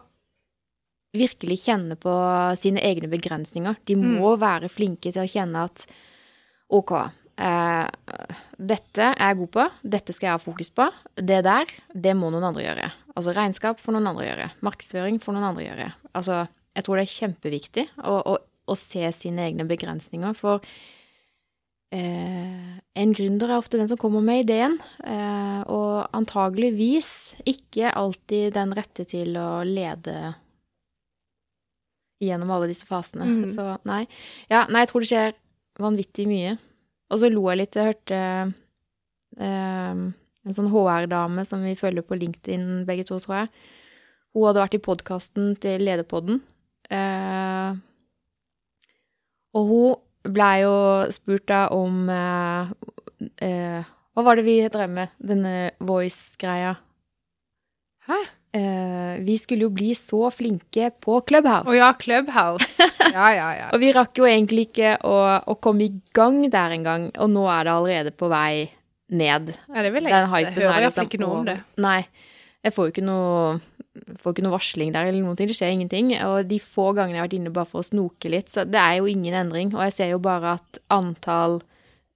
virkelig 1.15 1.61
kjenne 1.63 1.95
på 1.95 2.11
sine 2.59 2.81
egne 2.83 3.07
begrensninger. 3.07 3.77
De 3.88 3.95
må 3.95 4.33
være 4.35 4.67
flinke 4.67 5.13
til 5.15 5.21
å 5.23 5.29
kjenne 5.31 5.61
at 5.63 5.85
OK, 6.75 6.91
eh, 7.41 7.86
dette 8.58 9.12
er 9.12 9.32
jeg 9.32 9.39
god 9.41 9.52
på, 9.56 9.67
dette 9.95 10.15
skal 10.15 10.30
jeg 10.30 10.38
ha 10.38 10.41
fokus 10.41 10.71
på. 10.76 10.89
Det 11.15 11.41
der, 11.45 11.71
det 11.93 12.15
må 12.17 12.32
noen 12.34 12.50
andre 12.52 12.65
gjøre. 12.65 12.89
Altså 13.15 13.36
regnskap 13.36 13.80
får 13.84 13.98
noen 13.98 14.12
andre 14.12 14.28
gjøre. 14.30 14.50
Markedsføring 14.65 15.21
får 15.24 15.38
noen 15.38 15.50
andre 15.52 15.69
gjøre. 15.69 15.88
Altså, 16.15 16.43
jeg 16.76 16.88
tror 16.88 17.00
det 17.00 17.06
er 17.06 17.15
kjempeviktig 17.15 17.88
å, 18.04 18.19
å, 18.19 18.38
å 18.41 18.78
se 18.80 19.08
sine 19.15 19.48
egne 19.48 19.67
begrensninger, 19.69 20.36
for 20.38 20.63
Eh, 21.93 22.78
en 22.98 23.13
gründer 23.15 23.52
er 23.52 23.62
ofte 23.62 23.78
den 23.80 23.88
som 23.88 24.00
kommer 24.00 24.24
med 24.26 24.43
ideen, 24.43 24.80
eh, 25.06 25.62
og 25.71 26.10
antageligvis 26.17 27.38
ikke 27.48 27.93
alltid 27.93 28.56
den 28.58 28.74
rette 28.76 29.06
til 29.08 29.38
å 29.39 29.63
lede 29.67 30.34
gjennom 32.24 32.52
alle 32.56 32.71
disse 32.71 32.88
fasene. 32.89 33.28
Mm. 33.28 33.52
Så 33.54 33.67
nei. 33.88 34.06
Ja, 34.50 34.65
nei, 34.67 34.84
jeg 34.84 34.91
tror 34.91 35.06
det 35.06 35.12
skjer 35.12 35.38
vanvittig 35.80 36.28
mye. 36.28 36.56
Og 37.12 37.22
så 37.22 37.30
lo 37.32 37.46
jeg 37.52 37.62
litt, 37.62 37.78
jeg 37.78 37.91
hørte 37.91 38.20
eh, 39.38 40.06
en 40.46 40.58
sånn 40.58 40.70
HR-dame 40.72 41.46
som 41.48 41.65
vi 41.65 41.76
følger 41.78 42.06
på 42.06 42.18
LinkedIn 42.18 42.86
begge 42.88 43.06
to, 43.08 43.20
tror 43.22 43.44
jeg. 43.44 43.52
Hun 44.36 44.50
hadde 44.50 44.63
vært 44.63 44.78
i 44.78 44.84
podkasten 44.84 45.54
til 45.63 45.86
Lederpodden. 45.86 46.41
Eh, 46.94 47.78
og 49.56 49.70
hun 49.72 50.34
blei 50.36 50.56
jo 50.63 50.76
spurt 51.13 51.46
da 51.50 51.65
om 51.74 52.10
eh, 52.12 52.74
eh, 53.46 53.94
Hva 54.15 54.24
var 54.26 54.38
det 54.38 54.46
vi 54.46 54.58
drev 54.72 54.91
med, 54.91 55.13
denne 55.20 55.72
voice-greia? 55.84 56.76
Hæ? 58.10 58.20
Eh, 58.56 59.15
vi 59.26 59.36
skulle 59.41 59.65
jo 59.68 59.72
bli 59.74 59.89
så 59.98 60.30
flinke 60.32 60.88
på 61.04 61.18
Clubhouse. 61.28 61.68
Å 61.68 61.76
ja, 61.76 61.91
Clubhouse. 62.00 62.88
Ja, 63.15 63.30
ja, 63.32 63.50
ja. 63.56 63.68
Og 63.72 63.80
vi 63.80 63.91
rakk 63.96 64.20
jo 64.20 64.26
egentlig 64.28 64.70
ikke 64.70 64.96
å, 65.08 65.15
å 65.48 65.56
komme 65.63 65.86
i 65.86 65.91
gang 66.15 66.41
der 66.52 66.74
engang, 66.76 67.10
og 67.22 67.30
nå 67.32 67.46
er 67.52 67.68
det 67.68 67.74
allerede 67.74 68.13
på 68.15 68.28
vei 68.32 68.65
ned. 69.15 69.54
ja 69.70 69.84
det 69.86 69.91
vil 69.94 70.08
jeg 70.08 70.15
Den 70.15 70.32
hypen 70.32 70.58
hører 70.58 70.74
er 70.74 70.86
liksom 70.88 71.08
ikke 71.08 71.22
noe 71.22 71.38
om 71.41 71.46
det. 71.48 71.58
Nei. 71.84 72.00
Jeg 72.65 72.74
får 72.74 72.88
jo 72.88 72.94
ikke 72.96 73.06
noe 73.06 73.60
får 74.20 74.34
ikke 74.34 74.44
noe 74.44 74.56
varsling 74.56 74.91
der 74.91 75.08
eller 75.08 75.24
noen 75.24 75.38
ting. 75.39 75.52
Det 75.52 75.56
skjer 75.56 75.76
ingenting. 75.76 76.12
Og 76.28 76.50
de 76.50 76.60
få 76.63 76.89
gangene 76.98 77.20
jeg 77.20 77.24
har 77.24 77.30
vært 77.30 77.38
inne 77.38 77.54
bare 77.56 77.70
for 77.70 77.84
å 77.84 77.88
snoke 77.88 78.32
litt, 78.32 78.52
så 78.52 78.65
det 78.68 78.82
er 78.82 79.00
jo 79.00 79.12
ingen 79.12 79.38
endring. 79.46 79.72
Og 79.76 79.86
jeg 79.88 79.96
ser 80.00 80.12
jo 80.12 80.20
bare 80.24 80.58
at 80.60 80.82
antall 80.96 81.62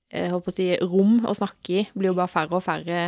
jeg 0.10 0.32
håper 0.34 0.52
å 0.52 0.56
si, 0.56 0.68
rom 0.90 1.20
å 1.30 1.36
snakke 1.38 1.76
i 1.84 1.88
blir 1.94 2.10
jo 2.10 2.18
bare 2.18 2.32
færre 2.34 2.58
og 2.58 2.66
færre 2.66 3.02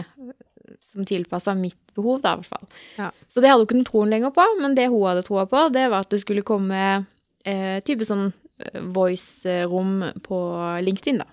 som 0.80 1.06
tilpassa 1.08 1.56
mitt 1.58 1.80
behov, 1.98 2.22
da, 2.24 2.36
i 2.36 2.42
hvert 2.42 2.52
fall. 2.54 2.68
Ja. 2.98 3.10
Så 3.28 3.44
det 3.44 3.52
hadde 3.52 3.66
hun 3.66 3.82
ikke 3.82 3.90
troen 3.92 4.14
lenger 4.14 4.34
på, 4.36 4.46
men 4.62 4.76
det 4.78 4.88
hun 4.92 5.04
hadde 5.10 5.26
troa 5.28 5.48
på, 5.50 5.66
det 5.76 5.90
var 5.92 6.06
at 6.06 6.14
det 6.14 6.22
skulle 6.24 6.46
komme 6.48 6.80
eh, 7.44 7.82
type 7.88 8.08
sånn 8.08 8.30
eh, 8.32 8.80
voice-rom 8.96 10.00
på 10.26 10.40
LinkedIn, 10.88 11.22
da. 11.24 11.28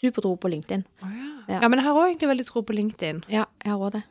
Supertro 0.00 0.36
på 0.40 0.48
LinkedIn. 0.48 0.86
Oh, 1.04 1.10
ja. 1.12 1.28
Ja. 1.50 1.58
ja, 1.64 1.68
men 1.68 1.80
jeg 1.80 1.88
har 1.88 1.98
òg 1.98 2.06
egentlig 2.12 2.30
veldig 2.30 2.46
tro 2.48 2.62
på 2.64 2.76
LinkedIn. 2.76 3.24
Ja, 3.32 3.44
jeg 3.64 3.72
har 3.74 3.82
òg 3.82 3.98
det. 3.98 4.04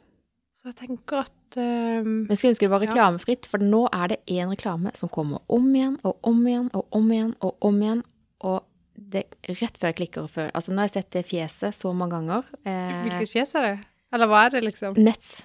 Så 0.59 0.67
jeg 0.67 0.75
tenker 0.81 1.21
at 1.23 1.55
um, 1.55 2.25
jeg 2.27 2.35
skulle 2.35 2.51
ønske 2.51 2.67
det 2.67 2.73
var 2.73 2.81
reklamefritt, 2.83 3.47
for 3.47 3.63
nå 3.63 3.85
er 3.95 4.11
det 4.11 4.17
én 4.27 4.49
reklame 4.51 4.91
som 4.99 5.07
kommer 5.09 5.39
om 5.47 5.69
igjen 5.71 5.95
og 6.03 6.17
om 6.27 6.41
igjen 6.43 6.67
og 6.75 6.97
om 6.99 7.07
igjen 7.15 7.31
og 7.39 7.63
om 7.63 7.77
igjen. 7.79 8.01
Og 8.43 8.57
det 8.99 9.23
rett 9.47 9.79
før 9.79 9.93
jeg 9.93 9.97
klikker 10.01 10.25
og 10.25 10.33
føler 10.33 10.51
Altså, 10.51 10.73
nå 10.73 10.83
har 10.83 10.89
jeg 10.89 10.97
sett 10.97 11.15
det 11.15 11.23
fjeset 11.29 11.77
så 11.77 11.93
mange 11.95 12.17
ganger. 12.17 12.49
Eh, 12.67 12.97
Hvilket 13.05 13.31
fjes 13.31 13.55
er 13.55 13.67
det? 13.69 13.77
Eller 14.15 14.29
hva 14.29 14.45
er 14.47 14.55
det, 14.55 14.63
liksom? 14.65 14.97
Nets. 14.97 15.43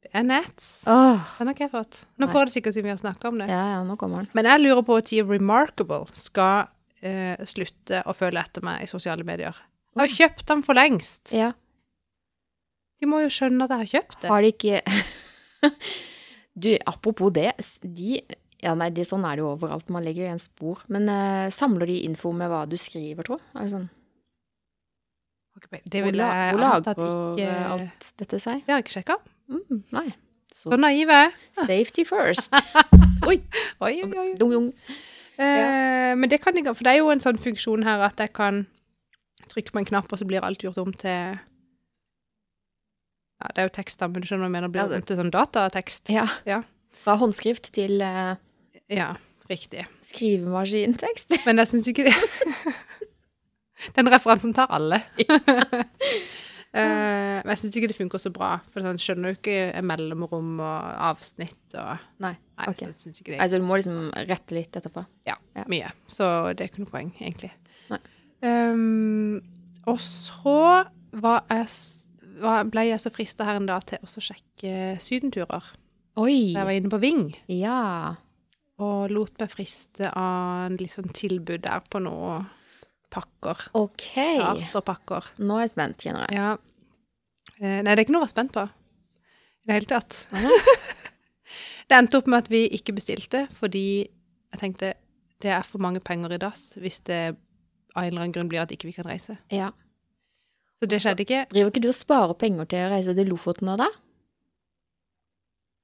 Det 0.00 0.10
er 0.16 0.26
Nets. 0.26 0.68
Oh. 0.90 1.20
Den 1.38 1.48
har 1.48 1.54
ikke 1.54 1.66
jeg 1.66 1.72
fått. 1.72 2.02
Nå 2.20 2.26
Nei. 2.26 2.32
får 2.34 2.48
det 2.48 2.54
sikkert 2.56 2.76
siden 2.76 2.88
vi 2.88 2.94
har 2.94 3.00
snakka 3.00 3.30
om 3.30 3.40
det. 3.40 3.48
Ja, 3.52 3.62
ja, 3.76 3.80
nå 3.86 3.96
kommer 4.00 4.22
den. 4.22 4.30
Men 4.36 4.48
jeg 4.48 4.62
lurer 4.64 4.84
på 4.86 4.98
når 5.00 5.30
Remarkable 5.30 6.04
skal 6.16 6.70
eh, 7.00 7.40
slutte 7.48 8.02
å 8.08 8.14
følge 8.16 8.42
etter 8.42 8.64
meg 8.66 8.84
i 8.84 8.90
sosiale 8.90 9.26
medier. 9.26 9.56
Jeg 9.96 10.02
har 10.02 10.16
kjøpt 10.16 10.46
den 10.48 10.64
for 10.66 10.78
lengst. 10.78 11.32
Ja. 11.36 11.52
De 13.00 13.08
må 13.08 13.22
jo 13.24 13.32
skjønne 13.32 13.64
at 13.64 13.72
jeg 13.72 13.82
har 13.82 13.92
kjøpt 13.94 14.22
det. 14.22 14.30
Har 14.30 14.44
de 14.44 14.52
ikke 14.54 14.82
Du, 16.60 16.70
apropos 16.88 17.32
det, 17.32 17.52
de 17.80 18.20
Ja, 18.60 18.74
nei, 18.76 18.90
det, 18.92 19.06
sånn 19.08 19.24
er 19.24 19.38
det 19.38 19.44
jo 19.44 19.54
overalt. 19.54 19.88
Man 19.92 20.04
legger 20.04 20.26
igjen 20.26 20.42
spor. 20.42 20.82
Men 20.92 21.08
uh, 21.08 21.48
samler 21.54 21.88
de 21.88 22.02
info 22.04 22.32
med 22.36 22.50
hva 22.52 22.66
du 22.68 22.76
skriver, 22.76 23.24
tro? 23.24 23.38
Er 23.54 23.64
det 23.64 23.72
sånn? 23.72 23.88
Det 25.90 26.02
vil 26.04 26.16
jeg 26.20 26.56
anta 26.56 26.90
at 26.94 26.98
ikke 27.00 27.46
eh, 27.46 27.70
alt 27.74 28.10
dette 28.18 28.40
seg? 28.42 28.62
Det 28.66 28.72
har 28.72 28.80
jeg 28.80 28.86
ikke 28.88 28.96
sjekka. 28.98 29.16
Mm, 29.50 29.82
nei. 29.96 30.06
Så 30.54 30.76
naiv 30.80 31.10
er 31.14 31.28
jeg. 31.28 31.32
Safety 31.60 32.04
first. 32.08 32.54
Oi. 33.28 33.36
Oi, 33.84 33.92
oi, 34.02 34.10
oi. 34.18 34.28
Dung, 34.40 34.52
dung. 34.56 34.68
ja. 35.38 36.14
men 36.16 36.30
det 36.32 36.40
kan 36.42 36.56
jeg, 36.56 36.64
for 36.74 36.84
det 36.86 36.94
er 36.94 36.98
jo 37.02 37.10
en 37.12 37.20
sånn 37.22 37.38
funksjon 37.40 37.84
her 37.86 38.02
at 38.06 38.18
jeg 38.20 38.32
kan 38.36 38.64
trykke 39.50 39.72
på 39.74 39.80
en 39.82 39.88
knapp, 39.88 40.10
og 40.12 40.18
så 40.20 40.26
blir 40.28 40.44
alt 40.46 40.62
gjort 40.64 40.78
om 40.82 40.92
til 40.96 41.36
Ja, 43.40 43.48
det 43.54 43.62
er 43.62 43.68
jo 43.70 43.74
tekst, 43.76 44.00
da, 44.00 44.08
men 44.10 44.20
du 44.20 44.28
skjønner 44.28 44.44
hva 44.44 44.50
jeg 44.50 44.56
mener. 44.56 44.68
Det 44.68 44.74
blir 44.74 44.82
Ja, 44.82 44.88
det- 44.90 45.00
om 45.00 45.06
til 45.08 45.20
sånn 45.20 45.32
datatekst. 45.34 46.10
Ja. 46.12 46.26
Ja. 46.48 46.62
Fra 47.04 47.14
håndskrift 47.20 47.70
til 47.76 48.00
uh... 48.04 48.34
Ja, 48.90 49.14
riktig. 49.48 49.86
skrivemaskintekst. 50.10 51.38
Men 51.46 51.62
jeg 51.62 51.70
syns 51.70 51.88
ikke 51.88 52.08
det 52.10 52.16
Den 54.00 54.08
referansen 54.12 54.54
tar 54.56 54.70
alle. 54.72 55.02
Uh, 56.70 56.74
men 57.44 57.50
jeg 57.52 57.60
syns 57.60 57.76
ikke 57.76 57.90
det 57.90 57.98
funker 57.98 58.22
så 58.22 58.30
bra, 58.34 58.52
for 58.72 58.84
sånn, 58.84 59.00
skjønner 59.02 59.32
jo 59.34 59.38
ikke 59.40 59.82
mellomrom 59.86 60.60
og 60.62 60.90
avsnitt 61.10 61.76
og 61.76 62.04
Nei. 62.22 62.34
Nei, 62.60 62.68
okay. 62.70 62.92
så 62.96 63.10
ikke 63.10 63.34
det 63.34 63.40
Altså, 63.42 63.60
du 63.60 63.66
må 63.66 63.78
liksom 63.80 64.10
rette 64.30 64.56
litt 64.56 64.76
etterpå. 64.80 65.04
Ja, 65.28 65.36
Ja. 65.58 65.64
mye. 65.72 65.90
Så 66.08 66.24
det 66.54 66.64
er 66.64 66.72
ikke 66.72 66.84
noe 66.84 66.92
poeng, 66.94 67.10
egentlig. 67.20 67.52
Ehm, 68.46 69.40
og 69.90 69.98
så 70.00 70.86
var 71.12 71.42
jeg, 71.50 71.66
var, 72.40 72.64
ble 72.70 72.86
jeg 72.88 73.02
så 73.02 73.12
frista 73.12 73.44
her 73.48 73.58
en 73.60 73.68
dag 73.68 73.84
til 73.88 74.00
å 74.00 74.24
sjekke 74.24 74.74
sydenturer. 75.02 75.72
Oi. 76.20 76.52
Da 76.54 76.62
jeg 76.62 76.68
var 76.68 76.76
inne 76.78 76.92
på 76.92 77.00
Ving 77.02 77.26
Ja. 77.52 78.16
og 78.80 79.10
lot 79.12 79.36
meg 79.40 79.50
friste 79.52 80.08
av 80.16 80.70
en 80.70 80.78
litt 80.80 80.94
sånn 80.94 81.12
tilbud 81.12 81.62
der 81.66 81.82
på 81.90 82.00
noe 82.02 82.40
pakker. 83.10 83.66
OK. 83.78 84.08
Charterpakker. 84.14 85.32
Nå 85.42 85.58
er 85.58 85.66
jeg 85.66 85.74
spent, 85.74 86.04
kjenner 86.06 86.26
jeg. 86.26 86.38
Ja. 86.38 86.50
Eh, 87.58 87.80
nei, 87.82 87.92
det 87.92 87.98
er 87.98 88.04
ikke 88.04 88.14
noe 88.16 88.22
å 88.22 88.26
være 88.28 88.34
spent 88.34 88.54
på. 88.56 88.64
I 89.60 89.68
det 89.68 89.76
hele 89.76 89.90
tatt. 89.90 90.22
det 91.90 91.98
endte 91.98 92.20
opp 92.20 92.30
med 92.30 92.46
at 92.46 92.50
vi 92.52 92.64
ikke 92.78 92.96
bestilte, 92.96 93.44
fordi 93.58 93.86
jeg 94.06 94.62
tenkte 94.62 94.94
det 95.40 95.52
er 95.56 95.64
for 95.64 95.80
mange 95.82 96.02
penger 96.04 96.34
i 96.36 96.40
dass 96.40 96.74
hvis 96.80 97.00
det 97.08 97.20
av 97.96 98.04
en 98.04 98.10
eller 98.10 98.26
annen 98.26 98.34
grunn 98.34 98.50
blir 98.50 98.62
at 98.62 98.72
ikke 98.74 98.90
vi 98.90 98.96
kan 98.96 99.08
reise. 99.08 99.38
Ja. 99.52 99.72
Så 100.78 100.88
det 100.88 101.00
skjedde 101.02 101.24
ikke. 101.26 101.44
Driver 101.50 101.72
ikke 101.72 101.82
du 101.84 101.90
og 101.90 101.96
sparer 101.96 102.36
penger 102.38 102.68
til 102.70 102.86
å 102.86 102.92
reise 102.94 103.14
til 103.16 103.28
Lofoten 103.28 103.68
nå, 103.68 103.76
da? 103.80 103.88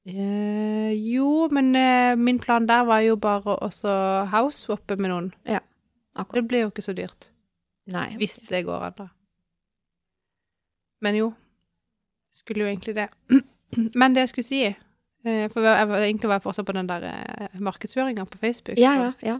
Eh, 0.06 0.92
jo, 0.94 1.48
men 1.52 1.72
eh, 1.76 2.14
min 2.16 2.38
plan 2.38 2.68
der 2.68 2.86
var 2.86 3.02
jo 3.02 3.16
bare 3.20 3.56
å 3.58 3.70
house-swappe 4.30 4.96
med 5.00 5.12
noen. 5.12 5.32
Akkurat. 6.16 6.42
Det 6.42 6.48
blir 6.50 6.64
jo 6.66 6.72
ikke 6.72 6.84
så 6.84 6.94
dyrt. 6.96 7.30
Nei. 7.92 8.08
Hvis 8.18 8.38
det 8.48 8.64
går 8.66 8.88
an, 8.88 8.96
da. 8.98 9.08
Men 11.04 11.18
jo. 11.18 11.32
Skulle 12.34 12.64
jo 12.64 12.70
egentlig 12.70 12.96
det. 12.96 13.08
Men 14.00 14.14
det 14.14 14.26
jeg 14.26 14.32
skulle 14.32 14.48
si 14.48 14.62
eh, 14.66 15.46
For 15.52 15.64
jeg 15.64 15.88
var, 15.90 16.02
egentlig 16.02 16.30
var 16.30 16.38
jeg 16.40 16.46
fortsatt 16.46 16.68
på 16.68 16.76
den 16.76 16.88
der 16.88 17.06
eh, 17.10 17.60
markedsføringa 17.60 18.26
på 18.30 18.40
Facebook. 18.40 18.80
Ja, 18.80 18.94
ja, 19.00 19.12
ja. 19.22 19.38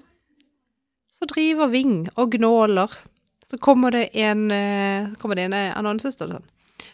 Så 1.10 1.28
driver 1.30 1.70
Ving 1.72 2.08
og 2.14 2.34
gnåler. 2.36 2.92
Så 3.46 3.58
kommer 3.62 3.94
det 3.94 4.10
en, 4.18 4.50
eh, 4.50 5.12
kommer 5.22 5.38
det 5.38 5.48
en 5.48 5.56
annonse, 5.56 6.12
sånn. 6.12 6.44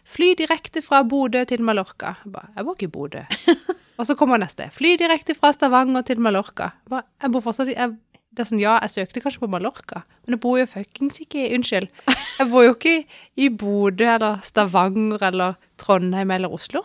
Fly 0.04 0.34
direkte 0.38 0.82
fra 0.84 1.02
Bodø 1.06 1.44
til 1.48 1.62
Mallorca. 1.64 2.16
Jeg 2.24 2.32
bare, 2.34 2.50
jeg 2.56 2.66
bor 2.66 2.76
ikke 2.76 2.88
i 2.88 2.92
Bodø. 2.92 3.22
og 3.98 4.06
så 4.06 4.16
kommer 4.18 4.40
neste. 4.42 4.68
Fly 4.74 4.94
direkte 5.00 5.34
fra 5.38 5.52
Stavanger 5.54 6.04
til 6.06 6.20
Mallorca. 6.20 6.72
Jeg 6.84 6.92
bare, 6.92 7.06
jeg 7.22 7.34
bor 7.34 7.44
fortsatt 7.44 7.72
jeg, 7.72 7.96
Det 8.32 8.40
er 8.40 8.48
sånn, 8.48 8.62
ja, 8.62 8.78
jeg 8.86 8.94
søkte 8.94 9.20
kanskje 9.20 9.42
på 9.42 9.50
Mallorca, 9.52 10.06
men 10.24 10.38
jeg 10.38 10.40
bor 10.40 10.56
jo 10.56 10.68
fuckings 10.70 11.18
ikke 11.20 11.50
Unnskyld. 11.52 11.90
Jeg 12.38 12.48
bor 12.48 12.64
jo 12.64 12.72
ikke 12.72 12.94
i 13.36 13.48
Bodø 13.52 14.06
eller 14.08 14.40
Stavanger 14.46 15.26
eller 15.28 15.58
Trondheim 15.80 16.32
eller 16.32 16.54
Oslo. 16.56 16.80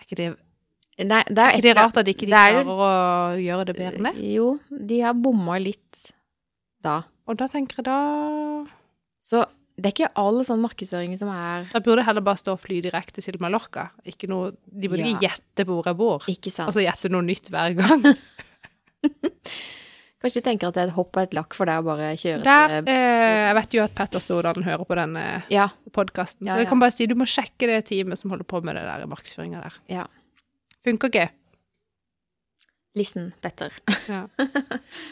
Er 0.00 0.08
ikke 0.08 0.18
det, 0.18 0.28
Nei, 1.04 1.20
det 1.28 1.42
er 1.44 1.54
ikke 1.54 1.66
det 1.66 1.74
rart 1.76 1.98
at 2.00 2.08
ikke 2.08 2.24
de 2.24 2.32
ikke 2.32 2.40
er 2.40 2.54
klarer 2.56 2.72
å 2.72 2.90
gjøre 3.38 3.68
det 3.68 3.76
bedre 3.76 4.00
enn 4.00 4.08
det? 4.08 4.14
Jo, 4.32 4.48
de 4.90 5.00
har 5.04 5.18
bomma 5.18 5.58
litt 5.60 6.02
da. 6.82 7.02
Og 7.28 7.38
da 7.38 7.48
tenker 7.52 7.82
jeg 7.82 7.86
da 7.88 7.98
Så 9.22 9.42
det 9.76 9.90
er 9.90 9.92
ikke 9.92 10.08
all 10.16 10.40
sånn 10.46 10.62
markedsføring 10.62 11.12
som 11.20 11.28
er 11.34 11.66
Da 11.68 11.82
burde 11.84 12.04
heller 12.06 12.24
bare 12.24 12.40
stå 12.40 12.54
og 12.56 12.62
fly 12.62 12.78
direkte 12.84 13.20
til 13.20 13.36
Mallorca. 13.42 13.90
Noe, 14.30 14.54
de 14.64 14.88
burde 14.88 15.04
ikke 15.04 15.26
gjette 15.28 15.66
på 15.68 15.76
hvor 15.76 15.90
jeg 15.90 15.98
bor, 15.98 16.24
og 16.24 16.72
så 16.72 16.84
gjette 16.84 17.12
noe 17.12 17.26
nytt 17.26 17.52
hver 17.52 17.76
gang. 17.76 18.06
Kanskje 20.22 20.40
du 20.40 20.46
tenker 20.48 20.70
at 20.70 20.74
det 20.78 20.82
er 20.82 20.88
et 20.90 20.96
hopp 20.96 21.16
og 21.18 21.22
et 21.26 21.34
lakk 21.36 21.54
for 21.54 21.68
deg 21.68 21.82
å 21.82 21.86
bare 21.86 22.06
kjøre 22.18 22.42
Der, 22.42 22.76
til 22.82 22.88
eh, 22.90 23.40
jeg 23.46 23.56
vet 23.58 23.74
jo 23.76 23.82
at 23.84 23.94
Petter 23.98 24.22
Stordalen 24.24 24.64
hører 24.66 24.86
på 24.88 24.96
denne 24.98 25.24
Ja. 25.52 25.68
podkasten, 25.94 26.46
Ja, 26.48 26.54
så 26.56 26.62
jeg 26.64 26.70
kan 26.72 26.80
bare 26.82 26.94
si 26.96 27.06
du 27.06 27.14
må 27.20 27.26
sjekke 27.28 27.68
det 27.68 27.82
teamet 27.90 28.18
som 28.18 28.32
holder 28.32 28.48
på 28.48 28.62
med 28.64 28.78
det 28.80 28.86
der 28.88 29.04
markedsføringa 29.10 29.62
der. 29.66 29.76
ja. 29.92 30.06
Funker 30.86 31.10
ikke. 31.10 31.28
Listen, 32.96 33.32
Petter. 33.44 33.74
Ja. 34.08 34.22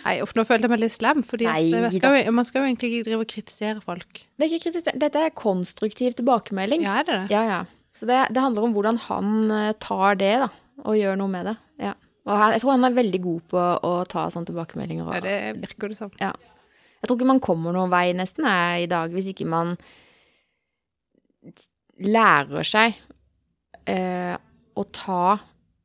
Nei, 0.07 0.15
uff, 0.25 0.33
nå 0.39 0.45
følte 0.49 0.65
jeg 0.69 0.73
meg 0.73 0.81
litt 0.85 0.95
slem, 0.95 1.21
for 1.27 1.43
eh, 1.43 2.31
man 2.33 2.47
skal 2.47 2.63
jo 2.63 2.69
egentlig 2.71 2.91
ikke 2.95 3.09
drive 3.11 3.25
og 3.27 3.31
kritisere 3.33 3.83
folk. 3.85 4.23
Det 4.39 4.47
er 4.47 4.53
ikke 4.55 4.71
kritisere, 4.71 5.01
Dette 5.03 5.25
er 5.27 5.35
konstruktiv 5.37 6.15
tilbakemelding. 6.17 6.87
Ja, 6.87 7.01
er 7.03 7.09
det 7.09 7.17
det? 7.19 7.35
Ja, 7.35 7.43
ja. 7.51 7.59
Så 7.95 8.07
det, 8.09 8.23
det 8.35 8.41
handler 8.43 8.65
om 8.69 8.73
hvordan 8.77 8.97
han 9.11 9.35
eh, 9.53 9.73
tar 9.85 10.17
det, 10.23 10.33
da, 10.47 10.49
og 10.87 10.97
gjør 10.97 11.19
noe 11.21 11.31
med 11.35 11.51
det. 11.51 11.57
Ja. 12.25 12.33
Og 12.33 12.55
jeg 12.55 12.63
tror 12.63 12.73
han 12.73 12.89
er 12.89 12.97
veldig 12.97 13.21
god 13.25 13.47
på 13.53 13.63
å 13.85 13.93
ta 14.09 14.27
sånne 14.33 14.49
tilbakemeldinger. 14.49 15.09
Og, 15.09 15.17
Ja, 15.19 15.21
det 15.25 15.61
virker 15.61 15.93
det 15.93 15.99
som. 15.99 16.13
Jeg 17.05 17.09
tror 17.09 17.19
ikke 17.19 17.29
man 17.29 17.43
kommer 17.45 17.75
noen 17.77 17.93
vei 17.93 18.07
nesten 18.17 18.47
jeg, 18.49 18.87
i 18.87 18.89
dag 18.89 19.13
hvis 19.13 19.29
ikke 19.35 19.45
man 19.53 19.75
lærer 22.01 22.65
seg 22.65 22.97
eh, 23.93 24.33
å 24.75 24.85
ta 24.89 25.37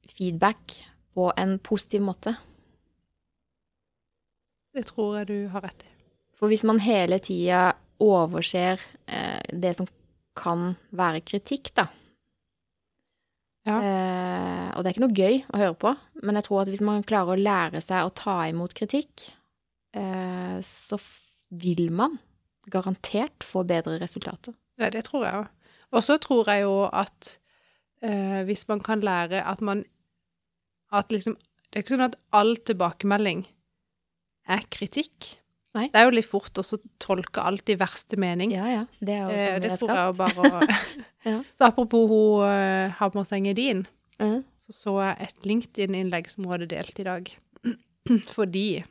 feedback 0.08 0.78
på 1.14 1.28
en 1.36 1.58
positiv 1.60 2.06
måte. 2.08 2.38
Det 4.72 4.86
tror 4.88 5.20
jeg 5.20 5.28
du 5.28 5.38
har 5.52 5.68
rett 5.68 5.84
i. 5.84 5.92
For 6.40 6.48
hvis 6.48 6.64
man 6.64 6.80
hele 6.80 7.20
tida 7.20 7.74
overser 8.00 8.80
eh, 9.12 9.44
det 9.52 9.76
som 9.76 9.90
kan 10.40 10.78
være 10.96 11.20
kritikk, 11.28 11.74
da 11.76 11.90
Ja. 13.68 13.76
eh, 13.84 14.70
Og 14.78 14.84
det 14.84 14.90
er 14.90 14.96
ikke 14.96 15.04
noe 15.08 15.18
gøy 15.18 15.42
å 15.52 15.58
høre 15.60 15.76
på, 15.76 15.92
men 16.24 16.36
jeg 16.40 16.48
tror 16.48 16.62
at 16.64 16.72
hvis 16.72 16.82
man 16.86 17.04
klarer 17.04 17.36
å 17.36 17.42
lære 17.44 17.82
seg 17.84 18.06
å 18.08 18.14
ta 18.16 18.38
imot 18.50 18.74
kritikk, 18.78 19.30
eh, 19.94 20.60
så 20.64 21.00
vil 21.50 21.90
man 21.92 22.20
garantert 22.70 23.44
få 23.44 23.66
bedre 23.68 23.98
resultater. 24.00 24.54
Ja, 24.80 24.90
det 24.94 25.04
tror 25.10 25.26
jeg 25.26 25.34
òg. 25.42 25.48
Og 25.92 26.04
så 26.06 26.20
tror 26.22 26.46
jeg 26.48 26.62
jo 26.64 26.84
at 26.94 27.38
eh, 28.06 28.44
hvis 28.46 28.68
man 28.70 28.80
kan 28.86 29.02
lære 29.02 29.42
at 29.46 29.62
man 29.62 29.84
At 30.92 31.10
liksom 31.12 31.36
Det 31.70 31.76
er 31.78 31.84
ikke 31.84 31.94
sånn 31.98 32.06
at 32.08 32.16
all 32.34 32.56
tilbakemelding 32.66 33.44
er 34.50 34.64
kritikk. 34.74 35.36
Nei. 35.78 35.86
Det 35.94 36.00
er 36.02 36.08
jo 36.08 36.14
litt 36.18 36.26
fort 36.26 36.58
å 36.58 36.64
tolke 36.98 37.44
alt 37.46 37.70
i 37.70 37.76
verste 37.78 38.18
mening. 38.18 38.50
Ja, 38.56 38.66
ja. 38.72 38.86
Det 39.00 39.14
er 39.14 39.20
jo 39.22 39.30
Eh, 39.30 39.46
sånn 39.46 39.62
det 39.62 39.70
vi 39.70 39.74
er 39.74 39.82
tror 39.84 40.00
jeg 40.00 40.16
bare 40.18 40.78
Ja. 41.30 41.36
Så 41.60 41.66
apropos 41.68 42.08
hun 42.10 42.46
uh, 42.48 42.90
Hammerseng 43.00 43.48
Edin, 43.52 43.86
Mhm. 44.20 44.44
så 44.60 44.74
så 44.76 44.94
jeg 45.04 45.28
et 45.30 45.46
LinkedIn-innlegg 45.48 46.30
som 46.30 46.44
hun 46.44 46.52
hadde 46.58 46.68
delt 46.74 47.00
i 47.00 47.04
dag. 47.08 47.30
Fordi 48.36 48.84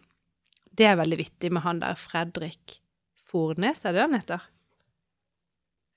det 0.79 0.87
er 0.87 0.97
veldig 0.97 1.19
vittig 1.19 1.51
med 1.53 1.63
han 1.67 1.81
der 1.83 1.95
Fredrik 1.99 2.79
Fornes, 3.29 3.83
er 3.85 3.93
det 3.93 4.01
han 4.07 4.15
heter? 4.15 4.41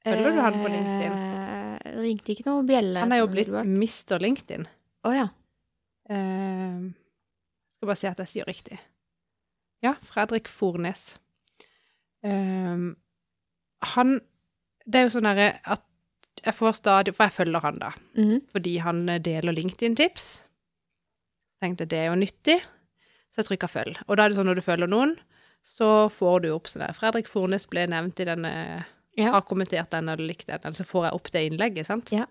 Følger 0.03 0.33
du 0.35 0.41
han 0.41 0.57
på 0.63 0.71
LinkedIn? 0.73 1.13
Eh, 1.13 1.99
ringte 2.01 2.33
ikke 2.33 2.47
noe 2.49 2.63
bjelle. 2.65 2.99
Han 3.03 3.11
er 3.13 3.21
jo 3.21 3.27
blitt. 3.29 3.47
Mr. 3.53 4.17
LinkedIn. 4.19 4.65
Å 5.05 5.13
ja. 5.13 5.27
Eh, 6.09 6.89
skal 7.77 7.87
bare 7.91 7.99
si 8.01 8.07
at 8.09 8.17
jeg 8.25 8.27
sier 8.33 8.49
riktig. 8.49 8.79
Ja, 9.81 9.95
Fredrik 10.05 10.49
Fornes. 10.51 11.15
Um, 12.21 12.95
han 13.95 14.19
Det 14.85 14.99
er 14.99 15.07
jo 15.07 15.13
sånn 15.15 15.25
derre 15.25 15.47
at 15.65 15.81
jeg 16.41 16.53
får 16.57 16.75
stadig 16.77 17.13
For 17.15 17.25
jeg 17.27 17.33
følger 17.35 17.63
han, 17.65 17.79
da. 17.81 17.89
Mhm. 18.17 18.37
Fordi 18.53 18.75
han 18.81 19.01
eh, 19.09 19.19
deler 19.21 19.53
LinkedIn-tips. 19.53 20.27
Så 21.53 21.61
tenkte 21.61 21.85
jeg 21.85 21.91
det 21.91 21.99
er 21.99 22.07
jo 22.09 22.17
nyttig, 22.17 22.55
så 23.29 23.41
jeg 23.41 23.49
trykka 23.51 23.69
følg. 23.69 23.99
Og 24.07 24.17
da 24.17 24.23
er 24.25 24.31
det 24.31 24.39
sånn 24.39 24.49
når 24.49 24.57
du 24.57 24.65
følger 24.65 24.89
noen, 24.89 25.13
så 25.61 26.09
får 26.09 26.41
du 26.41 26.49
opp 26.55 26.69
sånn 26.71 26.81
der 26.81 26.95
Fredrik 26.97 27.29
Fornes 27.29 27.67
ble 27.69 27.85
nevnt 27.89 28.19
i 28.23 28.25
denne 28.25 28.53
Ja. 29.19 29.33
Har 29.35 29.43
kommentert 29.43 29.91
den 29.91 30.07
eller 30.07 30.23
likt 30.23 30.47
den, 30.47 30.61
eller 30.63 30.77
så 30.77 30.85
får 30.87 31.05
jeg 31.09 31.13
opp 31.17 31.31
det 31.33 31.41
innlegget, 31.45 31.85
sant? 31.85 32.11
Ja. 32.15 32.25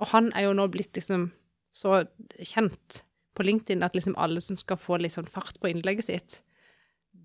Og 0.00 0.10
han 0.12 0.28
er 0.36 0.44
jo 0.44 0.52
nå 0.52 0.66
blitt 0.68 0.92
liksom 0.94 1.30
så 1.72 2.02
kjent 2.38 3.00
på 3.34 3.42
LinkedIn 3.42 3.82
at 3.82 3.96
liksom 3.96 4.14
alle 4.20 4.42
som 4.44 4.54
skal 4.56 4.76
få 4.76 4.98
litt 5.00 5.14
sånn 5.16 5.28
fart 5.28 5.56
på 5.60 5.70
innlegget 5.72 6.04
sitt, 6.04 6.42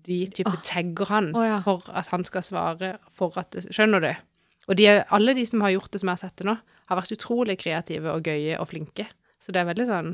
de 0.06 0.18
type 0.34 0.50
Åh. 0.50 0.60
tagger 0.66 1.10
han 1.12 1.30
oh, 1.36 1.44
ja. 1.46 1.60
for 1.64 1.86
at 1.94 2.10
han 2.12 2.24
skal 2.26 2.44
svare 2.46 2.96
for 3.16 3.34
at 3.40 3.52
det, 3.54 3.68
Skjønner 3.74 4.02
du? 4.02 4.10
Og 4.70 4.78
de, 4.78 4.86
alle 5.14 5.34
de 5.36 5.44
som 5.48 5.64
har 5.64 5.74
gjort 5.74 5.92
det 5.92 6.02
som 6.02 6.10
jeg 6.10 6.18
har 6.18 6.22
sett 6.22 6.42
det 6.42 6.46
nå, 6.48 6.56
har 6.90 6.98
vært 6.98 7.14
utrolig 7.14 7.56
kreative 7.60 8.12
og 8.12 8.28
gøye 8.28 8.58
og 8.60 8.68
flinke. 8.70 9.08
Så 9.42 9.54
det 9.54 9.62
er 9.62 9.68
veldig 9.70 9.88
sånn 9.88 10.12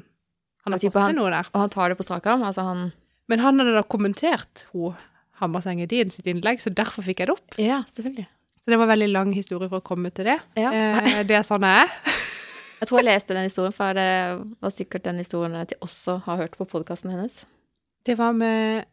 Han 0.65 0.75
har 0.75 0.83
fått 0.83 0.97
til 0.97 1.19
noe 1.19 1.33
der. 1.33 1.51
Og 1.53 1.61
han 1.65 1.73
tar 1.73 1.93
det 1.93 1.99
på 1.99 2.07
strak 2.07 2.27
arm? 2.31 2.45
Altså 2.47 2.65
han 2.65 2.91
Men 3.29 3.45
han 3.45 3.61
hadde 3.61 3.77
da 3.77 3.85
kommentert 3.85 4.67
hun 4.73 4.97
Hammerseng 5.39 5.79
Edin 5.85 6.11
sitt 6.11 6.27
innlegg, 6.27 6.59
så 6.59 6.73
derfor 6.75 7.05
fikk 7.07 7.21
jeg 7.23 7.29
det 7.31 7.35
opp. 7.37 7.59
Ja, 7.63 7.85
selvfølgelig. 7.95 8.27
Så 8.59 8.73
det 8.73 8.79
var 8.81 8.89
en 8.89 8.91
veldig 8.91 9.11
lang 9.13 9.29
historie 9.31 9.69
for 9.71 9.79
å 9.79 9.87
komme 9.87 10.11
til 10.11 10.27
det. 10.27 10.35
Ja. 10.59 10.73
Eh, 10.75 11.21
det 11.29 11.37
er 11.39 11.45
sånn 11.47 11.63
jeg 11.63 11.85
er. 11.85 12.17
Jeg 12.79 12.87
tror 12.87 13.01
jeg 13.01 13.09
leste 13.09 13.35
den 13.35 13.49
historien, 13.49 13.75
for 13.75 13.97
det 13.99 14.11
var 14.63 14.71
sikkert 14.71 15.03
den 15.03 15.17
historien 15.19 15.57
jeg 15.59 15.81
også 15.83 16.13
har 16.29 16.37
hørt 16.45 16.53
på 16.55 16.67
podkasten 16.71 17.11
hennes. 17.11 17.41
Det 18.07 18.15
var 18.21 18.37
med 18.39 18.87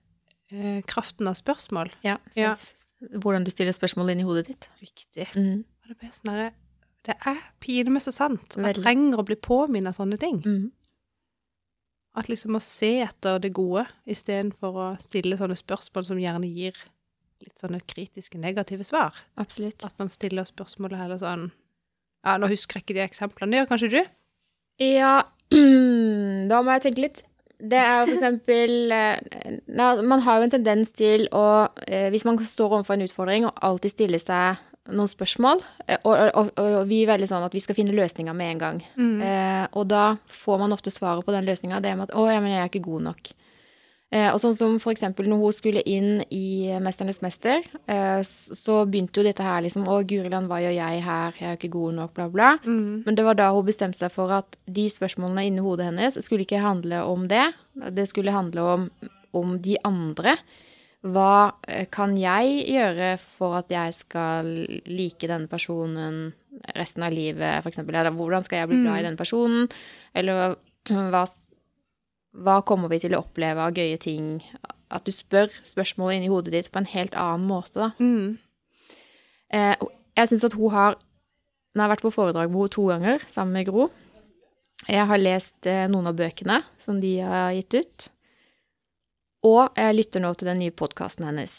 eh, 0.51 0.81
kraften 0.87 1.27
av 1.31 1.37
spørsmål. 1.39 1.91
Ja, 2.03 2.17
Ja. 2.35 2.55
Hvordan 3.01 3.43
du 3.43 3.51
stiller 3.51 3.75
spørsmål 3.75 4.13
inn 4.13 4.21
i 4.23 4.25
hodet 4.25 4.47
ditt. 4.47 4.69
Riktig. 4.81 5.27
Mm. 5.35 5.65
Og 5.85 5.97
det 5.99 6.07
er 6.07 6.13
sånn 6.15 6.53
Det 7.05 7.15
er 7.27 7.41
pinlig 7.61 8.01
så 8.01 8.11
sant. 8.11 8.55
Jeg 8.57 8.75
trenger 8.79 9.19
å 9.19 9.25
bli 9.25 9.35
påminnet 9.35 9.93
sånne 9.93 10.17
ting. 10.17 10.41
Mm. 10.41 10.71
At 12.15 12.29
liksom 12.31 12.55
å 12.55 12.61
se 12.63 13.01
etter 13.03 13.39
det 13.43 13.51
gode 13.53 13.85
istedenfor 14.07 14.79
å 14.79 14.87
stille 15.03 15.37
sånne 15.37 15.57
spørsmål 15.59 16.05
som 16.07 16.17
gjerne 16.17 16.47
gir 16.47 16.73
litt 17.43 17.59
sånne 17.59 17.81
kritiske, 17.85 18.39
negative 18.39 18.85
svar. 18.87 19.13
Absolutt. 19.37 19.83
At 19.85 19.97
man 19.99 20.09
stiller 20.09 20.47
spørsmålet 20.47 21.01
heller 21.01 21.21
sånn 21.21 21.49
Ja, 22.25 22.39
nå 22.41 22.47
husker 22.49 22.79
jeg 22.79 22.87
ikke 22.87 22.95
de 22.97 23.03
eksemplene. 23.03 23.51
Det 23.51 23.59
gjør 23.59 23.67
kanskje 23.69 23.89
du? 23.91 23.99
Ja, 24.81 25.11
da 26.49 26.61
må 26.65 26.73
jeg 26.73 26.85
tenke 26.87 27.03
litt. 27.03 27.21
Det 27.59 27.79
er 27.79 28.01
jo 28.01 28.07
for 28.09 28.15
eksempel 28.17 28.91
eh, 28.91 29.99
Man 30.03 30.23
har 30.25 30.39
jo 30.39 30.47
en 30.47 30.53
tendens 30.57 30.91
til 30.91 31.29
å 31.31 31.69
eh, 31.87 32.09
Hvis 32.11 32.25
man 32.27 32.35
står 32.35 32.73
overfor 32.81 32.97
en 32.97 33.05
utfordring 33.05 33.47
og 33.47 33.61
alltid 33.63 33.93
stiller 33.93 34.21
seg 34.21 34.59
noen 34.93 35.09
spørsmål, 35.09 35.63
eh, 35.87 35.97
og, 36.03 36.13
og, 36.37 36.51
og, 36.61 36.75
vi 36.89 36.99
er 37.01 37.15
veldig 37.15 37.29
sånn 37.31 37.45
at 37.47 37.55
vi 37.55 37.63
skal 37.63 37.77
finne 37.77 37.95
løsninger 37.97 38.35
med 38.37 38.51
en 38.51 38.59
gang. 38.61 38.83
Eh, 39.25 39.63
og 39.73 39.87
da 39.89 40.03
får 40.29 40.59
man 40.61 40.75
ofte 40.75 40.93
svaret 40.93 41.25
på 41.25 41.33
den 41.33 41.47
løsninga, 41.47 41.79
det 41.81 41.95
med 41.95 42.11
at 42.11 42.13
'Å, 42.13 42.27
ja, 42.29 42.43
men 42.43 42.53
jeg 42.53 42.61
er 42.61 42.69
ikke 42.69 42.85
god 42.85 43.07
nok'. 43.07 43.31
Eh, 44.15 44.29
og 44.31 44.39
sånn 44.39 44.55
som 44.55 44.75
for 44.79 44.93
eksempel 44.93 45.27
når 45.27 45.41
hun 45.41 45.55
skulle 45.55 45.81
inn 45.83 46.23
i 46.31 46.71
'Mesternes 46.79 47.19
mester', 47.19 47.65
eh, 47.87 48.21
så 48.23 48.85
begynte 48.87 49.19
jo 49.19 49.27
dette 49.27 49.43
her 49.43 49.61
liksom 49.61 49.83
'Å, 49.83 50.07
Guriland, 50.07 50.47
hva 50.47 50.61
gjør 50.63 50.75
jeg 50.75 51.03
her? 51.03 51.33
Jeg 51.39 51.43
er 51.43 51.55
jo 51.55 51.59
ikke 51.59 51.77
god 51.79 51.93
nok', 51.95 52.13
bla, 52.13 52.29
bla. 52.29 52.57
Mm. 52.63 53.03
Men 53.05 53.15
det 53.15 53.25
var 53.25 53.35
da 53.35 53.51
hun 53.51 53.65
bestemte 53.65 53.97
seg 53.97 54.11
for 54.11 54.31
at 54.31 54.55
de 54.67 54.87
spørsmålene 54.87 55.47
inni 55.47 55.59
hodet 55.59 55.91
hennes 55.91 56.15
skulle 56.23 56.45
ikke 56.45 56.61
handle 56.61 57.03
om 57.03 57.27
det. 57.27 57.53
Det 57.91 58.07
skulle 58.07 58.31
handle 58.31 58.61
om, 58.61 58.91
om 59.33 59.59
de 59.59 59.75
andre. 59.83 60.37
Hva 61.03 61.53
eh, 61.67 61.85
kan 61.91 62.15
jeg 62.17 62.65
gjøre 62.71 63.19
for 63.19 63.57
at 63.57 63.69
jeg 63.69 63.93
skal 63.93 64.45
like 64.87 65.27
denne 65.27 65.47
personen 65.47 66.33
resten 66.73 67.03
av 67.03 67.11
livet, 67.11 67.65
eksempel? 67.65 67.95
Eller 67.95 68.15
hvordan 68.15 68.43
skal 68.45 68.59
jeg 68.59 68.69
bli 68.69 68.81
glad 68.81 68.99
i 68.99 69.03
denne 69.03 69.19
personen? 69.19 69.67
Eller 70.15 70.55
hva, 70.87 71.25
hva 72.35 72.59
kommer 72.67 72.91
vi 72.91 72.99
til 73.03 73.15
å 73.15 73.21
oppleve 73.23 73.63
av 73.63 73.75
gøye 73.77 73.97
ting? 74.01 74.39
At 74.93 75.07
du 75.07 75.13
spør 75.15 75.51
spørsmålet 75.65 76.19
inni 76.19 76.31
hodet 76.31 76.53
ditt 76.55 76.71
på 76.71 76.81
en 76.81 76.89
helt 76.91 77.15
annen 77.17 77.47
måte, 77.49 77.79
da. 77.79 77.91
Mm. 77.99 78.35
Eh, 79.55 79.85
jeg 80.15 80.31
syns 80.31 80.47
at 80.47 80.57
hun 80.57 80.73
har 80.73 81.01
Nå 81.75 81.83
har 81.83 81.89
jeg 81.89 81.97
vært 81.97 82.03
på 82.05 82.15
foredrag 82.15 82.47
med 82.47 82.55
henne 82.55 82.71
to 82.71 82.83
ganger 82.87 83.23
sammen 83.27 83.57
med 83.57 83.65
Gro. 83.67 83.89
Jeg 84.87 85.07
har 85.09 85.19
lest 85.19 85.67
eh, 85.67 85.89
noen 85.91 86.07
av 86.07 86.15
bøkene 86.15 86.61
som 86.79 87.01
de 87.03 87.17
har 87.19 87.49
gitt 87.51 87.75
ut. 87.75 88.05
Og 89.43 89.75
jeg 89.75 89.97
lytter 89.97 90.23
nå 90.23 90.31
til 90.39 90.47
den 90.47 90.61
nye 90.63 90.71
podkasten 90.71 91.27
hennes. 91.27 91.57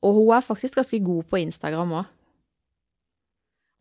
Og 0.00 0.16
hun 0.16 0.32
er 0.32 0.46
faktisk 0.46 0.78
ganske 0.80 0.96
god 1.04 1.28
på 1.28 1.42
Instagram 1.42 1.92
òg. 2.00 2.08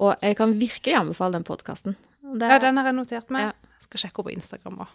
Og 0.03 0.19
jeg 0.19 0.35
kan 0.35 0.57
virkelig 0.59 0.97
anbefale 0.99 1.37
den 1.37 1.47
podkasten. 1.47 1.95
Ja, 2.41 2.59
den 2.59 2.81
har 2.81 2.91
jeg 2.91 2.97
notert 2.97 3.31
meg. 3.31 3.47
Ja. 3.47 3.71
Jeg 3.77 3.87
skal 3.87 4.03
sjekke 4.03 4.19
henne 4.19 4.27
på 4.27 4.35
Instagram 4.35 4.83
òg. 4.83 4.93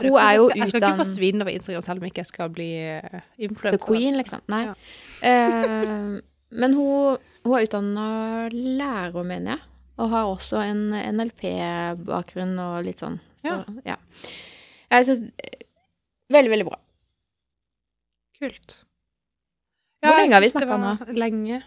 Hun 0.00 0.18
er 0.22 0.32
jo 0.38 0.48
Jeg 0.54 0.68
skal 0.70 0.82
ikke 0.82 1.02
forsvinne 1.02 1.44
over 1.46 1.52
Instagram 1.52 1.84
selv 1.86 2.02
om 2.02 2.08
ikke 2.08 2.22
jeg 2.22 2.30
skal 2.30 2.50
bli 2.54 2.70
influenser. 3.38 3.78
The. 3.78 3.84
Queen, 3.86 4.16
liksom. 4.20 4.42
Nei. 4.52 4.62
Ja. 4.68 4.74
uh, 5.26 6.18
men 6.56 6.76
hun, 6.78 7.22
hun 7.44 7.56
er 7.56 7.66
utdanna 7.66 8.08
lærer, 8.52 9.22
mener 9.26 9.56
jeg. 9.56 9.64
Og 9.96 10.10
har 10.12 10.28
også 10.28 10.60
en 10.60 10.90
NLP-bakgrunn 10.92 12.58
og 12.60 12.82
litt 12.84 13.00
sånn. 13.00 13.16
Så, 13.40 13.60
ja. 13.86 13.96
Jeg 14.92 15.08
syns 15.08 15.24
Veldig, 16.32 16.50
veldig 16.50 16.66
bra. 16.66 16.78
Kult. 18.40 18.80
Hvor 20.02 20.18
lenge 20.18 20.34
har 20.34 20.42
vi 20.42 20.50
snakka 20.50 20.78
nå? 20.82 20.92
Lenge. 21.16 21.60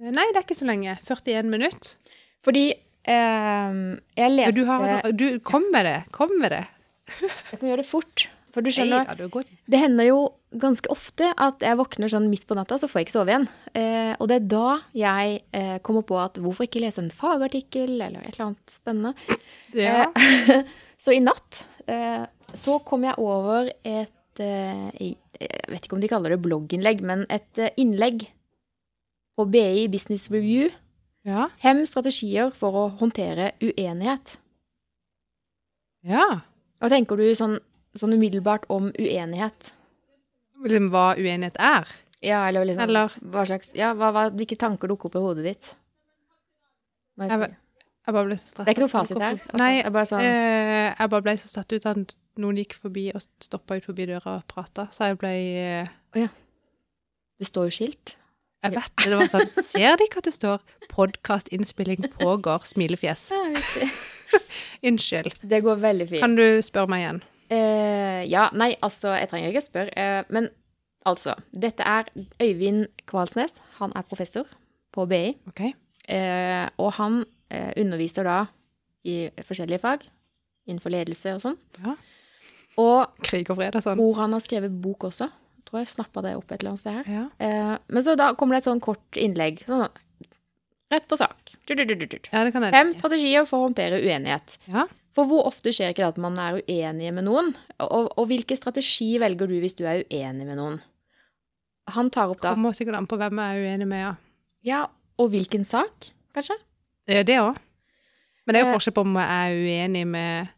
Eh, 0.00 0.12
Nei, 0.14 0.28
det 0.30 0.40
er 0.40 0.46
ikke 0.46 0.58
så 0.58 0.68
lenge. 0.68 0.94
41 1.06 1.50
minutter. 1.50 2.14
Fordi 2.46 2.64
eh, 2.70 3.80
jeg 4.16 4.34
leste 4.36 4.54
Du, 4.56 4.62
har, 4.68 5.10
du, 5.10 5.26
kom 5.44 5.66
med 5.74 5.88
det. 5.88 5.96
Kom 6.14 6.32
med 6.40 6.54
det. 6.54 6.62
Jeg 7.20 7.58
kan 7.60 7.68
gjøre 7.70 7.82
det 7.82 7.88
fort. 7.88 8.28
For 8.50 8.66
du 8.66 8.70
skjønner, 8.74 9.06
det 9.70 9.78
hender 9.78 10.08
jo 10.08 10.16
ganske 10.58 10.90
ofte 10.90 11.28
at 11.38 11.62
jeg 11.62 11.78
våkner 11.78 12.10
sånn 12.10 12.26
midt 12.32 12.48
på 12.50 12.56
natta, 12.58 12.80
så 12.82 12.88
får 12.90 12.98
jeg 12.98 13.06
ikke 13.06 13.14
sove 13.14 13.30
igjen. 13.30 13.44
Eh, 13.78 14.10
og 14.16 14.26
det 14.26 14.40
er 14.40 14.48
da 14.50 14.70
jeg 14.98 15.36
eh, 15.54 15.76
kommer 15.86 16.02
på 16.08 16.18
at 16.18 16.40
hvorfor 16.42 16.66
ikke 16.66 16.82
lese 16.82 16.98
en 17.04 17.12
fagartikkel 17.14 17.92
eller 18.00 18.24
et 18.24 18.32
eller 18.34 18.48
annet 18.48 18.74
spennende. 18.74 19.38
Ja. 19.76 20.08
Eh, 20.10 20.66
så 21.04 21.14
i 21.14 21.22
natt 21.22 21.62
eh, 21.86 22.26
så 22.58 22.80
kom 22.82 23.06
jeg 23.06 23.14
over 23.22 23.70
et 23.86 24.42
eh, 24.42 24.90
Jeg 24.98 25.70
vet 25.70 25.86
ikke 25.86 25.96
om 25.96 26.02
de 26.02 26.10
kaller 26.10 26.34
det 26.34 26.42
blogginnlegg, 26.42 27.06
men 27.06 27.22
et 27.30 27.62
eh, 27.62 27.70
innlegg 27.78 28.26
på 29.38 29.46
BI 29.46 29.86
Business 29.94 30.26
Review. 30.34 30.74
ja. 31.22 31.46
Fem 31.62 31.86
strategier 31.86 32.50
for 32.50 32.74
å 32.74 32.86
håndtere 32.98 33.52
uenighet. 33.62 34.40
ja. 36.02 36.40
Hva 36.80 36.88
tenker 36.88 37.18
du 37.20 37.26
sånn, 37.36 37.58
sånn 37.98 38.14
umiddelbart 38.16 38.64
om 38.72 38.90
uenighet? 38.96 39.72
Liksom 40.64 40.88
hva 40.92 41.10
uenighet 41.16 41.56
er. 41.60 41.88
Ja, 42.24 42.42
eller 42.48 42.64
liksom 42.68 42.88
Eller- 42.88 43.14
hva 43.32 43.46
slags 43.48 43.74
Ja, 43.74 43.94
hva, 43.94 44.10
hva, 44.12 44.30
hvilke 44.30 44.56
tanker 44.58 44.88
dukker 44.88 45.08
opp 45.08 45.16
i 45.16 45.24
hodet 45.24 45.44
ditt? 45.44 45.74
Jeg 47.18 47.30
er 47.30 47.56
Jeg 48.06 48.14
bare 48.14 48.26
ble 48.26 48.34
så 48.36 48.48
stresset. 48.48 48.64
Det 48.64 48.68
er 48.68 48.74
ikke 48.74 48.86
noe 48.86 48.92
fasit 48.92 49.18
her. 49.20 49.36
Altså, 49.38 49.56
Nei, 49.60 49.72
er 49.84 49.90
bare 49.90 50.08
sånn 50.08 50.20
øh, 50.24 50.94
jeg 50.98 51.10
bare 51.10 51.22
ble 51.22 51.34
så 51.36 51.48
satt 51.48 51.72
ut 51.72 51.86
av 51.86 51.98
at 51.98 52.14
noen 52.40 52.56
gikk 52.56 52.74
forbi 52.80 53.10
og 53.14 53.22
stoppa 53.44 53.76
ut 53.76 53.84
forbi 53.84 54.06
døra 54.08 54.38
og 54.38 54.46
prata, 54.48 54.86
så 54.90 55.10
jeg 55.10 55.18
ble 55.20 55.32
eh, 56.16 56.28
Det 57.38 57.46
står 57.46 57.68
jo 57.68 57.76
skilt. 57.76 58.16
Jeg 58.64 58.74
vet 58.74 58.92
det. 58.96 59.08
Det 59.08 59.16
var 59.16 59.28
sånn 59.32 59.62
Ser 59.70 59.96
de 59.96 60.04
ikke 60.08 60.18
at 60.20 60.24
det 60.24 60.34
står 60.36 60.58
'podkastinnspilling 60.88 62.08
pågår'? 62.18 62.66
Smilefjes. 62.66 63.30
Unnskyld. 64.88 65.40
Det 65.50 65.62
går 65.64 65.82
veldig 65.82 66.08
fint. 66.08 66.22
Kan 66.22 66.36
du 66.38 66.62
spørre 66.64 66.90
meg 66.92 67.04
igjen? 67.04 67.20
Uh, 67.50 68.22
ja, 68.30 68.46
nei, 68.54 68.76
altså, 68.82 69.10
jeg 69.18 69.30
trenger 69.30 69.50
ikke 69.50 69.64
spørre. 69.64 69.90
Uh, 69.98 70.22
men 70.30 70.48
altså, 71.08 71.34
dette 71.50 71.82
er 71.82 72.10
Øyvind 72.42 72.86
Kvalsnes. 73.10 73.58
Han 73.80 73.94
er 73.98 74.06
professor 74.06 74.46
på 74.94 75.06
BI. 75.10 75.34
OK. 75.50 75.64
Uh, 76.10 76.66
og 76.78 76.94
han 77.00 77.24
underviser 77.50 78.22
da 78.22 78.44
i 79.10 79.24
forskjellige 79.42 79.80
fag 79.82 80.04
innenfor 80.70 80.92
ledelse 80.94 81.32
og 81.34 81.40
sånn. 81.42 81.56
Ja. 81.82 81.96
Og 82.78 83.24
Krig 83.26 83.50
og 83.50 83.58
fred 83.58 83.74
og 83.74 83.82
sånn. 83.82 83.98
Hvor 83.98 84.20
han 84.20 84.36
har 84.36 84.42
skrevet 84.44 84.76
bok 84.84 85.08
også. 85.08 85.26
Tror 85.66 85.80
jeg 85.80 85.90
snappa 85.90 86.22
det 86.22 86.36
opp 86.38 86.52
et 86.52 86.60
eller 86.60 86.76
annet 86.76 86.82
sted 86.84 87.00
her. 87.00 87.10
Ja. 87.10 87.80
Men 87.90 88.06
så 88.06 88.14
da 88.20 88.28
kommer 88.38 88.54
det 88.54 88.62
et 88.62 88.68
sånn 88.70 88.84
kort 88.84 89.18
innlegg. 89.18 89.64
Sånn, 89.66 89.88
rett 90.90 91.06
på 91.08 91.16
sak. 91.20 91.52
Du-du-du-du-du. 91.66 92.18
ja, 92.32 92.44
det 92.44 92.52
kan 92.52 92.62
jeg 92.66 92.72
Fem 92.74 92.92
strategier 92.96 93.44
for 93.46 93.60
å 93.62 93.68
håndtere 93.68 94.00
uenighet. 94.02 94.56
Ja. 94.70 94.86
For 95.14 95.26
hvor 95.26 95.46
ofte 95.48 95.72
skjer 95.74 95.90
ikke 95.90 96.04
det 96.04 96.12
at 96.14 96.18
man 96.22 96.38
er 96.38 96.60
uenig 96.62 97.12
med 97.14 97.24
noen? 97.26 97.52
Og, 97.82 98.10
og 98.18 98.28
hvilken 98.30 98.56
strategi 98.58 99.18
velger 99.18 99.50
du 99.50 99.56
hvis 99.62 99.74
du 99.78 99.84
er 99.90 100.04
uenig 100.10 100.46
med 100.46 100.56
noen? 100.60 100.78
Han 101.90 102.10
tar 102.14 102.30
opp 102.30 102.40
da 102.44 102.52
Kommer 102.54 102.74
sikkert 102.76 102.98
an 103.00 103.08
på 103.10 103.18
hvem 103.18 103.40
jeg 103.42 103.56
er 103.58 103.66
uenig 103.72 103.88
med, 103.90 104.00
ja. 104.04 104.12
Ja, 104.62 104.80
og 105.18 105.30
hvilken 105.32 105.64
sak, 105.66 106.10
kanskje? 106.36 106.54
Ja, 107.10 107.24
det 107.26 107.38
òg. 107.42 107.56
Men 108.46 108.54
det 108.54 108.60
er 108.60 108.66
jo 108.66 108.70
Eh. 108.70 108.76
forskjell 108.78 108.94
på 108.94 109.02
om 109.06 109.16
jeg 109.18 109.28
er 109.34 109.58
uenig 109.66 110.06
med 110.06 110.48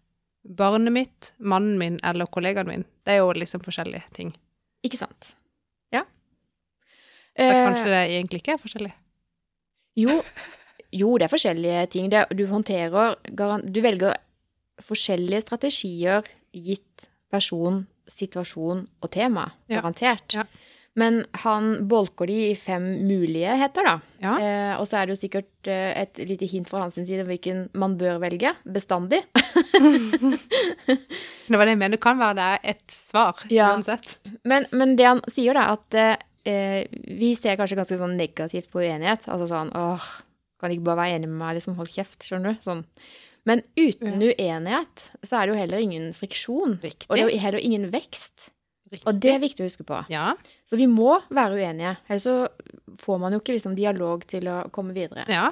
barnet 0.58 0.92
mitt, 0.92 1.32
mannen 1.38 1.78
min 1.78 1.96
eller 2.04 2.26
kollegaen 2.26 2.66
min. 2.68 2.84
Det 3.06 3.14
er 3.14 3.22
jo 3.22 3.32
liksom 3.32 3.62
forskjellige 3.64 4.02
ting. 4.12 4.34
Ikke 4.84 4.98
sant? 5.00 5.34
Ja. 5.92 6.02
Så 7.32 7.46
Eh, 7.48 7.66
kanskje 7.66 7.84
det 7.88 8.02
egentlig 8.10 8.42
ikke 8.42 8.54
er 8.56 8.60
forskjellig. 8.62 8.92
Jo, 9.98 10.18
jo, 10.92 11.12
det 11.18 11.26
er 11.28 11.32
forskjellige 11.32 11.86
ting. 11.92 12.10
Det, 12.12 12.24
du 12.36 12.46
håndterer 12.50 13.16
Du 13.66 13.80
velger 13.84 14.16
forskjellige 14.82 15.40
strategier 15.44 16.26
gitt 16.52 17.06
person, 17.32 17.86
situasjon 18.08 18.86
og 19.02 19.10
tema. 19.14 19.50
Ja. 19.68 19.80
Garantert. 19.80 20.34
Ja. 20.36 20.44
Men 20.94 21.22
han 21.40 21.86
bolker 21.88 22.28
de 22.28 22.34
i 22.50 22.56
fem 22.58 22.84
muligheter, 23.08 23.86
da. 23.86 23.94
Ja. 24.20 24.32
Eh, 24.36 24.72
og 24.76 24.84
så 24.90 24.98
er 25.00 25.06
det 25.08 25.14
jo 25.14 25.20
sikkert 25.22 25.70
eh, 25.72 26.02
et 26.02 26.18
lite 26.28 26.44
hint 26.50 26.68
fra 26.68 26.82
hans 26.82 26.98
side 26.98 27.22
om 27.24 27.30
hvilken 27.30 27.62
man 27.80 27.94
bør 27.96 28.18
velge. 28.20 28.52
Bestandig. 28.68 29.22
Det 31.52 31.58
var 31.58 31.66
det 31.66 31.72
jeg 31.74 31.78
mener. 31.80 31.96
Det 31.96 32.02
kan 32.04 32.20
være 32.20 32.36
det 32.38 32.44
er 32.50 32.60
et 32.74 32.84
svar 32.92 33.40
Ja. 33.52 33.70
uansett. 33.72 34.18
Men, 34.48 34.66
men 34.72 34.94
det 34.96 35.06
han 35.08 35.20
sier, 35.32 35.56
da, 35.56 35.72
at 35.76 35.96
eh, 36.48 36.84
vi 36.90 37.32
ser 37.38 37.58
kanskje 37.60 37.78
ganske 37.78 37.98
sånn 38.00 38.16
negativt 38.18 38.70
på 38.72 38.82
uenighet. 38.82 39.28
Altså 39.32 39.48
sånn 39.50 39.72
åh, 39.78 40.06
kan 40.62 40.72
ikke 40.74 40.86
bare 40.86 41.02
være 41.02 41.18
enig 41.18 41.30
med 41.30 41.40
meg, 41.42 41.58
liksom, 41.58 41.76
hold 41.78 41.90
kjeft, 41.92 42.20
skjønner 42.26 42.54
du? 42.56 42.64
Sånn. 42.64 42.82
Men 43.48 43.64
uten 43.74 44.22
uenighet 44.22 45.08
så 45.26 45.40
er 45.40 45.46
det 45.46 45.54
jo 45.54 45.58
heller 45.58 45.82
ingen 45.82 46.10
friksjon. 46.14 46.76
Riktig. 46.82 47.08
Og 47.10 47.18
det 47.18 47.24
er 47.24 47.30
jo 47.32 47.40
heller 47.42 47.64
ingen 47.66 47.88
vekst. 47.90 48.52
Riktig. 48.92 49.08
Og 49.08 49.18
det 49.24 49.32
er 49.32 49.40
viktig 49.42 49.64
å 49.64 49.68
huske 49.70 49.86
på. 49.88 49.98
Ja. 50.12 50.34
Så 50.68 50.76
vi 50.78 50.86
må 50.90 51.16
være 51.32 51.56
uenige, 51.56 51.96
ellers 52.06 52.26
så 52.28 52.36
får 53.02 53.22
man 53.22 53.34
jo 53.34 53.40
ikke 53.40 53.56
liksom 53.56 53.74
dialog 53.78 54.26
til 54.28 54.50
å 54.52 54.58
komme 54.74 54.94
videre. 54.96 55.24
ja. 55.32 55.48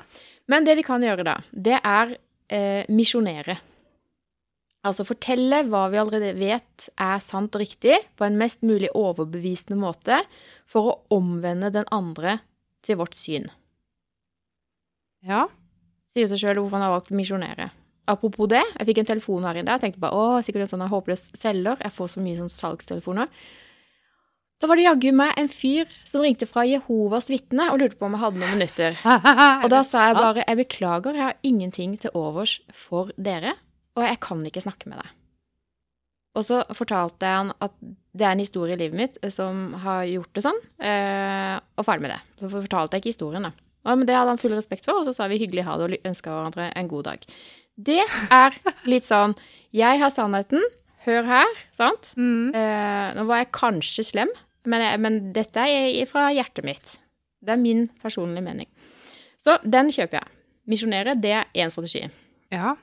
Men 0.50 0.66
det 0.66 0.74
vi 0.80 0.82
kan 0.82 1.02
gjøre 1.02 1.22
da, 1.22 1.36
det 1.50 1.76
er 1.78 2.16
eh, 2.50 2.86
misjonere. 2.90 3.54
Altså 4.86 5.04
fortelle 5.04 5.64
hva 5.68 5.86
vi 5.92 5.98
allerede 6.00 6.32
vet 6.38 6.86
er 6.96 7.18
sant 7.20 7.52
og 7.56 7.60
riktig, 7.60 7.98
på 8.16 8.24
en 8.24 8.38
mest 8.40 8.62
mulig 8.64 8.88
overbevisende 8.96 9.76
måte, 9.80 10.22
for 10.64 10.88
å 10.88 10.98
omvende 11.18 11.68
den 11.74 11.88
andre 11.92 12.38
til 12.86 13.00
vårt 13.02 13.18
syn. 13.18 13.50
Ja. 15.26 15.48
Sier 16.08 16.30
seg 16.30 16.40
sjøl 16.40 16.62
hvorfor 16.62 16.78
han 16.78 16.86
har 16.86 16.94
valgt 16.94 17.12
å 17.12 17.18
misjonere. 17.18 17.68
Apropos 18.10 18.48
det, 18.50 18.62
jeg 18.78 18.88
fikk 18.88 19.02
en 19.02 19.10
telefon 19.12 19.44
her 19.46 19.60
inne. 19.60 19.76
Jeg 19.76 19.84
tenkte 19.84 20.02
bare 20.02 20.16
å, 20.16 20.38
sikkert 20.42 20.64
en 20.64 20.72
sånn 20.72 20.88
håpløs 20.90 21.28
selger. 21.38 21.76
Jeg 21.84 21.94
får 21.94 22.14
så 22.14 22.22
mye 22.24 22.38
sånn 22.40 22.52
salgstelefoner. 22.52 23.28
Da 24.60 24.68
var 24.68 24.76
det 24.76 24.84
jaggu 24.84 25.12
meg 25.16 25.36
en 25.40 25.48
fyr 25.48 25.88
som 26.04 26.24
ringte 26.24 26.48
fra 26.48 26.66
Jehovas 26.68 27.30
vitne 27.32 27.70
og 27.72 27.80
lurte 27.80 27.96
på 27.96 28.08
om 28.08 28.16
jeg 28.16 28.22
hadde 28.24 28.40
noen 28.42 28.58
minutter. 28.58 28.96
Og 29.64 29.70
da 29.72 29.80
sa 29.88 30.10
jeg 30.10 30.18
bare 30.18 30.44
jeg 30.44 30.58
beklager, 30.58 31.16
jeg 31.16 31.26
har 31.30 31.38
ingenting 31.48 31.94
til 32.00 32.12
overs 32.18 32.58
for 32.76 33.12
dere, 33.16 33.54
og 34.00 34.08
jeg 34.08 34.20
kan 34.24 34.42
ikke 34.46 34.64
snakke 34.64 34.90
med 34.90 35.00
deg. 35.02 35.16
Og 36.38 36.46
så 36.46 36.60
fortalte 36.76 37.26
jeg 37.26 37.40
han 37.40 37.50
at 37.58 37.72
det 38.14 38.26
er 38.26 38.34
en 38.34 38.42
historie 38.42 38.76
i 38.76 38.78
livet 38.78 38.98
mitt 38.98 39.16
som 39.34 39.72
har 39.82 40.04
gjort 40.06 40.30
det 40.36 40.44
sånn, 40.44 40.60
eh, 40.78 41.56
og 41.74 41.86
ferdig 41.86 42.06
med 42.06 42.14
det. 42.14 42.20
Så 42.38 42.50
fortalte 42.52 42.96
jeg 42.96 43.04
ikke 43.04 43.14
historien, 43.14 43.48
da. 43.48 43.52
Og, 43.86 43.96
men 43.96 44.06
det 44.06 44.14
hadde 44.14 44.34
han 44.34 44.40
full 44.40 44.54
respekt 44.54 44.86
for, 44.86 45.00
og 45.00 45.08
så 45.08 45.14
sa 45.16 45.26
vi 45.30 45.40
hyggelig 45.40 45.64
ha 45.66 45.76
det 45.80 45.88
og 45.88 46.10
ønska 46.10 46.32
hverandre 46.32 46.68
en 46.76 46.90
god 46.90 47.08
dag. 47.08 47.24
Det 47.80 48.02
er 48.42 48.58
litt 48.92 49.08
sånn 49.08 49.34
Jeg 49.74 50.00
har 50.02 50.12
sannheten, 50.12 50.62
hør 51.06 51.26
her, 51.28 51.60
sant? 51.74 52.12
Mm. 52.18 52.52
Eh, 52.54 53.06
nå 53.16 53.24
var 53.28 53.42
jeg 53.42 53.52
kanskje 53.56 54.06
slem, 54.06 54.32
men, 54.68 54.84
jeg, 54.84 55.00
men 55.02 55.20
dette 55.34 55.64
er 55.64 56.04
fra 56.10 56.28
hjertet 56.34 56.66
mitt. 56.66 56.98
Det 57.40 57.54
er 57.54 57.62
min 57.62 57.86
personlige 58.02 58.44
mening. 58.44 58.68
Så 59.40 59.56
den 59.64 59.88
kjøper 59.94 60.20
jeg. 60.20 60.36
Misjonere, 60.70 61.16
det 61.16 61.32
er 61.38 61.48
én 61.56 61.72
strategi. 61.72 62.04
Ja. 62.52 62.74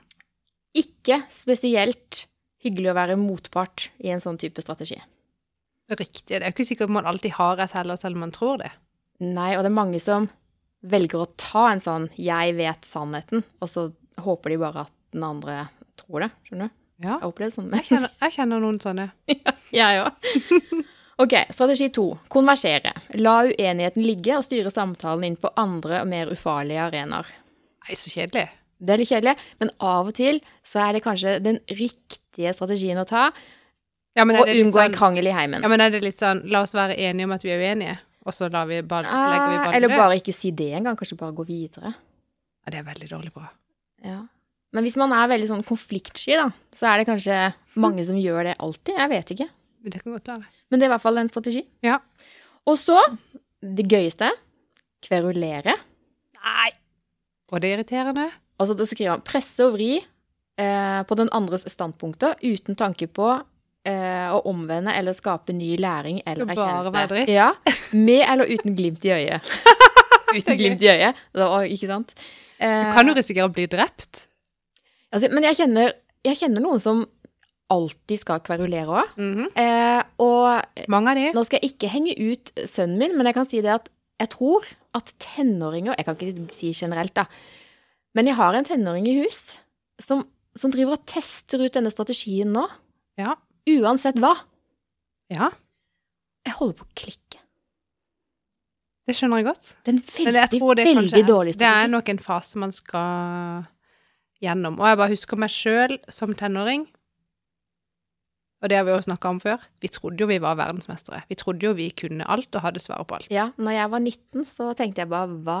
Ikke 0.76 1.22
spesielt 1.32 2.26
hyggelig 2.64 2.90
å 2.92 2.98
være 2.98 3.16
motpart 3.20 3.88
i 4.02 4.10
en 4.12 4.20
sånn 4.20 4.38
type 4.40 4.62
strategi. 4.64 4.98
Riktig. 5.88 6.26
Det 6.28 6.42
er 6.42 6.50
jo 6.50 6.56
ikke 6.56 6.68
sikkert 6.68 6.92
man 6.92 7.08
alltid 7.08 7.32
har 7.38 7.56
rett 7.56 7.72
heller, 7.72 7.96
selv 7.96 8.18
om 8.18 8.26
man 8.26 8.34
tror 8.34 8.58
det. 8.60 8.72
Nei, 9.24 9.54
og 9.56 9.64
det 9.64 9.70
er 9.70 9.78
mange 9.78 10.00
som 10.02 10.28
velger 10.84 11.24
å 11.24 11.30
ta 11.40 11.70
en 11.72 11.80
sånn 11.80 12.10
'jeg 12.14 12.54
vet 12.54 12.84
sannheten', 12.84 13.42
og 13.60 13.68
så 13.68 13.92
håper 14.20 14.50
de 14.50 14.58
bare 14.58 14.80
at 14.86 14.92
den 15.12 15.24
andre 15.24 15.70
tror 15.96 16.20
det. 16.20 16.30
Skjønner 16.46 16.68
du? 16.68 16.74
Ja. 16.98 17.18
Jeg 17.18 17.30
opplever 17.30 17.50
sånn. 17.54 17.70
Jeg 17.72 17.84
kjenner, 17.84 18.10
jeg 18.20 18.32
kjenner 18.32 18.60
noen 18.60 18.78
sånne. 18.80 19.10
Jeg 19.72 20.04
òg. 20.04 20.12
Ok, 21.18 21.32
strategi 21.50 21.88
to. 21.90 22.12
Konversere. 22.30 22.92
La 23.18 23.40
uenigheten 23.42 24.04
ligge 24.06 24.36
og 24.38 24.44
styre 24.46 24.70
samtalen 24.70 25.24
inn 25.24 25.36
på 25.36 25.50
andre 25.58 26.04
og 26.04 26.06
mer 26.06 26.30
ufarlige 26.30 26.78
arenaer. 26.78 27.26
Nei, 27.82 27.96
så 27.98 28.12
kjedelig. 28.12 28.44
Det 28.78 28.94
er 28.94 29.00
litt 29.00 29.10
kjedelig, 29.10 29.34
men 29.60 29.70
av 29.82 30.06
og 30.06 30.14
til 30.14 30.40
så 30.66 30.82
er 30.86 30.92
det 30.96 31.02
kanskje 31.02 31.36
den 31.42 31.58
riktige 31.74 32.52
strategien 32.54 32.98
å 33.02 33.06
ta 33.08 33.28
Ja, 34.18 34.24
men 34.24 34.36
og 34.40 34.46
unngå 34.50 34.66
en 34.66 34.72
sånn, 34.90 34.94
krangel 34.96 35.26
i 35.26 35.34
heimen. 35.34 35.62
ja, 35.62 35.68
men 35.70 35.80
er 35.82 35.90
det 35.94 36.00
litt 36.04 36.18
sånn 36.18 36.44
La 36.50 36.62
oss 36.62 36.74
være 36.74 36.94
enige 36.98 37.26
om 37.26 37.32
at 37.34 37.42
vi 37.46 37.50
er 37.54 37.58
uenige, 37.62 37.96
og 38.26 38.34
så 38.34 38.48
lar 38.52 38.66
vi 38.70 38.80
bare, 38.82 39.04
legger 39.10 39.50
vi 39.52 39.56
Ah, 39.58 39.64
bare 39.66 39.76
eller 39.76 39.88
bare 39.96 40.16
ikke 40.20 40.34
si 40.34 40.50
det 40.54 40.70
engang, 40.78 40.96
kanskje 40.98 41.18
bare 41.18 41.34
gå 41.34 41.46
videre. 41.48 41.94
Ja, 42.64 42.70
det 42.74 42.78
er 42.82 42.86
veldig 42.86 43.08
dårlig 43.10 43.32
bra. 43.34 43.48
Ja. 44.04 44.20
Men 44.72 44.84
hvis 44.84 44.96
man 45.00 45.12
er 45.16 45.28
veldig 45.30 45.46
sånn 45.48 45.62
konfliktsky, 45.64 46.34
da, 46.36 46.50
så 46.76 46.90
er 46.90 46.98
det 47.00 47.06
kanskje 47.08 47.36
mange 47.80 48.04
som 48.04 48.18
gjør 48.20 48.50
det 48.50 48.56
alltid. 48.60 48.94
Jeg 48.98 49.08
vet 49.14 49.30
ikke. 49.34 49.46
Det 49.88 50.02
kan 50.02 50.12
godt 50.12 50.28
være. 50.28 50.44
Men 50.70 50.78
det 50.78 50.84
er 50.86 50.90
i 50.90 50.92
hvert 50.92 51.04
fall 51.06 51.18
en 51.22 51.30
strategi. 51.32 51.62
Ja. 51.86 51.98
Og 52.68 52.76
så, 52.76 52.98
det 53.64 53.86
gøyeste, 53.88 54.28
kverulere. 55.06 55.74
Nei! 56.42 56.68
Og 57.48 57.62
det 57.62 57.70
er 57.72 57.78
irriterende. 57.78 58.26
Altså, 58.58 58.74
da 58.78 58.84
skriver 58.88 59.12
han 59.16 59.22
presse 59.26 59.64
og 59.66 59.76
vri 59.76 59.92
eh, 60.58 61.00
på 61.06 61.16
den 61.18 61.30
andres 61.36 61.62
standpunkter 61.70 62.34
uten 62.42 62.74
tanke 62.78 63.06
på 63.06 63.28
eh, 63.86 64.28
å 64.34 64.40
omvende 64.50 64.94
eller 64.98 65.14
skape 65.14 65.54
ny 65.54 65.76
læring 65.80 66.18
eller 66.26 66.48
Skal 66.48 66.58
bare 66.58 66.92
være 66.94 67.10
dritt. 67.12 67.28
Ja, 67.36 67.52
Med 67.94 68.24
eller 68.26 68.50
uten 68.50 68.74
glimt 68.76 69.04
i 69.06 69.12
øyet. 69.14 69.52
uten 70.36 70.58
glimt 70.58 70.82
i 70.82 70.90
øyet, 70.90 71.20
da, 71.38 71.46
ikke 71.64 71.86
sant? 71.92 72.14
Eh, 72.58 72.88
Du 72.88 72.96
kan 72.96 73.06
jo 73.08 73.14
risikere 73.16 73.46
å 73.48 73.52
bli 73.54 73.68
drept. 73.70 74.26
altså, 75.14 75.30
men 75.32 75.46
jeg 75.46 75.56
kjenner, 75.62 75.94
jeg 76.26 76.36
kjenner 76.42 76.64
noen 76.64 76.82
som 76.82 77.04
alltid 77.70 78.18
skal 78.22 78.40
kverulere 78.40 78.88
òg. 78.88 79.14
Mhm. 79.20 79.46
Eh, 79.60 80.02
og 80.24 80.88
Mange 80.90 81.12
av 81.12 81.16
de. 81.20 81.30
nå 81.36 81.44
skal 81.46 81.60
jeg 81.62 81.74
ikke 81.76 81.90
henge 81.92 82.16
ut 82.18 82.52
sønnen 82.64 82.98
min, 82.98 83.14
men 83.16 83.28
jeg 83.28 83.36
kan 83.38 83.46
si 83.48 83.60
det 83.62 83.74
at 83.76 83.88
jeg 84.18 84.30
tror 84.34 84.64
at 84.98 85.12
tenåringer 85.22 85.94
Jeg 85.94 86.06
kan 86.08 86.16
ikke 86.18 86.48
si 86.56 86.72
generelt, 86.74 87.14
da. 87.14 87.26
Men 88.16 88.26
jeg 88.30 88.38
har 88.38 88.56
en 88.56 88.64
tenåring 88.66 89.06
i 89.10 89.16
hus 89.20 89.58
som, 90.02 90.24
som 90.56 90.72
driver 90.74 90.96
og 90.96 91.04
tester 91.10 91.60
ut 91.66 91.74
denne 91.74 91.90
strategien 91.92 92.50
nå. 92.54 92.64
Ja. 93.20 93.34
Uansett 93.68 94.16
hva. 94.22 94.34
Ja, 95.28 95.50
Jeg 96.48 96.54
holder 96.56 96.76
på 96.78 96.86
å 96.86 96.94
klikke. 96.96 97.40
det 99.08 99.14
skjønner 99.16 99.42
jeg 99.42 99.48
godt. 99.50 99.66
Det 99.84 99.90
er 99.92 99.96
en 99.96 100.04
veldig, 100.04 100.32
det 100.78 100.84
veldig 100.86 100.94
kanskje 100.96 101.26
dårlig 101.28 101.52
Det 101.60 101.66
er 101.68 101.90
nok 101.92 102.08
en 102.08 102.20
fase 102.24 102.60
man 102.60 102.72
skal 102.72 103.66
gjennom. 104.40 104.78
Og 104.80 104.86
jeg 104.88 104.98
bare 105.02 105.12
husker 105.12 105.40
meg 105.42 105.52
sjøl 105.52 105.98
som 106.12 106.32
tenåring. 106.32 106.86
Og 108.62 108.70
det 108.72 108.78
har 108.78 108.86
vi 108.88 108.94
jo 108.94 109.04
snakka 109.04 109.30
om 109.30 109.38
før. 109.42 109.60
Vi 109.84 109.90
trodde 109.92 110.24
jo 110.24 110.26
vi 110.30 110.40
var 110.42 110.56
verdensmestere. 110.58 111.20
Vi 111.30 111.36
trodde 111.38 111.68
jo 111.68 111.74
vi 111.78 111.90
kunne 111.94 112.24
alt 112.26 112.56
og 112.58 112.64
hadde 112.64 112.80
svaret 112.82 113.06
på 113.06 113.18
alt. 113.20 113.28
Ja, 113.30 113.50
når 113.60 113.76
jeg 113.76 113.92
var 113.92 114.00
19, 114.02 114.46
så 114.48 114.72
tenkte 114.78 115.04
jeg 115.04 115.12
bare 115.12 115.28
hva 115.44 115.58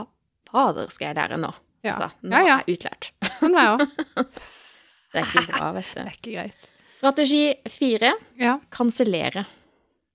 fader 0.48 0.88
skal 0.90 1.10
jeg 1.12 1.18
lære 1.20 1.38
nå? 1.44 1.52
Ja, 1.86 1.94
Altså, 1.94 2.08
nå 2.22 2.36
ja. 2.36 2.46
ja. 2.46 2.56
er 2.58 2.64
jeg 2.66 2.78
utlært. 2.78 3.10
Sånn 3.38 3.54
var 3.54 3.66
jeg 3.68 3.74
òg. 3.76 4.30
Det 5.12 5.20
er 5.22 5.28
ikke 5.30 5.44
bra, 5.48 5.68
vet 5.72 5.92
Det 5.94 6.02
er 6.02 6.10
ikke 6.12 6.32
greit. 6.34 6.66
Strategi 6.98 7.42
fire 7.70 8.12
Ja. 8.42 8.56
kansellere. 8.74 9.46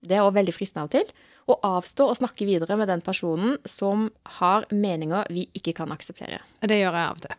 Det 0.03 0.17
er 0.17 0.25
òg 0.25 0.33
veldig 0.35 0.53
fristende 0.53 0.83
av 0.83 0.91
og 0.91 0.95
til. 0.97 1.13
Å 1.43 1.55
avstå 1.79 2.07
å 2.07 2.15
snakke 2.15 2.45
videre 2.47 2.75
med 2.79 2.87
den 2.91 3.01
personen 3.03 3.57
som 3.67 4.09
har 4.39 4.67
meninger 4.71 5.27
vi 5.31 5.47
ikke 5.55 5.73
kan 5.79 5.91
akseptere. 5.95 6.39
Det 6.61 6.77
gjør 6.79 6.95
jeg 6.95 7.07
av 7.07 7.17
og 7.17 7.23
til. 7.25 7.35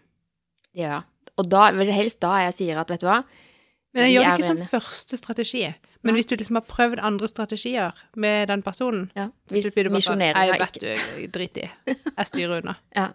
Det 0.73 0.83
gjør 0.83 0.95
jeg. 0.97 1.05
Og 1.35 1.49
da 1.51 1.65
det 1.75 1.97
helst 1.97 2.21
da 2.23 2.35
jeg 2.45 2.57
sier 2.61 2.81
at 2.81 2.93
vet 2.93 3.03
du 3.05 3.09
hva, 3.09 3.23
Men 3.95 4.09
jeg 4.09 4.17
gjør 4.17 4.25
det 4.25 4.33
ikke 4.35 4.49
som 4.51 4.71
første 4.75 5.17
strategi. 5.21 5.65
Men 6.05 6.17
hvis 6.19 6.27
du 6.29 6.35
liksom 6.37 6.59
har 6.59 6.65
prøvd 6.69 7.01
andre 7.01 7.29
strategier 7.31 7.95
med 8.21 8.49
den 8.51 8.63
personen 8.63 9.07
ja, 9.17 9.29
hvis 9.49 9.71
misjoneringa 9.71 9.85
du 9.85 9.89
sånn, 9.89 9.95
misjonering 9.95 10.49
Jeg 10.51 10.61
vet 10.61 10.77
ikke 10.77 10.83
du, 10.85 11.29
driter 11.33 11.63
i. 11.63 11.95
Jeg 11.95 12.27
styrer 12.29 12.59
unna. 12.61 12.75
ja. 12.99 13.07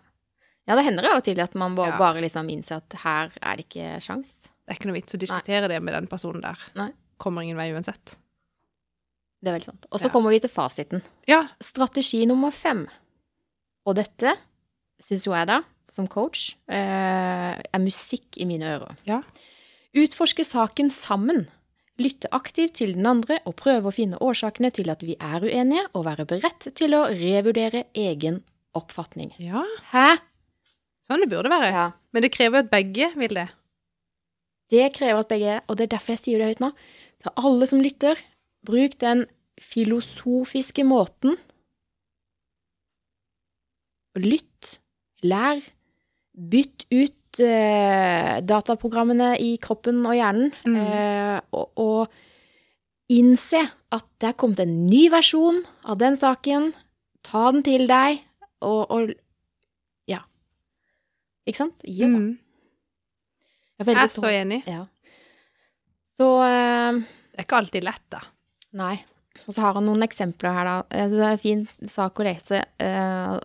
Ja, 0.70 0.76
det 0.78 0.86
hender 0.86 1.10
av 1.10 1.18
og 1.20 1.26
til 1.26 1.40
at 1.42 1.56
man 1.58 1.76
bare, 1.76 1.96
Ja. 1.96 1.98
bare 1.98 2.22
liksom 2.22 2.48
innser 2.54 2.78
at 2.84 2.94
her 3.04 3.32
er 3.42 3.58
det 3.58 3.66
ikke 3.68 3.98
sjans. 4.06 4.36
Det 4.46 4.76
er 4.76 4.78
ikke 4.78 4.90
noe 4.92 5.00
vits 5.02 5.16
å 5.18 5.20
diskutere 5.20 5.68
det 5.68 5.82
med 5.82 5.96
den 5.98 6.08
personen 6.08 6.42
der. 6.46 6.58
Nei. 6.78 6.92
Kommer 7.20 7.42
ingen 7.44 7.58
vei 7.58 7.72
uansett. 7.74 8.16
Det 9.42 9.50
er 9.50 9.56
veldig 9.58 9.66
sant. 9.72 9.86
Og 9.92 10.00
så 10.00 10.06
Ja. 10.08 10.10
kommer 10.14 10.30
vi 10.30 10.40
til 10.40 10.50
fasiten. 10.52 11.02
Ja. 11.28 11.48
Strategi 11.60 12.26
nummer 12.28 12.52
fem. 12.52 12.88
Og 13.88 13.96
dette 13.96 14.38
syns 15.02 15.26
jo 15.26 15.32
jeg, 15.34 15.48
da, 15.48 15.62
som 15.90 16.08
coach, 16.08 16.56
eh, 16.68 17.56
er 17.58 17.80
musikk 17.80 18.38
i 18.38 18.46
mine 18.46 18.62
ører. 18.78 18.96
Ja. 19.06 19.22
Utforske 19.96 20.46
saken 20.46 20.92
sammen. 20.92 21.48
Lytte 21.98 22.28
aktivt 22.32 22.74
til 22.76 22.94
den 22.94 23.06
andre 23.08 23.40
og 23.46 23.56
prøve 23.58 23.86
å 23.90 23.94
finne 23.94 24.20
årsakene 24.20 24.72
til 24.72 24.90
at 24.90 25.00
vi 25.02 25.16
er 25.20 25.42
uenige, 25.42 25.88
og 25.96 26.06
være 26.06 26.26
beredt 26.28 26.74
til 26.76 26.92
å 26.92 27.08
revurdere 27.10 27.86
egen 27.96 28.44
oppfatning. 28.76 29.34
ja. 29.40 29.64
Hæ? 29.92 30.20
Sånn 31.10 31.24
det 31.26 31.30
burde 31.32 31.50
være. 31.50 31.72
Ja. 31.74 31.86
Men 32.14 32.26
det 32.26 32.32
krever 32.36 32.62
at 32.64 32.70
begge 32.72 33.10
vil 33.18 33.34
det. 33.40 33.48
Det 34.70 34.92
krever 34.94 35.24
at 35.24 35.32
begge 35.32 35.56
Og 35.68 35.78
det 35.80 35.88
er 35.88 35.96
derfor 35.96 36.14
jeg 36.14 36.22
sier 36.22 36.42
det 36.42 36.52
høyt 36.52 36.62
nå. 36.62 36.70
Til 37.24 37.34
alle 37.42 37.68
som 37.68 37.82
lytter, 37.82 38.20
bruk 38.68 38.98
den 39.02 39.26
filosofiske 39.60 40.86
måten. 40.88 41.34
Lytt, 44.20 44.78
lær, 45.24 45.60
bytt 46.34 46.86
ut 46.92 47.40
eh, 47.44 48.40
dataprogrammene 48.48 49.34
i 49.42 49.54
kroppen 49.62 50.02
og 50.08 50.16
hjernen, 50.18 50.52
Mm. 50.66 50.76
eh, 50.82 51.40
og, 51.54 51.72
og 51.80 53.14
innse 53.14 53.62
at 53.96 54.06
det 54.22 54.30
er 54.32 54.38
kommet 54.40 54.60
en 54.64 54.86
ny 54.90 55.08
versjon 55.14 55.62
av 55.86 56.00
den 56.02 56.18
saken. 56.20 56.72
Ta 57.26 57.52
den 57.52 57.64
til 57.66 57.88
deg, 57.90 58.22
og, 58.62 58.86
og. 58.92 59.14
Ikke 61.50 61.64
sant? 61.64 61.76
Gi 61.86 62.00
det. 62.06 62.10
Mm. 62.14 62.32
Jeg 63.80 63.88
er 63.88 63.94
Jeg 63.96 64.04
er 64.04 64.14
så 64.14 64.30
enig. 64.34 64.62
ja. 64.70 64.84
Så 66.20 66.28
eh, 66.44 67.00
Det 67.32 67.40
er 67.40 67.46
ikke 67.48 67.62
alltid 67.64 67.86
lett, 67.88 68.04
da. 68.12 68.20
Nei. 68.76 68.98
Og 69.48 69.54
så 69.56 69.64
har 69.64 69.78
han 69.78 69.86
noen 69.88 70.04
eksempler 70.04 70.52
her, 70.54 70.68
da. 70.68 70.78
Eh, 70.92 71.08
Det 71.10 71.24
er 71.24 71.32
en 71.38 71.42
fin 71.42 71.66
sak 71.88 72.20
å 72.20 72.28
lese. 72.28 72.60
Eh, 72.84 73.38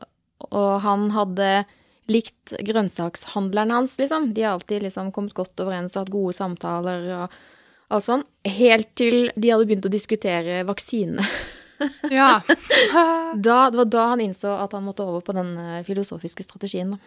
og 0.50 0.70
han 0.82 1.08
hadde 1.14 1.50
likt 2.10 2.52
grønnsakshandleren 2.66 3.70
hans, 3.72 3.94
liksom. 4.02 4.32
De 4.34 4.42
har 4.44 4.58
alltid 4.58 4.82
liksom 4.84 5.12
kommet 5.14 5.34
godt 5.38 5.62
overens 5.64 5.94
hatt 5.96 6.10
gode 6.12 6.34
samtaler 6.36 7.06
og 7.22 7.38
alt 7.94 8.04
sånn. 8.08 8.24
Helt 8.44 8.90
til 8.98 9.30
de 9.38 9.52
hadde 9.54 9.68
begynt 9.70 9.86
å 9.88 9.92
diskutere 9.94 10.64
vaksinene. 10.68 11.24
Ja. 12.10 12.40
Da, 13.34 13.56
det 13.70 13.76
var 13.80 13.88
da 13.90 14.02
han 14.12 14.20
innså 14.22 14.52
at 14.62 14.72
han 14.76 14.84
måtte 14.86 15.02
over 15.02 15.22
på 15.26 15.32
den 15.34 15.54
eh, 15.58 15.80
filosofiske 15.86 16.44
strategien. 16.46 16.92
Da. 16.94 16.98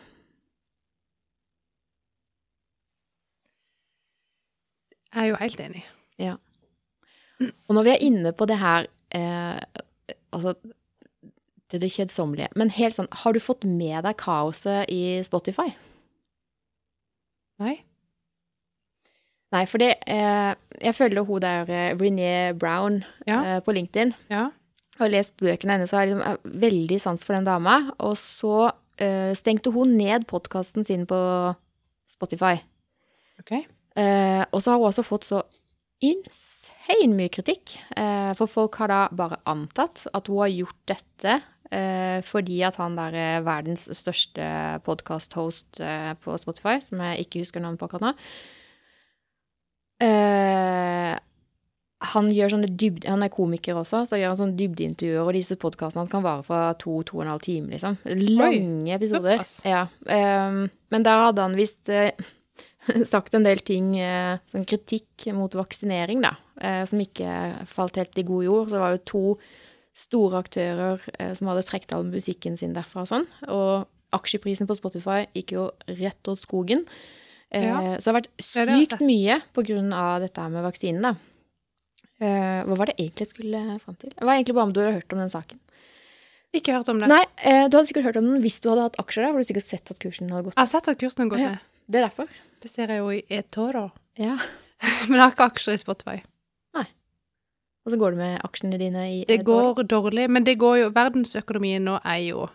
Jeg 5.18 5.24
er 5.24 5.32
jo 5.32 5.38
helt 5.42 5.62
enig. 5.64 5.82
Ja. 6.22 6.36
Og 7.42 7.74
når 7.78 7.86
vi 7.88 7.90
er 7.96 8.04
inne 8.06 8.32
på 8.38 8.46
det 8.50 8.58
her 8.62 8.86
eh, 9.18 9.58
Altså 10.34 10.54
til 11.70 11.82
det 11.84 11.90
kjedsommelige 11.94 12.48
Men 12.58 12.70
helt 12.74 12.96
sånn, 12.96 13.10
har 13.12 13.34
du 13.36 13.40
fått 13.44 13.66
med 13.68 14.06
deg 14.06 14.18
kaoset 14.22 14.90
i 14.94 15.20
Spotify? 15.26 15.68
Nei? 17.62 17.76
Nei, 19.54 19.64
for 19.70 19.82
det 19.82 19.92
eh, 20.10 20.54
Jeg 20.84 20.96
følger 20.98 21.26
hun 21.30 21.42
der 21.44 21.70
eh, 21.70 21.94
Renee 21.98 22.54
Brown 22.58 23.02
Ja. 23.30 23.40
eh, 23.58 23.60
på 23.66 23.74
LinkedIn. 23.76 24.14
Ja. 24.34 24.48
har 25.00 25.14
lest 25.14 25.36
bøkene 25.38 25.78
hennes 25.78 25.94
og 25.94 26.00
har 26.00 26.10
liksom 26.10 26.62
veldig 26.62 27.02
sans 27.02 27.26
for 27.26 27.38
den 27.38 27.46
dama. 27.46 27.78
Og 28.02 28.18
så 28.18 28.72
eh, 28.98 29.34
stengte 29.38 29.70
hun 29.72 29.94
ned 29.98 30.26
podkasten 30.30 30.86
sin 30.88 31.06
på 31.10 31.20
Spotify. 32.10 32.56
OK. 33.40 33.60
Eh, 33.98 34.44
og 34.52 34.62
så 34.62 34.74
har 34.74 34.82
hun 34.82 34.90
også 34.92 35.06
fått 35.06 35.28
så 35.28 35.44
insane 36.06 37.16
mye 37.18 37.32
kritikk. 37.34 37.78
Eh, 37.98 38.32
for 38.38 38.50
folk 38.52 38.78
har 38.82 38.92
da 38.94 39.04
bare 39.10 39.40
antatt 39.50 40.06
at 40.14 40.30
hun 40.30 40.44
har 40.44 40.54
gjort 40.54 40.82
dette 40.94 41.40
eh, 41.72 42.20
fordi 42.26 42.62
at 42.68 42.78
han 42.82 42.98
der 43.00 43.18
er 43.18 43.48
verdens 43.48 43.88
største 43.98 44.46
podkast-host 44.86 45.82
eh, 45.82 46.14
på 46.22 46.38
Spotify, 46.38 46.78
som 46.84 47.02
jeg 47.02 47.26
ikke 47.26 47.42
husker 47.42 47.64
navnet 47.64 47.82
på 47.82 47.90
akkurat 47.90 48.12
nå 48.12 48.14
eh, 50.06 51.18
han 51.98 52.30
dybde, 52.30 53.10
han 53.10 53.24
er 53.26 53.34
komiker 53.34 53.80
også, 53.80 54.04
så 54.06 54.20
gjør 54.20 54.36
han 54.36 54.38
sånne 54.38 54.58
dybdeintervjuer, 54.60 55.26
og 55.26 55.34
disse 55.34 55.58
podkastene 55.58 56.10
kan 56.12 56.22
vare 56.26 56.44
fra 56.46 56.60
to, 56.78 57.02
to 57.02 57.18
og 57.18 57.24
en 57.26 57.32
halv 57.34 57.42
time, 57.42 57.72
liksom. 57.74 57.98
Lange 58.38 58.94
episoder. 58.94 59.42
Ja. 59.66 59.88
ehm, 60.06 60.68
men 60.94 61.04
der 61.04 61.24
hadde 61.26 61.42
han 61.42 61.58
visst 61.58 61.90
eh, 61.90 62.12
sagt 63.14 63.36
en 63.36 63.46
del 63.46 63.62
ting, 63.66 63.94
eh, 64.00 64.40
sånn 64.52 64.66
kritikk 64.68 65.28
mot 65.36 65.54
vaksinering, 65.58 66.24
da, 66.24 66.36
eh, 66.62 66.84
som 66.88 67.02
ikke 67.02 67.30
falt 67.70 68.00
helt 68.00 68.18
i 68.18 68.26
god 68.28 68.48
jord. 68.48 68.68
Så 68.68 68.78
det 68.78 68.84
var 68.84 68.96
jo 68.96 69.06
to 69.12 69.24
store 69.98 70.42
aktører 70.44 71.06
eh, 71.18 71.34
som 71.38 71.50
hadde 71.52 71.66
trukket 71.68 71.96
all 71.98 72.08
musikken 72.08 72.58
sin 72.60 72.76
derfra 72.76 73.04
og 73.04 73.12
sånn. 73.12 73.30
Og 73.50 73.88
aksjeprisen 74.18 74.70
på 74.70 74.78
Spotify 74.78 75.26
gikk 75.36 75.56
jo 75.58 75.70
rett 76.00 76.32
åt 76.32 76.44
skogen. 76.44 76.86
Ja. 77.48 77.96
Så 77.96 78.04
det 78.04 78.10
har 78.10 78.16
vært 78.18 78.34
det 78.36 78.44
sykt 78.44 79.02
mye 79.08 79.38
av 79.96 80.20
dette 80.20 80.48
med 80.52 80.66
vaksinen, 80.66 81.06
da. 81.06 81.14
Hva 82.20 82.76
var 82.76 82.90
det 82.90 82.98
egentlig 82.98 83.24
jeg 83.24 83.32
skulle 83.32 83.62
fram 83.80 83.96
til? 84.02 84.12
Det 84.12 84.26
var 84.26 84.36
egentlig 84.36 84.56
bare 84.58 84.68
om 84.68 84.74
du 84.76 84.82
hadde 84.82 84.98
hørt 84.98 85.16
om 85.16 85.22
den 85.22 85.32
saken. 85.32 85.62
Ikke 86.58 86.76
hørt 86.76 86.92
om 86.92 87.00
det. 87.00 87.08
Nei, 87.08 87.22
du 87.70 87.78
hadde 87.78 87.86
sikkert 87.88 88.10
hørt 88.10 88.20
om 88.20 88.28
den 88.28 88.44
hvis 88.44 88.60
du 88.60 88.68
hadde 88.74 88.90
hatt 88.90 89.00
aksjer 89.00 89.28
der. 89.28 89.32
For 89.32 89.46
du 89.46 89.48
sikkert 89.48 89.68
sett 89.68 89.94
at 89.94 90.02
kursen 90.04 90.34
hadde 90.34 90.50
gått 90.50 90.58
ned. 90.58 90.60
Jeg 90.60 90.66
har 90.66 90.74
sett 90.74 90.92
at 90.92 91.00
kursen 91.00 91.24
har 91.24 91.32
gått 91.32 91.46
ned. 91.46 91.64
Det 91.88 92.02
er 92.02 92.08
derfor. 92.10 92.36
Det 92.62 92.70
ser 92.72 92.88
jeg 92.94 93.00
jo 93.04 93.10
i 93.14 93.22
eToro. 93.30 93.92
Ja. 94.18 94.38
Men 95.08 95.18
jeg 95.20 95.24
har 95.24 95.32
ikke 95.36 95.48
aksjer 95.52 95.74
i 95.78 95.82
Spotify. 95.82 96.18
Nei. 96.78 96.86
Og 97.86 97.94
så 97.94 98.00
går 98.02 98.16
det 98.16 98.20
med 98.22 98.42
aksjene 98.46 98.80
dine 98.82 99.04
i 99.14 99.24
Det 99.30 99.40
et 99.42 99.48
år. 99.48 99.74
går 99.78 99.88
dårlig, 99.88 100.28
men 100.30 100.44
det 100.44 100.58
går 100.60 100.78
jo 100.82 100.88
Verdensøkonomien 100.96 101.86
nå 101.88 101.96
er 102.04 102.18
jo 102.26 102.48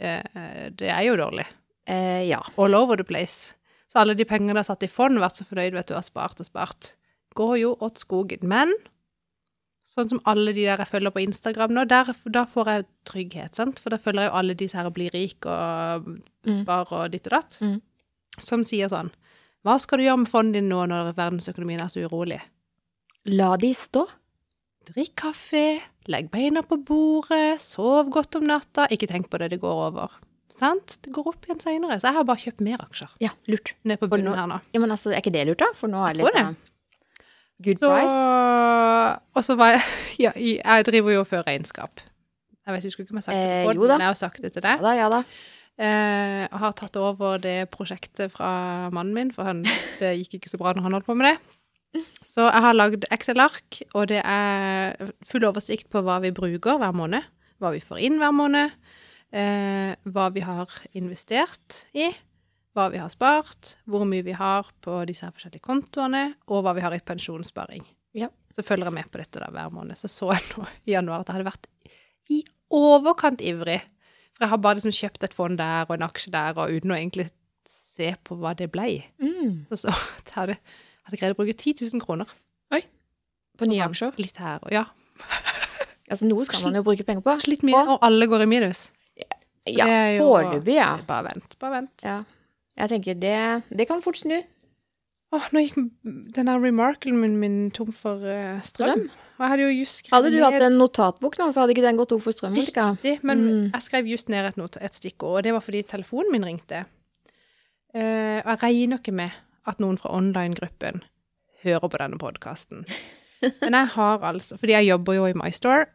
eh, 0.00 0.70
Det 0.74 0.88
er 0.90 1.02
jo 1.06 1.16
dårlig. 1.20 1.46
Eh, 1.86 2.24
ja. 2.28 2.40
All 2.58 2.74
over 2.74 2.96
the 2.96 3.04
place. 3.06 3.54
Så 3.90 3.98
alle 4.02 4.14
de 4.14 4.24
pengene 4.24 4.54
du 4.54 4.58
har 4.60 4.66
satt 4.68 4.82
i 4.86 4.90
fond, 4.90 5.18
vært 5.18 5.38
så 5.40 5.46
fornøyd, 5.48 5.74
vet 5.74 5.88
du, 5.90 5.94
har 5.96 6.04
spart 6.06 6.40
og 6.42 6.46
spart, 6.46 6.92
går 7.38 7.56
jo 7.60 7.72
åt 7.82 7.98
skogen. 8.02 8.44
Men 8.50 8.72
sånn 9.90 10.08
som 10.12 10.20
alle 10.30 10.52
de 10.54 10.62
der 10.68 10.78
jeg 10.84 10.90
følger 10.92 11.10
på 11.14 11.22
Instagram 11.24 11.72
nå, 11.74 11.84
der, 11.90 12.12
da 12.30 12.44
får 12.46 12.68
jeg 12.70 12.84
trygghet, 13.10 13.56
sant? 13.58 13.80
For 13.82 13.90
da 13.90 13.98
følger 13.98 14.26
jeg 14.28 14.30
jo 14.30 14.36
alle 14.38 14.54
disse 14.60 14.78
her 14.78 14.90
blir 14.94 15.10
rik 15.14 15.46
og 15.50 16.10
Mm. 16.46 16.62
spar 16.62 16.88
og 16.96 17.10
ditt 17.12 17.26
og 17.26 17.34
datt, 17.34 17.58
Mm. 17.60 17.80
Som 18.38 18.62
sier 18.64 18.88
sånn 18.92 19.10
Hva 19.64 19.78
skal 19.80 19.98
du 19.98 20.04
gjøre 20.06 20.22
med 20.22 20.28
fondet 20.30 20.60
ditt 20.62 20.68
nå 20.70 20.84
når 20.88 21.10
verdensøkonomien 21.18 21.80
er 21.82 21.88
så 21.92 22.00
urolig? 22.06 22.38
La 23.28 23.56
de 23.60 23.74
stå. 23.76 24.06
Drikk 24.88 25.12
kaffe, 25.20 25.80
legg 26.08 26.30
beina 26.32 26.62
på 26.64 26.78
bordet, 26.88 27.60
sov 27.60 28.08
godt 28.10 28.38
om 28.38 28.46
natta, 28.48 28.86
ikke 28.90 29.06
tenk 29.10 29.28
på 29.30 29.38
det, 29.42 29.50
det 29.52 29.58
går 29.60 29.82
over. 29.90 30.14
Sant? 30.50 30.96
Det 31.04 31.12
går 31.12 31.28
opp 31.34 31.44
igjen 31.46 31.60
seinere. 31.60 31.98
Så 32.00 32.08
jeg 32.08 32.16
har 32.16 32.24
bare 32.24 32.40
kjøpt 32.40 32.64
mer 32.64 32.80
aksjer 32.82 33.12
Ja, 33.20 33.30
lurt. 33.46 33.74
ned 33.84 34.00
på 34.00 34.08
bunnen 34.08 34.32
nå- 34.32 34.34
her 34.36 34.48
nå. 34.48 34.60
Ja, 34.72 34.80
men 34.80 34.90
altså, 34.90 35.12
er 35.12 35.20
ikke 35.20 35.32
det 35.36 35.44
lurt, 35.46 35.58
da? 35.60 35.68
For 35.76 35.88
nå 35.92 36.00
er 36.08 36.14
det 36.16 36.24
litt 36.24 36.34
sånn 36.34 36.56
good 37.62 37.78
Så, 37.78 37.92
price. 37.92 39.20
og 39.36 39.44
så 39.44 39.56
var 39.60 39.74
jeg 39.76 39.82
Ja, 40.24 40.32
jeg 40.34 40.84
driver 40.88 41.12
jo 41.12 41.20
og 41.20 41.28
fører 41.28 41.46
regnskap. 41.52 42.00
Jeg 42.66 42.74
vet, 42.74 42.84
husker 42.88 43.04
ikke 43.04 43.12
om 43.12 43.20
jeg 43.20 43.24
har 43.24 43.28
sagt 43.28 43.36
det 43.36 43.44
Eh, 43.60 43.64
på 43.66 43.74
jo 43.74 43.80
podden, 43.80 43.88
da. 43.88 43.96
men 43.98 44.06
jeg 44.08 44.12
har 44.14 44.20
sagt 44.20 44.42
det 44.42 44.52
til 44.56 44.62
deg. 44.64 44.76
Ja 44.80 44.82
da, 44.88 44.92
ja 44.96 45.08
da. 45.12 45.22
Eh, 45.80 46.44
har 46.60 46.74
tatt 46.76 46.98
over 47.00 47.40
det 47.40 47.70
prosjektet 47.72 48.34
fra 48.34 48.90
mannen 48.92 49.14
min, 49.16 49.30
for 49.32 49.48
han, 49.48 49.62
det 50.00 50.12
gikk 50.18 50.36
ikke 50.36 50.52
så 50.52 50.60
bra 50.60 50.74
når 50.76 50.84
han 50.84 50.96
holdt 50.98 51.08
på 51.08 51.16
med 51.16 51.30
det. 51.30 51.36
Så 52.22 52.44
jeg 52.44 52.62
har 52.66 52.76
lagd 52.76 53.06
Excel-ark, 53.10 53.80
og 53.96 54.10
det 54.12 54.20
er 54.20 55.12
full 55.26 55.46
oversikt 55.48 55.88
på 55.90 56.02
hva 56.06 56.20
vi 56.22 56.34
bruker 56.36 56.78
hver 56.78 56.92
måned, 56.94 57.24
hva 57.58 57.72
vi 57.74 57.80
får 57.82 58.02
inn 58.06 58.18
hver 58.20 58.34
måned, 58.36 58.74
eh, 59.32 59.96
hva 60.04 60.26
vi 60.34 60.44
har 60.44 60.74
investert 61.00 61.84
i, 61.96 62.10
hva 62.76 62.90
vi 62.92 63.00
har 63.00 63.10
spart, 63.10 63.74
hvor 63.90 64.04
mye 64.06 64.26
vi 64.26 64.36
har 64.36 64.68
på 64.84 65.00
disse 65.08 65.26
her 65.26 65.34
forskjellige 65.34 65.64
kontoene, 65.64 66.26
og 66.52 66.62
hva 66.66 66.76
vi 66.76 66.84
har 66.84 66.94
i 66.94 67.02
pensjonssparing. 67.02 67.82
Ja. 68.20 68.28
Så 68.54 68.62
følger 68.66 68.90
jeg 68.90 68.98
med 68.98 69.10
på 69.10 69.22
dette 69.22 69.40
da 69.42 69.48
hver 69.54 69.72
måned. 69.72 69.98
Så 69.98 70.10
så 70.10 70.30
jeg 70.34 70.44
nå 70.52 70.66
i 70.84 70.94
januar 70.94 71.22
at 71.22 71.30
jeg 71.30 71.38
hadde 71.38 71.50
vært 71.50 71.68
i 72.30 72.44
overkant 72.70 73.42
ivrig. 73.42 73.80
Jeg 74.40 74.48
har 74.48 74.60
bare 74.64 74.78
liksom 74.78 74.94
kjøpt 74.96 75.26
et 75.26 75.34
fond 75.36 75.58
der 75.60 75.84
og 75.88 75.96
en 75.96 76.06
aksje 76.06 76.32
der, 76.32 76.56
og 76.56 76.72
uten 76.72 76.94
å 76.94 76.96
egentlig 76.96 77.28
se 77.68 78.14
på 78.24 78.38
hva 78.40 78.54
det 78.56 78.70
ble. 78.72 79.02
Mm. 79.20 79.66
Så 79.70 79.82
så 79.84 79.92
jeg 80.26 80.36
hadde, 80.36 80.56
hadde 81.08 81.20
greid 81.20 81.36
å 81.36 81.40
bruke 81.40 81.56
10 81.56 81.82
000 81.84 82.04
kroner. 82.04 82.30
Oi. 82.74 82.82
På 83.60 83.68
nye 83.68 83.84
aksjer. 83.84 84.16
Litt 84.20 84.40
her 84.40 84.62
og 84.64 84.72
ja. 84.74 84.86
Altså, 86.10 86.26
noe 86.26 86.42
skal 86.42 86.64
man 86.66 86.74
jo 86.74 86.82
bruke 86.82 87.04
penger 87.06 87.22
på. 87.22 87.36
Litt 87.46 87.60
mye, 87.62 87.84
og 87.86 88.00
alle 88.02 88.26
går 88.26 88.42
i 88.42 88.46
minus. 88.50 88.88
Så 89.62 89.74
Ja, 89.76 89.84
foreløpig, 90.18 90.74
ja. 90.74 90.88
Bare 91.06 91.28
vent, 91.28 91.54
bare 91.60 91.76
vent. 91.76 91.94
ja. 92.02 92.22
Jeg 92.80 92.88
tenker 92.88 93.14
det, 93.20 93.62
det 93.76 93.86
kan 93.86 94.00
fort 94.02 94.18
snu. 94.18 94.40
Åh, 95.36 95.48
nå 95.54 95.62
gikk 95.62 95.76
den 96.34 96.48
der 96.48 96.58
remarkelen 96.58 97.20
min, 97.20 97.36
min 97.38 97.58
tom 97.70 97.92
for 97.94 98.24
uh, 98.24 98.58
strøm. 98.66 99.04
Strøm? 99.04 99.04
Og 99.40 99.44
jeg 99.46 99.50
hadde 99.54 99.64
jo 99.64 99.72
just 99.80 100.02
skrevet 100.02 100.12
Hadde 100.18 100.30
du 100.36 100.42
hatt 100.44 100.62
en 100.66 100.74
notatbok 100.76 101.38
nå, 101.40 101.46
så 101.48 101.62
hadde 101.62 101.72
ikke 101.72 101.84
den 101.86 101.96
gått 101.96 102.10
tom 102.12 102.20
for 102.20 102.36
strøm. 102.36 102.58
Riktig, 102.60 103.14
men 103.24 103.38
Mm. 103.40 103.70
jeg 103.72 103.82
skrev 103.86 104.06
just 104.12 104.28
ned 104.28 104.44
et, 104.44 104.56
not 104.60 104.76
et 104.76 104.92
stikkord, 104.92 105.38
og 105.38 105.42
det 105.46 105.54
var 105.56 105.64
fordi 105.64 105.80
telefonen 105.88 106.30
min 106.34 106.44
ringte. 106.44 106.82
Uh, 107.94 108.44
jeg 108.44 108.58
regner 108.62 109.00
ikke 109.00 109.14
med 109.16 109.30
at 109.66 109.80
noen 109.80 109.96
fra 109.98 110.12
online-gruppen 110.14 111.00
hører 111.64 111.88
på 111.88 111.98
denne 111.98 112.18
podkasten. 112.20 112.84
Men 113.64 113.72
jeg 113.72 113.88
har 113.94 114.20
altså 114.28 114.58
Fordi 114.60 114.72
jeg 114.76 114.86
jobber 114.90 115.16
jo 115.16 115.24
i 115.26 115.32
MyStore. 115.32 115.86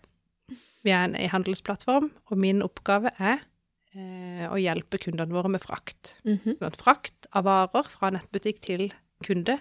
Vi 0.83 0.89
er 0.93 1.03
en 1.05 1.15
e-handelsplattform, 1.15 2.09
og 2.31 2.37
min 2.41 2.61
oppgave 2.65 3.11
er 3.19 3.39
eh, 3.95 4.45
å 4.49 4.57
hjelpe 4.57 4.97
kundene 5.01 5.33
våre 5.33 5.49
med 5.53 5.61
frakt. 5.61 6.15
Mhm. 6.25 6.57
Sånn 6.57 6.67
at 6.71 6.77
frakt 6.81 7.29
av 7.33 7.45
varer 7.45 7.85
fra 7.89 8.09
nettbutikk 8.13 8.59
til 8.65 8.87
kunde 9.25 9.59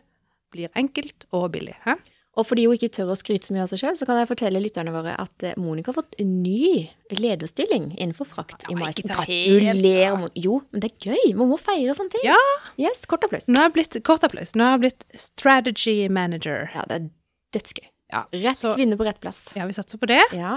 blir 0.52 0.72
enkelt 0.74 1.26
og 1.32 1.52
billig. 1.52 1.76
Hæ? 1.84 1.96
Og 2.34 2.46
fordi 2.48 2.64
hun 2.66 2.74
ikke 2.74 2.88
tør 2.96 3.12
å 3.12 3.16
skryte 3.18 3.46
så 3.46 3.54
mye 3.54 3.62
av 3.62 3.70
seg 3.70 3.78
selv, 3.78 3.98
så 4.00 4.06
kan 4.08 4.18
jeg 4.18 4.26
fortelle 4.30 4.58
lytterne 4.62 4.90
våre 4.94 5.12
at 5.22 5.44
eh, 5.46 5.52
Monica 5.60 5.92
har 5.92 5.98
fått 6.00 6.16
en 6.18 6.32
ny 6.42 6.88
lederstilling 7.14 7.92
innenfor 7.94 8.26
frakt 8.26 8.64
Ja, 8.66 8.74
i 8.74 8.80
helt, 8.80 9.02
Gratulerer. 9.06 10.24
Jo, 10.42 10.56
men 10.74 10.82
det 10.82 10.90
er 10.90 11.12
gøy. 11.12 11.34
Man 11.38 11.52
må 11.52 11.58
feire 11.62 11.94
sånne 11.94 12.16
ting. 12.16 12.24
Ja. 12.26 12.38
Yes, 12.80 13.04
kort 13.10 13.26
applaus. 13.26 13.46
Nå 13.46 13.60
har 13.60 13.68
jeg 13.70 13.76
blitt 13.76 13.98
Kort 14.06 14.26
applaus. 14.26 14.54
Nå 14.58 14.66
har 14.66 14.74
jeg 14.78 14.82
blitt 14.88 15.04
strategy 15.26 16.08
manager. 16.10 16.66
Ja, 16.74 16.82
det 16.90 16.98
er 16.98 17.06
dødsgøy. 17.54 17.86
Ja, 18.14 18.24
Rett 18.34 18.58
så, 18.58 18.74
kvinne 18.76 18.98
på 18.98 19.06
rett 19.06 19.20
plass. 19.22 19.46
ja, 19.56 19.64
vi 19.66 19.74
satser 19.76 19.98
på 20.02 20.06
det. 20.10 20.20
Ja. 20.36 20.56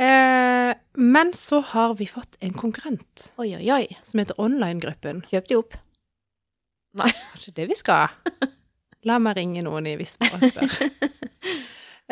Eh, 0.00 0.72
men 0.96 1.32
så 1.36 1.60
har 1.74 1.94
vi 2.00 2.06
fått 2.08 2.38
en 2.40 2.54
konkurrent 2.56 3.28
Oi, 3.36 3.50
oi, 3.58 3.66
oi. 3.74 3.84
som 4.02 4.22
heter 4.22 4.38
Online-gruppen. 4.40 5.22
Kjøp 5.30 5.48
de 5.52 5.58
opp. 5.60 5.76
Kanskje 6.96 7.52
det 7.60 7.68
vi 7.70 7.76
skal? 7.78 8.08
La 9.08 9.18
meg 9.22 9.38
ringe 9.38 9.62
noen 9.64 9.86
i 9.88 9.96
Visma 9.96 10.28
og 10.36 10.42
spørre. 10.44 10.88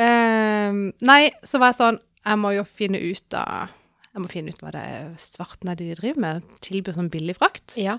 um, 0.01 0.79
nei, 1.05 1.23
så 1.45 1.61
var 1.61 1.75
jeg 1.75 1.81
sånn 1.83 1.99
Jeg 2.25 2.41
må 2.41 2.53
jo 2.57 2.65
finne 2.65 3.01
ut 3.03 3.37
av 3.37 3.75
Jeg 4.15 4.23
må 4.25 4.31
finne 4.33 4.55
ut 4.55 4.63
hva 4.65 4.73
det 4.75 4.85
er 4.85 5.11
svarten 5.21 5.73
er 5.73 5.79
de 5.79 5.91
driver 5.93 6.23
med. 6.25 6.47
Tilbyr 6.65 6.97
sånn 6.97 7.11
billig 7.13 7.37
frakt. 7.39 7.77
Ja. 7.79 7.99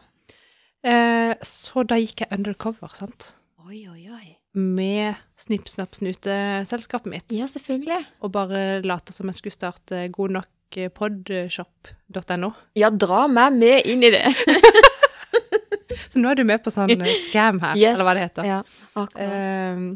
Eh, 0.84 1.34
så 1.46 1.84
da 1.88 1.98
gikk 2.00 2.24
jeg 2.24 2.32
undercover, 2.36 2.92
sant. 2.98 3.34
Oi, 3.68 3.86
oi, 3.92 4.10
oi. 4.10 4.28
Med 4.60 5.20
Snipp, 5.40 5.70
snapp, 5.70 5.94
snute-selskapet 5.96 7.12
mitt. 7.12 7.28
Ja, 7.32 7.48
selvfølgelig. 7.48 8.02
Og 8.26 8.34
bare 8.36 8.82
late 8.84 9.14
som 9.16 9.30
jeg 9.30 9.38
skulle 9.38 9.56
starte 9.56 10.08
god 10.12 10.34
nok 10.40 10.80
podshop.no. 10.98 12.52
Ja, 12.78 12.90
dra 12.92 13.28
meg 13.32 13.56
med 13.56 13.88
inn 13.90 14.04
i 14.06 14.12
det. 14.14 14.26
Så 16.08 16.22
nå 16.22 16.30
er 16.32 16.40
du 16.40 16.44
med 16.48 16.62
på 16.64 16.72
sånn 16.74 16.94
eh, 16.96 17.16
scam 17.28 17.60
her, 17.64 17.76
Yes. 17.82 17.96
eller 17.98 18.08
hva 18.08 18.14
det 18.18 18.24
heter. 18.28 18.48
Ja, 18.48 18.60
akkurat. 18.96 19.18
Ehm, 19.26 19.90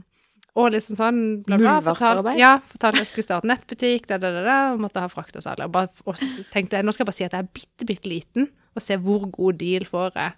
og 0.53 0.67
liksom 0.75 0.97
sånn 0.99 1.19
bla, 1.47 1.57
bla. 1.57 1.75
Fortalte, 1.81 2.35
ja, 2.37 2.51
fortalte 2.69 3.01
jeg 3.01 3.09
skulle 3.09 3.25
starte 3.25 3.49
nettbutikk, 3.49 4.03
da, 4.11 4.19
da, 4.21 4.29
da, 4.35 4.43
da, 4.45 4.57
og 4.75 4.83
måtte 4.83 5.01
ha 5.01 5.09
fraktavtale. 5.09 5.65
Og 5.65 5.73
bare, 5.73 5.89
og 6.05 6.19
tenkte 6.53 6.77
jeg, 6.77 6.85
nå 6.85 6.93
skal 6.93 7.05
jeg 7.05 7.09
bare 7.09 7.17
si 7.17 7.25
at 7.25 7.33
jeg 7.37 7.45
er 7.47 7.53
bitte, 7.57 7.87
bitte 7.89 8.11
liten, 8.11 8.49
og 8.77 8.81
se 8.85 8.97
hvor 9.01 9.25
god 9.33 9.57
deal 9.61 9.85
får 9.89 10.11
jeg 10.19 10.35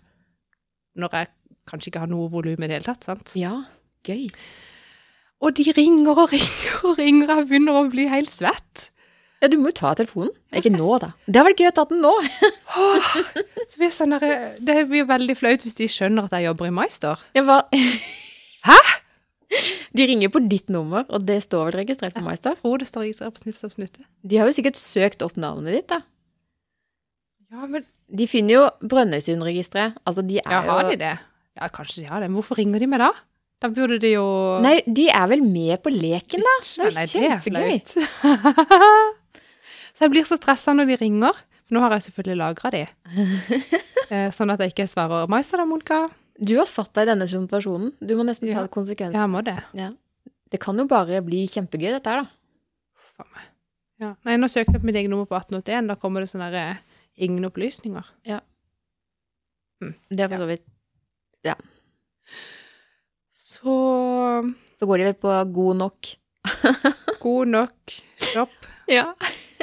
når 1.04 1.18
jeg 1.20 1.28
kanskje 1.68 1.90
ikke 1.92 2.02
har 2.06 2.08
noe 2.08 2.30
volum 2.32 2.56
i 2.64 2.68
det 2.70 2.78
hele 2.78 2.88
tatt, 2.88 3.04
sant? 3.04 3.34
Ja. 3.36 3.58
gøy. 4.08 4.30
Og 5.44 5.52
de 5.58 5.66
ringer 5.76 6.16
og 6.24 6.32
ringer 6.32 6.86
og 6.88 7.00
ringer, 7.02 7.32
jeg 7.36 7.48
begynner 7.50 7.80
å 7.82 7.88
bli 7.92 8.06
helt 8.08 8.32
svett. 8.32 8.86
Ja, 9.46 9.50
du 9.54 9.60
må 9.62 9.70
jo 9.70 9.76
ta 9.78 9.92
telefonen. 9.94 10.32
Ikke 10.58 10.72
nå, 10.74 10.96
da. 11.04 11.12
Det 11.30 11.38
har 11.38 11.46
vært 11.46 11.60
gøy 11.62 11.68
å 11.70 11.74
ta 11.78 11.84
den 11.86 12.00
nå. 12.02 12.12
Det 12.26 13.66
blir 13.78 13.86
jeg 13.86 13.94
sånn 13.94 14.16
der, 14.16 14.56
det 14.58 14.78
blir 14.90 15.06
veldig 15.06 15.36
flaut 15.38 15.62
hvis 15.62 15.78
de 15.78 15.86
skjønner 15.92 16.26
at 16.26 16.34
jeg 16.34 16.48
jobber 16.48 16.72
i 16.72 16.74
Maister. 16.74 17.22
Jeg. 17.38 17.46
Hæ? 18.70 18.78
De 19.96 20.08
ringer 20.10 20.32
på 20.34 20.42
ditt 20.50 20.74
nummer, 20.74 21.06
og 21.14 21.28
det 21.28 21.38
står 21.46 21.70
vel 21.70 21.78
registrert 21.84 22.18
på 22.18 22.24
Maister? 22.26 22.58
Tror 22.58 22.82
det 22.82 22.88
står 22.90 23.06
registrert 23.06 23.36
på 23.36 23.44
Snipp, 23.44 23.60
Snapp, 23.62 23.76
Snutte. 23.78 24.08
De 24.26 24.40
har 24.42 24.50
jo 24.50 24.56
sikkert 24.58 24.80
søkt 24.82 25.22
opp 25.22 25.38
navnet 25.38 25.78
ditt, 25.78 25.88
da. 25.94 26.02
Ja, 27.54 27.70
men 27.70 27.86
De 28.10 28.26
finner 28.30 28.58
jo 28.58 28.66
Brønnøysundregisteret. 28.90 30.02
Altså, 30.10 30.26
de 30.26 30.42
er 30.42 30.58
ja, 30.58 30.64
har 30.66 30.84
jo 30.88 30.96
de 30.96 31.00
det? 31.06 31.14
Ja, 31.62 31.70
kanskje 31.70 32.02
de 32.04 32.10
har 32.10 32.26
det. 32.26 32.32
Men 32.34 32.42
hvorfor 32.42 32.58
ringer 32.60 32.82
de 32.82 32.90
meg 32.90 33.06
da? 33.06 33.14
Da 33.64 33.70
burde 33.72 34.02
de 34.02 34.12
jo 34.12 34.26
Nei, 34.66 34.80
de 34.86 35.08
er 35.14 35.30
vel 35.32 35.46
med 35.46 35.78
på 35.86 35.94
leken, 35.94 36.44
da. 36.44 36.56
Det 36.82 36.90
er 36.90 37.06
jo 37.06 37.30
kjempegøy. 37.30 37.78
så 39.96 40.06
jeg 40.06 40.12
blir 40.14 40.28
så 40.28 40.38
stressa 40.38 40.74
når 40.76 40.90
de 40.92 40.98
ringer. 41.02 41.38
For 41.66 41.74
nå 41.78 41.82
har 41.82 41.96
jeg 41.96 42.06
selvfølgelig 42.10 42.38
lagra 42.44 42.72
de. 42.76 42.84
Eh, 44.06 44.28
sånn 44.30 44.52
at 44.54 44.60
jeg 44.62 44.70
ikke 44.70 44.86
svarer 44.86 45.26
'Maisa 45.26 45.58
da, 45.58 45.64
Monica'. 45.66 46.12
Du 46.38 46.52
har 46.60 46.68
satt 46.70 46.92
deg 46.94 47.08
i 47.08 47.10
denne 47.10 47.26
situasjonen. 47.26 47.90
Du 48.06 48.12
må 48.16 48.22
nesten 48.28 48.46
Ja. 48.52 48.62
ta 48.62 48.68
konsekvensen. 48.70 49.16
Ja, 49.18 49.24
jeg 49.26 49.32
må 49.34 49.42
det. 49.42 49.58
Det 50.52 50.60
kan 50.62 50.78
jo 50.78 50.86
bare 50.86 51.24
bli 51.26 51.48
kjempegøy, 51.50 51.90
dette 51.96 52.06
her, 52.06 52.22
da. 52.22 52.28
Faen 53.18 53.32
meg. 53.34 53.48
Ja. 54.00 54.12
Nei, 54.30 54.36
nå 54.38 54.46
søkte 54.46 54.74
jeg 54.78 54.82
på 54.84 54.86
mitt 54.86 54.96
eget 55.00 55.10
nummer 55.10 55.26
på 55.26 55.34
1881. 55.34 55.88
Da 55.90 55.96
kommer 55.96 56.22
det 56.22 56.30
sånne 56.30 56.52
der, 56.54 56.78
ingen 57.18 57.44
opplysninger. 57.50 58.06
Ja. 58.30 58.42
Det 59.82 60.20
er 60.20 60.30
for 60.30 60.38
så 60.38 60.48
vidt 60.54 60.64
Ja. 61.44 61.56
Så 63.34 63.76
Så 64.80 64.86
går 64.86 64.98
de 64.98 65.04
vel 65.10 65.14
på 65.18 65.34
god 65.54 65.76
nok. 65.82 66.16
god 67.26 67.48
nok 67.48 67.96
Stopp. 68.22 68.54
Ja. 68.88 69.14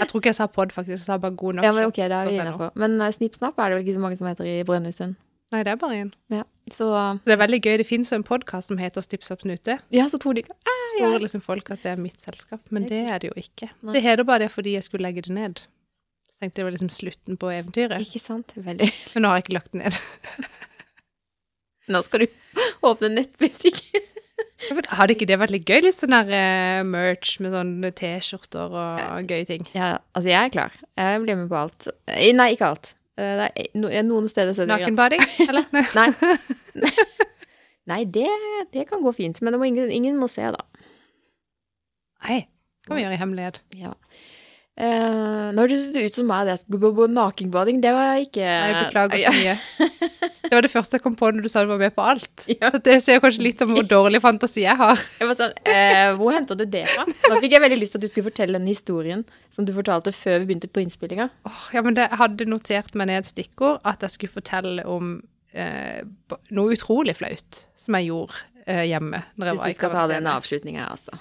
Jeg 0.03 0.11
tror 0.11 0.23
ikke 0.23 0.33
jeg 0.33 0.39
sa 0.39 0.49
pod, 0.51 0.73
faktisk. 0.75 0.97
Jeg 0.99 1.05
sa 1.07 1.19
bare 1.23 1.37
god 1.39 1.59
nok 1.59 1.67
ja, 1.67 1.75
men 1.77 1.91
ok, 1.91 2.01
det 2.03 2.17
er 2.19 2.31
vi 2.31 2.39
innenfor. 2.39 2.73
Men 2.83 2.97
uh, 3.01 3.11
Snipp 3.15 3.39
Snapp 3.39 3.61
er 3.63 3.71
det 3.71 3.79
vel 3.79 3.87
ikke 3.87 3.99
så 3.99 4.03
mange 4.05 4.19
som 4.21 4.29
heter 4.31 4.49
i 4.49 4.57
Brønnøysund. 4.69 5.17
Nei, 5.53 5.61
det 5.67 5.75
er 5.75 5.81
bare 5.81 5.99
én. 6.01 6.13
Ja. 6.33 6.45
Så 6.73 6.87
Det 7.27 7.35
er 7.35 7.41
veldig 7.43 7.61
gøy. 7.61 7.77
Det 7.83 7.87
fins 7.87 8.13
jo 8.13 8.17
en 8.17 8.25
podkast 8.25 8.71
som 8.71 8.79
heter 8.81 9.03
opp 9.03 9.43
snute. 9.43 9.79
ja, 9.93 10.07
så 10.09 10.19
tror 10.19 10.35
de 10.35 10.45
ikke 10.47 10.57
Tror 10.93 11.19
liksom 11.23 11.41
folk 11.41 11.71
at 11.73 11.83
det 11.83 11.93
er 11.95 12.01
mitt 12.01 12.21
selskap, 12.21 12.61
men 12.71 12.85
det 12.89 13.01
er 13.09 13.19
det 13.19 13.31
jo 13.31 13.37
ikke. 13.37 13.71
Nei. 13.81 13.95
Det 13.97 14.03
heter 14.05 14.25
bare 14.29 14.45
det 14.45 14.51
fordi 14.53 14.75
jeg 14.75 14.85
skulle 14.85 15.09
legge 15.09 15.25
det 15.25 15.33
ned. 15.33 15.63
Så 16.29 16.37
tenkte 16.39 16.61
jeg 16.61 16.63
det 16.63 16.67
var 16.69 16.75
liksom 16.77 16.93
slutten 16.93 17.39
på 17.41 17.51
eventyret. 17.53 18.05
Ikke 18.05 18.21
sant? 18.21 18.53
Veldig. 18.57 18.91
Men 19.15 19.25
nå 19.25 19.31
har 19.33 19.41
jeg 19.41 19.47
ikke 19.47 19.57
lagt 19.57 19.73
det 19.73 19.81
ned. 19.83 19.99
Nå 21.93 22.03
skal 22.07 22.25
du 22.25 22.27
åpne 22.87 23.09
nettbutikk. 23.17 23.81
Hadde 24.93 25.15
ikke 25.17 25.27
det 25.31 25.39
vært 25.41 25.53
litt 25.55 25.67
gøy? 25.69 25.81
Litt 25.85 25.97
sånn 25.97 26.13
der 26.15 26.29
eh, 26.37 26.81
merch 26.87 27.37
med 27.43 27.55
sånne 27.57 27.91
T-skjorter 27.99 28.75
og 28.79 29.31
gøye 29.31 29.47
ting. 29.49 29.65
Ja, 29.75 29.97
altså 30.17 30.31
jeg 30.33 30.39
er 30.49 30.53
klar. 30.55 30.77
Jeg 30.99 31.23
blir 31.25 31.39
med 31.41 31.49
på 31.51 31.59
alt. 31.65 31.89
Eh, 32.11 32.29
Nei, 32.37 32.51
ikke 32.57 32.69
alt. 32.73 32.93
Eh, 33.19 33.35
Det 33.43 33.49
er 33.49 33.71
no, 33.81 33.91
noen 34.09 34.29
steder 34.33 34.55
så 34.57 34.65
er 34.65 34.71
det. 34.71 34.77
Nakenbading, 34.81 35.25
eller? 35.49 35.67
Nei. 35.99 36.09
Nei. 37.93 38.01
Det, 38.15 38.29
det 38.77 38.87
kan 38.91 39.03
gå 39.03 39.13
fint. 39.17 39.41
Men 39.43 39.55
det 39.57 39.61
må 39.63 39.67
ingen, 39.71 39.91
ingen 39.91 40.21
må 40.21 40.29
se, 40.31 40.47
da. 40.55 40.63
Nei. 42.29 42.45
Kan 42.87 42.99
vi 42.99 43.05
gjøre 43.05 43.15
i 43.19 43.21
hemmelighet. 43.21 43.61
Ja. 43.79 43.93
Uh, 44.73 45.51
nå 45.53 45.67
høres 45.67 45.83
det 45.93 46.07
ut 46.09 46.17
som 46.17 46.25
meg 46.31 46.47
det 46.49 46.55
skulle 46.63 46.93
på- 46.97 47.11
nakenbading. 47.13 47.83
Det 47.85 47.91
var 47.95 48.15
jeg 48.15 48.31
ikke 48.31 48.47
Nei, 48.47 48.71
beklager 48.87 49.27
så 49.27 49.35
mye. 49.37 50.31
Det 50.53 50.57
var 50.59 50.67
det 50.67 50.69
første 50.69 50.99
jeg 50.99 51.01
kom 51.01 51.15
på 51.17 51.31
når 51.33 51.47
du 51.47 51.49
sa 51.49 51.63
du 51.65 51.71
var 51.71 51.79
med 51.81 51.95
på 51.97 52.05
alt. 52.05 52.43
Ja. 52.61 52.69
Så 52.75 52.83
Det 52.85 52.99
sier 53.01 53.23
kanskje 53.25 53.41
litt 53.47 53.63
om 53.65 53.71
hvor 53.73 53.87
dårlig 53.89 54.19
fantasi 54.21 54.67
jeg 54.67 54.77
har. 54.77 55.01
Jeg 55.23 55.31
var 55.31 55.39
sånn, 55.39 55.55
eh, 55.65 56.11
Hvor 56.19 56.35
henter 56.37 56.59
du 56.61 56.67
det 56.69 56.83
fra? 56.91 57.07
Da 57.09 57.39
fikk 57.41 57.55
jeg 57.57 57.63
veldig 57.65 57.79
lyst 57.81 57.95
til 57.97 58.03
at 58.03 58.05
du 58.05 58.11
skulle 58.13 58.27
fortelle 58.29 58.59
den 58.61 58.69
historien 58.69 59.23
som 59.55 59.65
du 59.65 59.73
fortalte 59.73 60.13
før 60.13 60.43
vi 60.43 60.51
begynte 60.51 60.69
på 60.69 60.83
innspillinga. 60.85 61.31
Oh, 61.49 61.63
ja, 61.73 61.81
men 61.87 61.97
det, 61.97 62.05
jeg 62.11 62.21
hadde 62.21 62.47
notert 62.53 62.93
meg 63.01 63.09
ned 63.09 63.23
et 63.23 63.31
stikkord 63.31 63.81
at 63.89 64.05
jeg 64.05 64.13
skulle 64.19 64.35
fortelle 64.35 64.85
om 64.85 65.15
eh, 65.57 66.03
noe 66.53 66.77
utrolig 66.77 67.17
flaut 67.17 67.63
som 67.81 67.97
jeg 67.97 68.11
gjorde 68.11 68.45
eh, 68.67 68.85
hjemme. 68.91 69.23
Når 69.41 69.49
jeg 69.49 69.57
Hvis 69.57 69.65
var 69.65 69.73
du 69.73 69.79
skal 69.81 69.97
ta 69.97 70.05
den 70.13 70.29
avslutninga, 70.35 70.91
altså. 70.93 71.17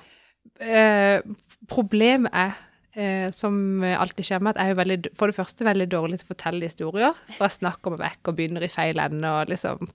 Eh, 0.59 1.23
problemet 1.71 2.35
er, 2.35 2.59
eh, 2.95 3.29
som 3.35 3.83
alltid 3.83 4.27
skjer 4.27 4.43
med, 4.43 4.55
at 4.55 4.61
jeg 4.61 4.71
er 4.71 4.75
jo 4.75 4.79
veldig, 4.81 4.99
for 5.17 5.31
det 5.31 5.37
første 5.37 5.67
veldig 5.67 5.89
dårlig 5.91 6.21
til 6.21 6.27
å 6.27 6.33
fortelle 6.33 6.69
historier. 6.69 7.17
For 7.37 7.47
jeg 7.47 7.57
snakker 7.59 7.95
meg 7.95 8.05
vekk 8.05 8.31
og 8.31 8.37
begynner 8.39 8.65
i 8.65 8.71
feil 8.71 9.01
ende 9.03 9.33
og 9.39 9.51
liksom 9.51 9.89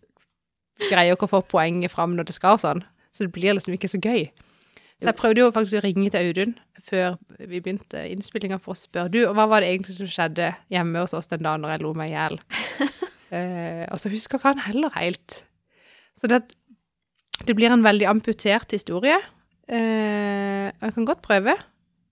greier 0.90 1.16
ikke 1.16 1.28
å 1.28 1.36
få 1.38 1.42
poenget 1.48 1.92
fram 1.92 2.16
når 2.16 2.28
det 2.28 2.36
skal 2.36 2.60
sånn. 2.60 2.84
Så 3.16 3.24
det 3.24 3.32
blir 3.36 3.56
liksom 3.56 3.76
ikke 3.76 3.90
så 3.90 4.00
gøy. 4.02 4.28
Så 4.96 5.10
jeg 5.10 5.18
prøvde 5.18 5.42
jo 5.42 5.52
faktisk 5.52 5.76
å 5.76 5.84
ringe 5.84 6.08
til 6.12 6.30
Audun 6.30 6.54
før 6.86 7.16
vi 7.36 7.58
begynte 7.60 8.04
innspillinga 8.08 8.56
for 8.62 8.72
å 8.72 8.78
spørre 8.78 9.12
du, 9.12 9.18
hva 9.34 9.44
var 9.50 9.60
det 9.60 9.72
egentlig 9.72 9.96
som 9.96 10.08
skjedde 10.08 10.52
hjemme 10.72 11.02
hos 11.02 11.12
oss 11.16 11.28
den 11.28 11.44
dagen 11.44 11.64
når 11.64 11.74
jeg 11.74 11.82
lo 11.84 11.90
meg 11.98 12.12
i 12.12 12.14
hjel. 12.14 12.38
eh, 13.36 13.82
og 13.90 14.00
så 14.00 14.12
husker 14.12 14.38
ikke 14.38 14.54
han 14.54 14.64
heller 14.64 14.94
helt. 14.96 15.40
Så 16.16 16.30
det, 16.32 16.44
det 17.44 17.56
blir 17.58 17.74
en 17.74 17.84
veldig 17.84 18.08
amputert 18.08 18.72
historie. 18.72 19.18
Eh, 19.68 20.68
og 20.70 20.86
jeg 20.88 20.96
kan 20.96 21.08
godt 21.10 21.24
prøve, 21.26 21.56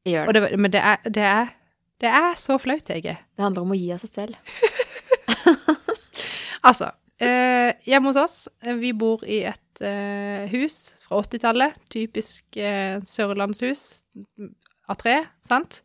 Gjør 0.05 0.33
det. 0.33 0.43
det, 0.43 0.59
men 0.61 0.73
det 0.73 0.81
er, 0.85 1.01
det, 1.09 1.23
er, 1.25 1.53
det 2.01 2.11
er 2.13 2.35
så 2.41 2.59
flaut, 2.61 2.89
Hege. 2.93 3.17
Det 3.37 3.45
handler 3.45 3.65
om 3.65 3.73
å 3.73 3.79
gi 3.79 3.89
av 3.95 4.03
seg 4.05 4.13
selv. 4.21 4.37
Altså, 6.65 6.89
eh, 7.21 7.75
hjemme 7.85 8.09
hos 8.09 8.17
oss, 8.17 8.37
eh, 8.65 8.77
vi 8.81 8.95
bor 8.97 9.21
i 9.29 9.43
et 9.51 9.85
eh, 9.85 10.49
hus 10.49 10.95
fra 11.05 11.21
80-tallet, 11.21 11.77
typisk 11.93 12.57
eh, 12.57 12.97
sørlandshus 13.05 14.01
av 14.89 14.97
tre, 15.01 15.19
sant? 15.45 15.83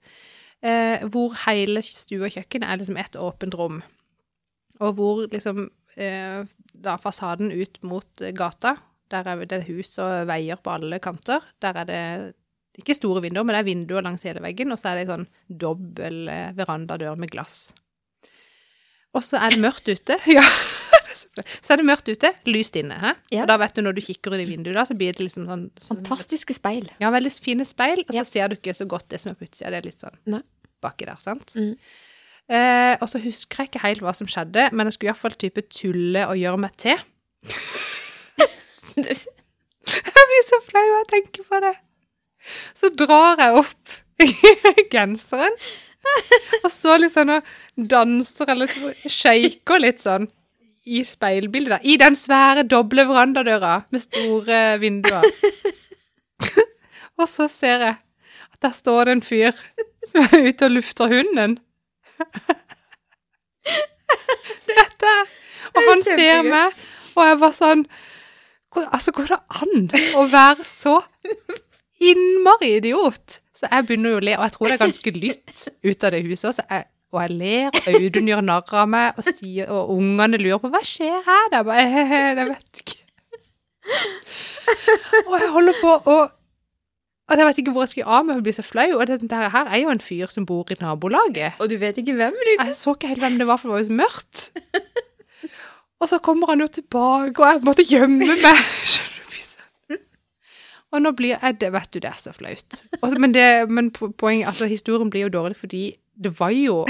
Eh, 0.64 1.04
hvor 1.12 1.36
hele 1.46 1.84
stue 1.84 2.24
og 2.28 2.36
kjøkken 2.36 2.64
er 2.64 2.80
liksom 2.80 3.00
et 3.00 3.20
åpent 3.20 3.60
rom. 3.60 3.82
Og 4.80 4.96
hvor 4.96 5.26
liksom 5.28 5.66
eh, 6.00 6.48
da 6.72 6.96
fasaden 7.00 7.52
ut 7.52 7.82
mot 7.84 8.24
gata, 8.40 8.78
der 9.12 9.28
er 9.28 9.44
det 9.52 9.66
hus 9.68 9.98
og 10.00 10.30
veier 10.30 10.60
på 10.64 10.78
alle 10.78 11.00
kanter. 11.04 11.44
Der 11.60 11.82
er 11.82 11.90
det 11.90 12.04
ikke 12.82 12.96
store 12.98 13.22
vinduer, 13.26 13.46
men 13.46 13.56
det 13.56 13.62
er 13.64 13.68
vinduer 13.70 14.06
langs 14.06 14.24
hele 14.28 14.42
veggen, 14.44 14.72
og 14.74 14.80
så 14.82 14.92
er 14.92 15.00
det 15.00 15.06
en 15.08 15.14
sånn 15.14 15.60
dobbel 15.62 16.28
eh, 16.32 16.50
verandadør 16.58 17.20
med 17.20 17.32
glass. 17.34 17.72
Og 19.18 19.24
så 19.26 19.40
er 19.42 19.56
det 19.56 19.64
mørkt 19.64 19.90
ute. 19.90 20.20
Ja. 20.38 20.46
Så 21.20 21.74
er 21.74 21.82
det 21.82 21.86
mørkt 21.90 22.08
ute, 22.08 22.30
lyst 22.48 22.78
inne. 22.80 22.96
Hæ? 23.02 23.10
Ja. 23.34 23.42
Og 23.44 23.50
da 23.50 23.58
vet 23.60 23.74
du 23.76 23.82
når 23.84 23.98
du 23.98 24.02
kikker 24.06 24.32
ut 24.32 24.40
i 24.40 24.46
vinduet, 24.48 24.76
da, 24.78 24.86
så 24.88 24.96
blir 24.96 25.12
det 25.18 25.26
liksom 25.26 25.48
sånn, 25.50 25.66
sånn 25.82 25.98
Fantastiske 26.00 26.56
speil. 26.56 26.86
Ja, 27.02 27.10
veldig 27.12 27.32
fine 27.44 27.66
speil, 27.68 28.04
og 28.06 28.14
så 28.14 28.22
Ja. 28.22 28.24
ser 28.30 28.48
du 28.48 28.56
ikke 28.56 28.76
så 28.78 28.88
godt 28.88 29.10
det 29.12 29.20
som 29.20 29.32
er 29.34 29.36
på 29.40 29.44
utsida. 29.50 29.72
Det 29.74 29.80
er 29.82 29.88
litt 29.90 30.00
sånn 30.06 30.16
Nei. 30.32 30.40
baki 30.86 31.10
der, 31.10 31.20
sant? 31.20 31.52
Mm. 31.60 31.74
Eh, 32.56 32.94
og 33.02 33.10
så 33.12 33.20
husker 33.24 33.64
jeg 33.66 33.72
ikke 33.74 33.84
helt 33.84 34.06
hva 34.06 34.14
som 34.16 34.30
skjedde, 34.32 34.70
men 34.72 34.88
jeg 34.88 34.96
skulle 34.96 35.12
iallfall 35.12 35.36
type 35.42 35.66
tulle 35.74 36.24
og 36.30 36.40
gjøre 36.40 36.62
meg 36.64 36.78
til. 36.80 37.04
Jeg 39.90 40.26
blir 40.30 40.44
så 40.46 40.60
flau 40.66 40.86
av 40.86 41.02
å 41.04 41.08
tenke 41.10 41.44
på 41.50 41.60
det. 41.64 41.76
Så 42.78 42.92
drar 42.98 43.40
jeg 43.42 43.52
opp 43.62 43.96
genseren, 44.94 45.56
og 46.64 46.72
så 46.72 46.96
og 46.96 47.50
danser 47.92 48.52
eller 48.54 48.68
så 48.72 48.92
shaker 49.12 49.82
litt 49.84 50.00
sånn 50.04 50.28
i 50.90 51.04
speilbildet, 51.06 51.72
da. 51.76 51.80
I 51.84 51.98
den 52.02 52.16
svære 52.18 52.64
doble 52.68 53.06
verandadøra 53.10 53.82
med 53.94 54.02
store 54.02 54.80
vinduer. 54.82 55.24
og 57.20 57.28
så 57.30 57.48
ser 57.52 57.80
jeg 57.86 57.96
at 58.50 58.60
der 58.66 58.74
står 58.76 59.04
det 59.06 59.12
en 59.18 59.26
fyr 59.26 59.54
som 60.08 60.26
er 60.26 60.48
ute 60.50 60.66
og 60.66 60.72
lufter 60.78 61.08
hunden. 61.12 61.60
Dette. 64.70 65.14
Og 65.76 65.82
han 65.92 66.02
ser 66.04 66.42
meg, 66.48 66.68
og 67.16 67.24
jeg 67.28 67.38
var 67.44 67.54
sånn 67.56 67.84
Altså, 68.70 69.10
går 69.18 69.32
det 69.32 69.38
an 69.64 69.88
å 70.20 70.28
være 70.30 70.62
så 70.68 71.00
innmari 72.00 72.76
idiot? 72.78 73.40
Så 73.56 73.68
jeg 73.68 73.88
begynner 73.88 74.16
jo 74.16 74.22
å 74.22 74.24
le, 74.24 74.38
og 74.38 74.46
jeg 74.48 74.56
tror 74.56 74.70
det 74.70 74.78
er 74.78 74.86
ganske 74.86 75.14
lytt 75.18 75.68
ut 75.84 76.08
av 76.08 76.16
det 76.16 76.24
huset. 76.28 76.56
Så 76.56 76.66
jeg, 76.70 76.88
og 77.10 77.22
jeg 77.26 77.38
ler, 77.42 77.70
og 77.74 78.00
Audun 78.00 78.32
gjør 78.32 78.44
narr 78.46 78.74
av 78.84 78.90
meg, 78.90 79.20
og, 79.20 79.30
sier, 79.36 79.70
og 79.74 79.94
ungene 79.98 80.40
lurer 80.40 80.62
på 80.64 80.72
hva 80.72 80.82
skjer 80.86 81.24
her. 81.26 81.48
Da? 81.52 81.62
Jeg 81.62 81.70
bare, 81.70 81.86
«Hehe, 81.94 82.20
Jeg 82.40 82.52
vet 82.54 82.84
ikke. 82.84 83.00
Og 85.26 85.40
jeg 85.40 85.50
holder 85.56 85.80
på 85.82 85.96
å 86.14 86.20
og 87.30 87.38
jeg 87.38 87.46
vet 87.46 87.60
ikke 87.62 87.72
hvor 87.76 87.86
jeg 87.86 87.92
skal 87.92 88.08
av 88.10 88.24
meg, 88.26 88.34
for 88.34 88.42
å 88.42 88.46
bli 88.48 88.54
så 88.58 88.64
flau. 88.66 88.88
Og 88.98 89.06
det 89.06 89.20
her 89.30 89.68
er 89.70 89.82
jo 89.84 89.92
en 89.94 90.02
fyr 90.02 90.32
som 90.34 90.48
bor 90.50 90.72
i 90.74 90.78
nabolaget. 90.80 91.60
Og 91.62 91.70
du 91.70 91.76
vet 91.78 92.00
ikke 92.02 92.16
hvem, 92.18 92.34
liksom? 92.48 92.72
Jeg 92.72 92.78
så 92.80 92.94
ikke 92.96 93.12
helt 93.12 93.22
hvem 93.22 93.38
det 93.38 93.46
var, 93.46 93.62
for 93.62 93.70
det 93.70 93.76
var 93.76 93.84
jo 93.84 93.90
så 93.90 93.98
mørkt. 94.00 94.42
Og 96.00 96.10
så 96.10 96.18
kommer 96.26 96.50
han 96.50 96.64
jo 96.64 96.68
tilbake, 96.74 97.38
og 97.38 97.46
jeg 97.46 97.62
måtte 97.68 97.86
gjemme 97.86 98.34
meg. 98.40 98.66
Og 100.90 101.04
nå 101.04 101.14
blir 101.18 101.36
jeg 101.36 101.60
det, 101.62 101.72
Vet 101.74 101.94
du, 101.94 102.00
det 102.02 102.10
er 102.10 102.20
så 102.20 102.34
flaut. 102.34 102.82
Og 103.02 103.16
men, 103.22 103.34
det, 103.34 103.70
men 103.70 103.92
poenget, 103.94 104.48
altså 104.50 104.70
historien 104.70 105.10
blir 105.10 105.28
jo 105.28 105.34
dårlig 105.38 105.58
fordi 105.60 105.84
det 106.20 106.34
var 106.40 106.50
jo 106.56 106.84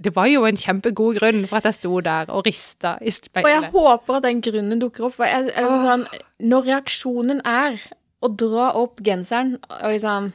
Det 0.00 0.14
var 0.16 0.30
jo 0.30 0.46
en 0.48 0.56
kjempegod 0.56 1.18
grunn 1.18 1.42
for 1.50 1.58
at 1.58 1.66
jeg 1.68 1.76
sto 1.76 2.00
der 2.00 2.30
og 2.32 2.46
rista 2.46 2.94
i 3.02 3.12
Og 3.42 3.48
jeg 3.50 3.70
håper 3.74 4.16
at 4.16 4.22
den 4.24 4.40
grunnen 4.40 4.80
dukker 4.80 5.10
opp. 5.10 5.18
For 5.18 5.28
jeg, 5.28 5.50
jeg, 5.50 5.66
jeg, 5.66 5.80
sånn, 5.84 6.06
når 6.40 6.68
reaksjonen 6.70 7.42
er 7.44 7.76
å 8.20 8.28
dra 8.28 8.70
opp 8.80 9.02
genseren 9.04 9.58
og 9.68 9.90
liksom 9.92 10.32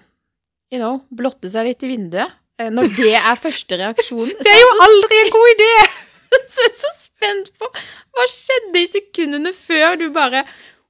You 0.73 0.81
know, 0.81 1.03
blotte 1.13 1.49
seg 1.53 1.67
litt 1.67 1.83
i 1.85 1.91
vinduet 1.91 2.33
eh, 2.59 2.71
Når 2.73 2.89
det 2.97 3.13
er 3.15 3.37
første 3.39 3.77
reaksjonen 3.79 4.41
Det 4.45 4.51
er 4.53 4.61
jo 4.61 4.71
aldri 4.85 5.21
en 5.23 5.33
god 5.35 5.51
idé! 5.55 5.73
Så 6.51 6.65
jeg 6.65 6.71
er 6.71 6.77
så 6.77 6.91
spent 6.97 7.51
på 7.55 7.69
hva 7.69 8.25
skjedde 8.27 8.81
i 8.81 8.89
sekundene 8.91 9.53
før 9.55 9.95
du 10.01 10.09
bare 10.13 10.43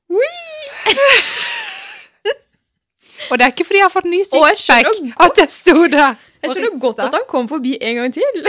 Og 3.32 3.38
det 3.40 3.46
er 3.46 3.52
ikke 3.54 3.66
fordi 3.68 3.80
jeg 3.82 3.88
har 3.88 3.94
fått 3.94 4.08
ny 4.10 4.22
sixpack 4.26 5.22
at 5.26 5.42
jeg 5.42 5.50
sto 5.54 5.76
der. 5.92 6.16
Jeg 6.44 6.54
skjønner 6.54 6.80
godt 6.82 7.04
at 7.06 7.14
han 7.18 7.28
kom 7.30 7.48
forbi 7.52 7.78
en 7.82 8.02
gang 8.02 8.16
til. 8.16 8.42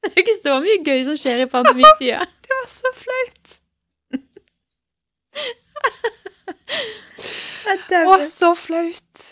Det 0.00 0.08
er 0.16 0.22
ikke 0.22 0.38
så 0.40 0.54
mye 0.64 0.78
gøy 0.80 1.02
som 1.04 1.16
skjer 1.20 1.42
i 1.44 1.46
pandemitida. 1.52 2.22
Det 2.46 2.56
var 2.56 2.68
så 2.72 2.92
flaut. 2.96 3.50
Å, 8.08 8.14
så 8.24 8.54
flaut. 8.56 9.26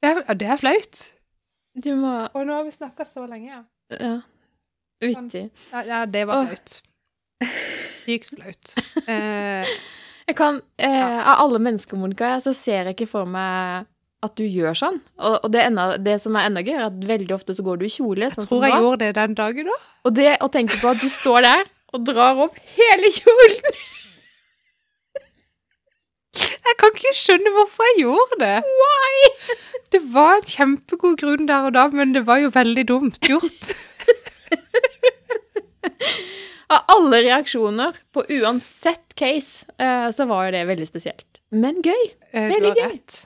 Det 0.00 0.08
er, 0.08 0.22
det 0.40 0.48
er 0.48 0.56
flaut. 0.62 1.02
Du 1.76 1.90
må 2.00 2.14
Og 2.32 2.46
nå 2.48 2.56
har 2.56 2.64
vi 2.64 2.72
snakka 2.72 3.04
så 3.04 3.26
lenge, 3.28 3.52
ja. 3.52 3.60
Ja. 4.00 4.16
Vittig. 5.04 5.44
Ja, 5.74 5.84
ja 5.84 6.00
det 6.08 6.24
var 6.30 6.48
flaut. 6.48 6.80
Sykt 8.00 8.32
flaut. 8.32 8.74
Eh, 9.04 9.76
Jeg 10.26 10.36
kan, 10.38 10.60
eh, 10.78 11.18
Av 11.28 11.44
alle 11.44 11.60
mennesker, 11.62 11.96
Monica, 11.96 12.36
så 12.42 12.54
ser 12.54 12.88
jeg 12.88 12.96
ikke 12.96 13.10
for 13.10 13.28
meg 13.30 13.86
at 14.26 14.32
du 14.38 14.42
gjør 14.42 14.74
sånn. 14.74 14.96
Og, 15.20 15.36
og 15.44 15.52
det, 15.54 15.62
enda, 15.68 15.84
det 16.02 16.16
som 16.22 16.36
er 16.38 16.48
enda 16.48 16.62
gøy, 16.66 16.74
er 16.74 16.86
at 16.88 16.96
veldig 17.08 17.34
ofte 17.36 17.54
så 17.54 17.62
går 17.62 17.78
du 17.78 17.86
i 17.86 17.92
kjole. 17.92 18.24
jeg 18.24 18.34
sånn 18.34 18.46
som 18.46 18.50
tror 18.50 18.66
jeg 18.66 18.74
nå. 18.74 18.80
gjorde 18.82 19.04
det 19.04 19.12
den 19.20 19.36
dagen 19.38 19.70
òg. 19.70 19.84
Og 20.08 20.16
det 20.16 20.32
å 20.42 20.48
tenke 20.52 20.80
på 20.82 20.90
at 20.90 21.02
du 21.02 21.08
står 21.12 21.46
der 21.46 21.68
og 21.94 22.08
drar 22.08 22.40
opp 22.46 22.56
hele 22.74 23.12
kjolen 23.14 23.76
Jeg 26.36 26.74
kan 26.80 26.90
ikke 26.92 27.14
skjønne 27.16 27.52
hvorfor 27.54 27.86
jeg 27.92 28.00
gjorde 28.02 28.40
det. 28.42 28.56
Why? 28.66 29.28
Det 29.94 30.00
var 30.12 30.40
en 30.40 30.48
kjempegod 30.50 31.14
grunn 31.22 31.46
der 31.48 31.68
og 31.68 31.76
da, 31.76 31.86
men 31.94 32.12
det 32.16 32.26
var 32.26 32.42
jo 32.42 32.50
veldig 32.52 32.84
dumt 32.90 33.20
gjort. 33.30 33.70
Av 36.72 36.82
alle 36.96 37.20
reaksjoner 37.22 37.94
på 38.14 38.24
uansett 38.40 39.14
case, 39.18 39.66
eh, 39.78 40.08
så 40.10 40.26
var 40.26 40.48
jo 40.48 40.54
det 40.56 40.64
veldig 40.66 40.86
spesielt. 40.88 41.40
Men 41.54 41.78
gøy. 41.84 42.04
Eh, 42.32 42.48
Veldig 42.50 42.72
gøy. 42.74 42.84
rett. 42.90 43.18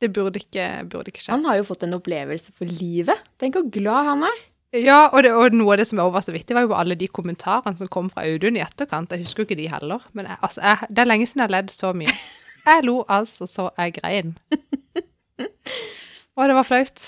Det 0.00 0.08
burde 0.12 0.40
ikke, 0.40 0.68
burde 0.92 1.12
ikke 1.12 1.20
skje. 1.24 1.32
Han 1.34 1.44
har 1.48 1.58
jo 1.60 1.66
fått 1.68 1.84
en 1.84 1.96
opplevelse 1.96 2.52
for 2.56 2.68
livet. 2.68 3.20
Tenk 3.40 3.56
hvor 3.56 3.68
glad 3.72 4.08
han 4.10 4.24
er. 4.28 4.44
Ja, 4.76 5.06
og, 5.08 5.22
det, 5.24 5.30
og 5.32 5.54
noe 5.56 5.72
av 5.72 5.78
det 5.80 5.86
som 5.88 6.00
var 6.02 6.24
så 6.24 6.34
vittig, 6.34 6.52
var 6.56 6.66
jo 6.66 6.74
alle 6.76 6.96
de 6.98 7.06
kommentarene 7.08 7.78
som 7.78 7.88
kom 7.88 8.10
fra 8.12 8.24
Audun 8.28 8.58
i 8.58 8.64
etterkant. 8.64 9.12
Jeg 9.14 9.24
husker 9.24 9.44
jo 9.44 9.48
ikke 9.48 9.60
de 9.60 9.68
heller, 9.72 10.02
men 10.12 10.26
jeg, 10.28 10.36
altså, 10.42 10.60
jeg, 10.64 10.88
det 10.90 11.04
er 11.04 11.08
lenge 11.08 11.28
siden 11.30 11.40
jeg 11.44 11.48
har 11.48 11.54
ledd 11.56 11.70
så 11.72 11.92
mye. 11.96 12.16
Jeg 12.66 12.82
lo 12.82 12.96
altså 13.06 13.46
så 13.46 13.68
jeg 13.78 13.92
grein. 14.00 14.32
Og 16.36 16.48
det 16.50 16.56
var 16.56 16.64
flaut. 16.66 17.04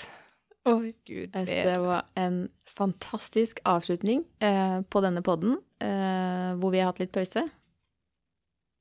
Oi. 0.71 0.93
Gud 1.03 1.33
bedre. 1.35 1.65
det 1.67 1.79
var 1.83 2.05
en 2.15 2.37
fantastisk 2.79 3.61
avslutning 3.69 4.23
eh, 4.45 4.81
på 4.87 5.03
denne 5.05 5.23
podden, 5.27 5.59
eh, 5.83 6.55
hvor 6.59 6.75
vi 6.75 6.83
har 6.83 6.93
hatt 6.93 7.03
litt 7.03 7.13
pause. 7.15 7.45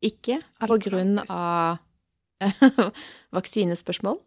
Ikke 0.05 0.39
på 0.61 0.77
grunn 0.85 1.17
av 1.25 1.79
vaksinespørsmål, 3.37 4.19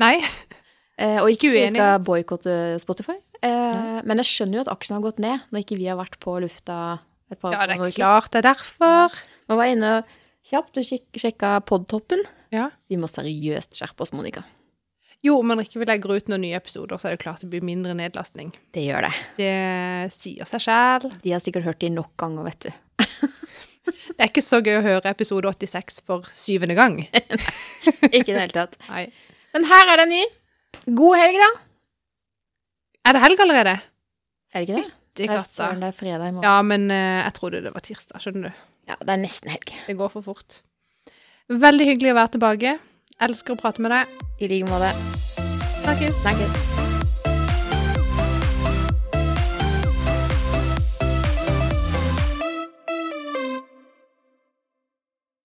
Nei, 0.00 0.16
eh, 1.02 1.20
og 1.20 1.28
ikke 1.30 1.52
uenig. 1.52 1.68
vi 1.68 1.74
skal 1.76 2.00
boikotte 2.04 2.56
Spotify. 2.82 3.18
Men 3.46 4.18
jeg 4.22 4.26
skjønner 4.30 4.58
jo 4.58 4.62
at 4.64 4.70
aksjen 4.72 4.96
har 4.96 5.04
gått 5.04 5.20
ned 5.22 5.44
når 5.52 5.62
ikke 5.62 5.76
vi 5.78 5.86
har 5.86 5.98
vært 6.00 6.16
på 6.22 6.38
lufta 6.42 6.78
et 7.30 7.38
par 7.38 7.52
ja, 7.54 7.66
det 7.68 7.76
er 7.76 7.92
klart 7.94 8.32
det 8.32 8.40
er 8.40 8.48
derfor. 8.48 9.14
Man 9.50 9.60
var 9.60 9.70
inne 9.70 9.92
kjapt 10.46 10.80
og 10.80 10.88
sjekka 11.20 11.56
podtoppen. 11.68 12.24
Ja. 12.54 12.70
Vi 12.90 12.98
må 12.98 13.10
seriøst 13.10 13.76
skjerpe 13.78 14.06
oss, 14.06 14.14
Monica. 14.16 14.42
Jo, 15.24 15.38
men 15.46 15.62
ikke 15.62 15.80
vil 15.80 15.88
legge 15.88 16.12
ut 16.12 16.28
noen 16.30 16.44
nye 16.44 16.58
episoder, 16.58 17.00
så 17.00 17.08
er 17.08 17.16
det 17.16 17.22
klart 17.24 17.40
det 17.42 17.48
blir 17.50 17.64
mindre 17.64 17.94
nedlastning. 17.96 18.52
Det 18.76 18.84
gjør 18.84 19.08
det. 19.08 19.12
Det 19.38 19.54
sier 20.14 20.48
seg 20.48 20.66
sjæl. 20.66 21.08
De 21.22 21.32
har 21.32 21.42
sikkert 21.42 21.66
hørt 21.66 21.80
de 21.82 21.90
nok 21.94 22.12
ganger, 22.20 22.46
vet 22.46 22.68
du. 22.68 22.74
Det 23.86 24.18
er 24.18 24.30
ikke 24.30 24.42
så 24.42 24.58
gøy 24.64 24.80
å 24.80 24.84
høre 24.84 25.10
episode 25.12 25.46
86 25.46 26.00
for 26.06 26.26
syvende 26.34 26.74
gang. 26.78 26.96
Ikke 28.16 28.32
i 28.32 28.34
det 28.34 28.40
hele 28.40 28.54
tatt. 28.54 28.74
Nei. 28.90 29.04
Men 29.54 29.66
her 29.70 29.92
er 29.92 30.00
det 30.00 30.06
en 30.08 30.10
ny. 30.10 30.22
God 30.98 31.18
helg, 31.20 31.38
da. 31.38 31.50
Er 33.06 33.16
det 33.16 33.22
helg 33.22 33.42
allerede? 33.44 33.74
Er 34.50 34.64
det 34.64 34.66
ikke 34.66 34.80
det? 34.80 34.94
Er 35.22 35.30
katta. 35.30 35.68
det 35.78 35.88
er 35.88 35.94
fredag 35.96 36.28
i 36.28 36.34
morgen. 36.34 36.44
Ja, 36.44 36.56
men 36.66 36.90
uh, 36.90 37.22
jeg 37.22 37.36
trodde 37.38 37.62
det 37.64 37.72
var 37.72 37.84
tirsdag, 37.86 38.20
skjønner 38.20 38.50
du. 38.50 38.64
Ja, 38.90 38.98
det 39.00 39.14
er 39.14 39.22
nesten 39.22 39.52
helg. 39.54 39.70
Det 39.86 39.96
går 39.98 40.10
for 40.12 40.26
fort. 40.26 40.58
Veldig 41.46 41.86
hyggelig 41.88 42.12
å 42.12 42.18
være 42.18 42.34
tilbake. 42.34 42.74
Elsker 43.16 43.56
å 43.56 43.60
prate 43.60 43.80
med 43.80 43.94
deg. 43.94 44.16
I 44.40 44.50
like 44.52 44.68
måte. 44.68 44.92
Snakkes. 45.82 46.20
Snakkes. 46.20 46.75